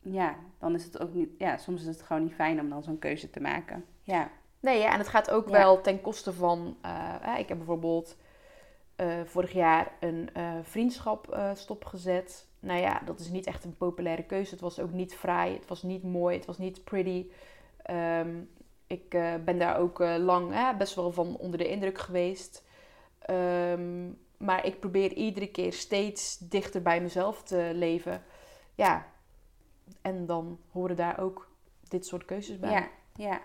ja, 0.00 0.34
dan 0.58 0.74
is 0.74 0.84
het 0.84 1.00
ook 1.00 1.14
niet, 1.14 1.28
ja, 1.38 1.56
soms 1.56 1.80
is 1.80 1.86
het 1.86 2.02
gewoon 2.02 2.22
niet 2.22 2.34
fijn 2.34 2.60
om 2.60 2.68
dan 2.68 2.82
zo'n 2.82 2.98
keuze 2.98 3.30
te 3.30 3.40
maken. 3.40 3.84
Ja, 4.02 4.30
Nee, 4.66 4.78
ja, 4.80 4.92
en 4.92 4.98
het 4.98 5.08
gaat 5.08 5.30
ook 5.30 5.46
Ja. 5.48 5.52
wel 5.52 5.80
ten 5.80 6.00
koste 6.00 6.32
van... 6.32 6.76
eh, 6.80 7.38
ik 7.38 7.48
heb 7.48 7.56
bijvoorbeeld 7.56 8.16
eh, 8.96 9.20
vorig 9.24 9.52
jaar 9.52 9.92
een 10.00 10.30
eh, 10.32 10.52
vriendschap 10.62 11.38
stopgezet. 11.54 12.46
Nou 12.60 12.80
ja, 12.80 13.00
dat 13.04 13.20
is 13.20 13.28
niet 13.28 13.46
echt 13.46 13.64
een 13.64 13.76
populaire 13.76 14.22
keuze. 14.22 14.50
Het 14.50 14.60
was 14.60 14.80
ook 14.80 14.92
niet 14.92 15.14
fraai, 15.14 15.54
het 15.54 15.68
was 15.68 15.82
niet 15.82 16.02
mooi, 16.02 16.36
het 16.36 16.46
was 16.46 16.58
niet 16.58 16.84
pretty. 16.84 17.26
Ehm, 17.82 18.40
ik 18.86 19.08
ben 19.44 19.58
daar 19.58 19.78
ook 19.78 19.98
lang 19.98 20.76
best 20.76 20.94
wel 20.94 21.12
van 21.12 21.36
onder 21.36 21.58
de 21.58 21.68
indruk 21.68 21.98
geweest. 21.98 22.64
Ehm, 23.18 24.08
maar 24.36 24.64
ik 24.66 24.80
probeer 24.80 25.12
iedere 25.12 25.46
keer 25.46 25.72
steeds 25.72 26.38
dichter 26.38 26.82
bij 26.82 27.00
mezelf 27.00 27.42
te 27.42 27.70
leven. 27.74 28.22
Ja, 28.74 29.06
en 30.02 30.26
dan 30.26 30.58
horen 30.72 30.96
daar 30.96 31.20
ook 31.20 31.48
dit 31.88 32.06
soort 32.06 32.24
keuzes 32.24 32.58
bij. 32.58 32.70
ja, 32.70 32.88
ja. 33.14 33.40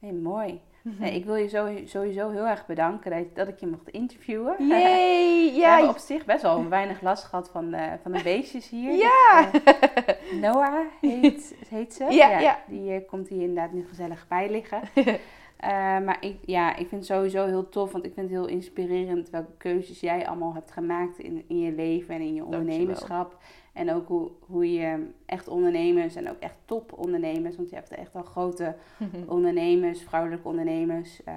Nee, 0.00 0.12
mooi. 0.12 0.60
Mhm. 0.82 1.02
Nee, 1.02 1.14
ik 1.14 1.24
wil 1.24 1.34
je 1.36 1.82
sowieso 1.84 2.30
heel 2.30 2.46
erg 2.46 2.66
bedanken 2.66 3.10
dat, 3.10 3.34
dat 3.34 3.48
ik 3.48 3.60
je 3.60 3.66
mocht 3.66 3.88
interviewen. 3.88 4.56
We 4.68 5.52
Ja, 5.54 5.70
hebben 5.70 5.90
op 5.90 5.98
zich 5.98 6.24
best 6.24 6.42
wel 6.42 6.68
weinig 6.68 7.00
last 7.00 7.24
gehad 7.24 7.50
van 7.50 7.70
de, 7.70 7.98
van 8.02 8.12
de 8.12 8.22
beestjes 8.22 8.68
hier. 8.68 8.92
Ja! 8.92 9.50
Eh, 9.52 10.40
Noah 10.42 10.80
heet, 11.00 11.54
heet 11.68 11.94
ze. 11.94 12.04
Ja, 12.04 12.38
ja. 12.40 12.58
Die 12.68 12.92
eh, 12.92 13.08
komt 13.08 13.28
hier 13.28 13.40
inderdaad 13.40 13.72
nu 13.72 13.86
gezellig 13.88 14.26
bij 14.28 14.50
liggen. 14.50 14.80
Eh, 15.60 15.70
maar 15.78 16.16
ik, 16.20 16.36
ja, 16.44 16.70
ik 16.70 16.88
vind 16.88 16.90
het 16.90 17.06
sowieso 17.06 17.46
heel 17.46 17.68
tof, 17.68 17.92
want 17.92 18.04
ik 18.04 18.12
vind 18.14 18.30
het 18.30 18.38
heel 18.38 18.48
inspirerend 18.48 19.30
welke 19.30 19.52
keuzes 19.58 20.00
jij 20.00 20.26
allemaal 20.26 20.54
hebt 20.54 20.70
gemaakt 20.70 21.18
in, 21.18 21.44
in 21.48 21.58
je 21.58 21.72
leven 21.72 22.14
en 22.14 22.20
in 22.20 22.34
je 22.34 22.46
Dankjewel. 22.48 23.28
En 23.72 23.92
ook 23.92 24.08
hoe, 24.08 24.30
hoe 24.40 24.72
je 24.72 25.10
echt 25.26 25.48
ondernemers 25.48 26.14
en 26.14 26.30
ook 26.30 26.38
echt 26.38 26.56
top 26.64 26.92
ondernemers, 26.98 27.56
want 27.56 27.70
je 27.70 27.74
hebt 27.74 27.90
echt 27.90 28.14
al 28.14 28.22
grote 28.22 28.76
ondernemers, 29.26 30.02
vrouwelijke 30.02 30.48
ondernemers, 30.48 31.24
eh, 31.24 31.34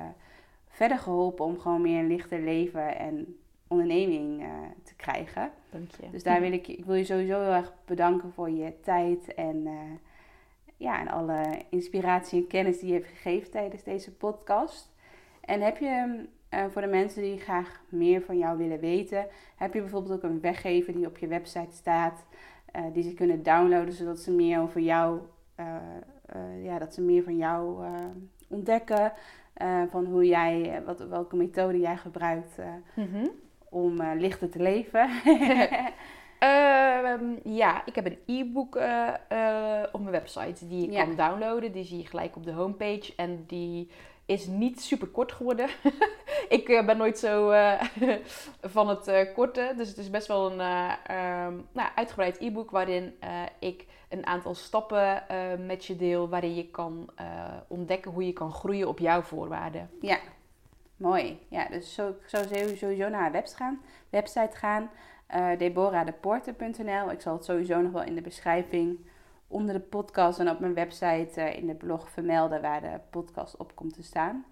verder 0.67 0.97
geholpen 0.97 1.45
om 1.45 1.59
gewoon 1.59 1.81
meer 1.81 1.99
een 1.99 2.07
lichter 2.07 2.39
leven 2.39 2.97
en 2.97 3.37
onderneming 3.67 4.41
eh, 4.41 4.49
te 4.83 4.95
krijgen. 4.95 5.51
Dank 5.69 5.91
je. 5.91 6.09
Dus 6.11 6.23
daar 6.23 6.41
wil 6.45 6.51
ik, 6.51 6.67
ik 6.67 6.85
wil 6.85 6.95
je 6.95 7.03
sowieso 7.03 7.39
heel 7.39 7.53
erg 7.53 7.73
bedanken 7.85 8.31
voor 8.31 8.49
je 8.49 8.79
tijd 8.81 9.33
en, 9.33 9.67
eh, 9.67 9.73
ja, 10.77 10.99
en 10.99 11.07
alle 11.07 11.41
inspiratie 11.69 12.41
en 12.41 12.47
kennis 12.47 12.79
die 12.79 12.87
je 12.87 12.93
hebt 12.93 13.07
gegeven 13.07 13.51
tijdens 13.51 13.83
deze 13.83 14.11
podcast. 14.11 14.91
En 15.41 15.61
heb 15.61 15.77
je 15.77 16.25
eh, 16.53 16.63
voor 16.71 16.81
de 16.81 16.87
mensen 16.87 17.21
die 17.21 17.39
graag 17.39 17.81
meer 17.89 18.21
van 18.21 18.37
jou 18.37 18.57
willen 18.57 18.79
weten, 18.79 19.25
heb 19.55 19.73
je 19.73 19.79
bijvoorbeeld 19.81 20.13
ook 20.13 20.23
een 20.23 20.41
weggever 20.41 20.93
die 20.93 21.05
op 21.07 21.17
je 21.17 21.27
website 21.27 21.75
staat, 21.75 22.25
eh, 22.71 22.81
die 22.93 23.03
ze 23.03 23.13
kunnen 23.13 23.43
downloaden 23.43 23.93
zodat 23.93 24.19
ze 24.19 24.31
meer 24.31 24.59
over 24.59 24.81
jou, 24.81 25.19
eh, 25.55 25.65
ja, 26.63 26.79
dat 26.79 26.93
ze 26.93 27.01
meer 27.01 27.23
van 27.23 27.37
jou 27.37 27.85
ontdekken. 28.47 29.11
van 29.89 30.05
hoe 30.05 30.25
jij, 30.27 30.81
wat, 30.85 30.99
welke 31.07 31.35
methode 31.35 31.79
jij 31.79 31.97
gebruikt 31.97 32.57
Mhm. 32.95 33.27
om 33.69 34.01
lichter 34.03 34.49
te 34.49 34.59
leven. 34.61 35.09
Ehm, 36.39 37.23
ja, 37.43 37.85
ik 37.85 37.95
heb 37.95 38.05
een 38.05 38.17
e-book 38.25 38.75
op 39.91 39.99
mijn 40.01 40.11
website 40.11 40.67
die 40.67 40.85
je 40.85 40.91
Ja. 40.91 41.03
kan 41.05 41.15
downloaden. 41.15 41.71
Die 41.71 41.83
zie 41.83 41.97
je 41.97 42.05
gelijk 42.05 42.35
op 42.35 42.43
de 42.43 42.51
homepage. 42.51 43.13
En 43.15 43.43
die 43.47 43.89
is 44.25 44.47
niet 44.47 44.81
super 44.81 45.07
kort 45.07 45.31
geworden. 45.31 45.69
ik 46.49 46.69
eh, 46.69 46.85
ben 46.85 46.97
nooit 46.97 47.19
zo 47.19 47.49
eh, 47.49 47.81
van 48.61 48.89
het 48.89 49.07
eh, 49.07 49.33
korte. 49.33 49.73
Dus 49.77 49.87
het 49.87 49.97
is 49.97 50.09
best 50.09 50.27
wel 50.27 50.51
een 50.51 50.59
eh, 50.59 50.93
ehm, 51.05 51.53
nou, 51.71 51.89
uitgebreid 51.95 52.37
e-book 52.39 52.71
waarin 52.71 53.15
ik 53.59 53.85
een 54.09 54.25
aantal 54.25 54.55
stappen 54.55 55.23
met 55.65 55.85
je 55.85 55.95
deel. 55.95 56.29
Waarin 56.29 56.55
je 56.55 56.69
kan 56.69 57.09
ontdekken 57.67 58.11
hoe 58.11 58.25
je 58.25 58.33
kan 58.33 58.51
groeien 58.51 58.87
op 58.87 58.99
jouw 58.99 59.21
voorwaarden. 59.21 59.89
Ja, 60.01 60.17
mooi. 60.95 61.39
Ja, 61.47 61.67
dus 61.67 61.97
ik 61.97 62.15
zou 62.25 62.45
sowieso- 62.75 63.09
naar 63.09 63.21
haar 63.21 63.31
webs 63.31 63.53
gaan, 63.53 63.81
website 64.09 64.55
gaan. 64.57 64.89
Ik 67.11 67.21
zal 67.21 67.33
het 67.33 67.45
sowieso 67.45 67.81
nog 67.81 67.91
wel 67.91 68.03
in 68.03 68.15
de 68.15 68.21
beschrijving 68.21 68.99
onder 69.53 69.73
de 69.73 69.79
podcast 69.79 70.39
en 70.39 70.49
op 70.49 70.59
mijn 70.59 70.73
website 70.73 71.41
eh, 71.41 71.57
in 71.57 71.67
de 71.67 71.75
blog 71.75 72.09
vermelden 72.09 72.61
waar 72.61 72.81
de 72.81 72.99
podcast 73.09 73.57
op 73.57 73.75
komt 73.75 73.93
te 73.93 74.03
staan. 74.03 74.45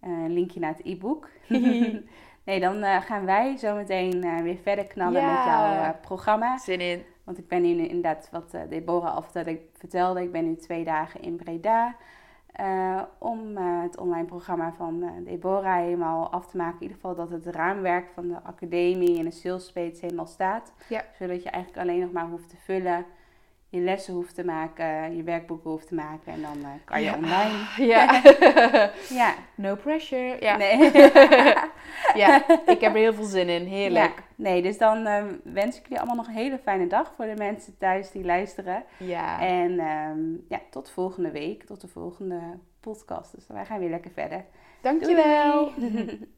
Eh, 0.00 0.10
een 0.10 0.32
linkje 0.32 0.60
naar 0.60 0.74
het 0.76 0.86
e-book. 0.86 1.28
nee, 2.44 2.60
dan 2.60 2.82
eh, 2.82 3.00
gaan 3.00 3.24
wij 3.24 3.56
zo 3.56 3.74
meteen 3.74 4.42
weer 4.42 4.56
verder 4.62 4.86
knallen 4.86 5.20
Ja. 5.20 5.34
met 5.34 5.44
jouw 5.44 5.94
programma. 6.00 6.58
Zin 6.58 6.80
in. 6.80 7.02
Want 7.24 7.38
ik 7.38 7.48
ben 7.48 7.62
nu 7.62 7.68
inderdaad, 7.68 8.28
wat 8.32 8.56
Deborah 8.68 9.14
al 9.14 9.22
vertelde, 9.22 9.60
vertelde, 9.72 10.22
ik 10.22 10.32
ben 10.32 10.44
nu 10.44 10.56
twee 10.56 10.84
dagen 10.84 11.22
in 11.22 11.36
Breda. 11.36 11.96
om 13.18 13.56
het 13.56 13.98
online 13.98 14.24
programma 14.26 14.72
van 14.72 15.22
Deborah 15.24 15.76
helemaal 15.76 16.30
af 16.30 16.46
te 16.46 16.56
maken. 16.56 16.74
In 16.76 16.82
ieder 16.82 16.96
geval 16.96 17.14
dat 17.14 17.30
het 17.30 17.46
raamwerk 17.46 18.08
van 18.14 18.28
de 18.28 18.42
academie 18.42 19.18
en 19.18 19.24
de 19.24 19.30
sales 19.30 19.66
space 19.66 20.00
helemaal 20.00 20.26
staat. 20.26 20.72
Ja. 20.88 21.04
Zodat 21.18 21.42
je 21.42 21.50
eigenlijk 21.50 21.82
alleen 21.82 22.00
nog 22.00 22.12
maar 22.12 22.26
hoeft 22.28 22.48
te 22.48 22.56
vullen, 22.56 23.06
je 23.74 23.80
lessen 23.80 24.14
hoeft 24.14 24.34
te 24.34 24.44
maken, 24.44 25.16
je 25.16 25.22
werkboeken 25.22 25.70
hoeft 25.70 25.86
te 25.88 25.94
maken. 25.94 26.32
En 26.32 26.42
dan 26.42 26.58
eh, 26.62 26.68
kan 26.84 27.00
je 27.02 27.06
Ja. 27.06 27.14
online. 27.16 27.52
Ja. 27.92 28.22
Ja, 29.20 29.34
no 29.54 29.74
pressure. 29.74 30.36
Ja. 30.40 30.56
nee. 30.56 30.90
ja, 32.22 32.48
ik 32.66 32.80
heb 32.80 32.92
er 32.94 32.98
heel 33.00 33.14
veel 33.14 33.24
zin 33.24 33.48
in. 33.48 33.66
Heerlijk. 33.66 34.14
Ja, 34.16 34.22
nee, 34.36 34.62
dus 34.62 34.78
dan 34.78 35.06
eh, 35.06 35.24
wens 35.44 35.76
ik 35.76 35.82
jullie 35.82 35.98
allemaal 35.98 36.16
nog 36.16 36.26
een 36.26 36.34
hele 36.34 36.58
fijne 36.58 36.86
dag 36.86 37.12
voor 37.16 37.24
de 37.26 37.34
mensen 37.36 37.78
thuis 37.78 38.10
die 38.10 38.24
luisteren. 38.24 38.84
Ja. 38.98 39.40
En 39.40 39.78
ehm, 39.78 40.20
ja, 40.48 40.60
tot 40.70 40.90
volgende 40.90 41.30
week, 41.30 41.64
tot 41.64 41.80
de 41.80 41.88
volgende 41.88 42.40
podcast. 42.80 43.34
Dus 43.34 43.46
wij 43.48 43.64
gaan 43.64 43.78
weer 43.78 43.90
lekker 43.90 44.10
verder. 44.10 44.44
Dankjewel. 44.80 45.72
Doei! 45.76 46.32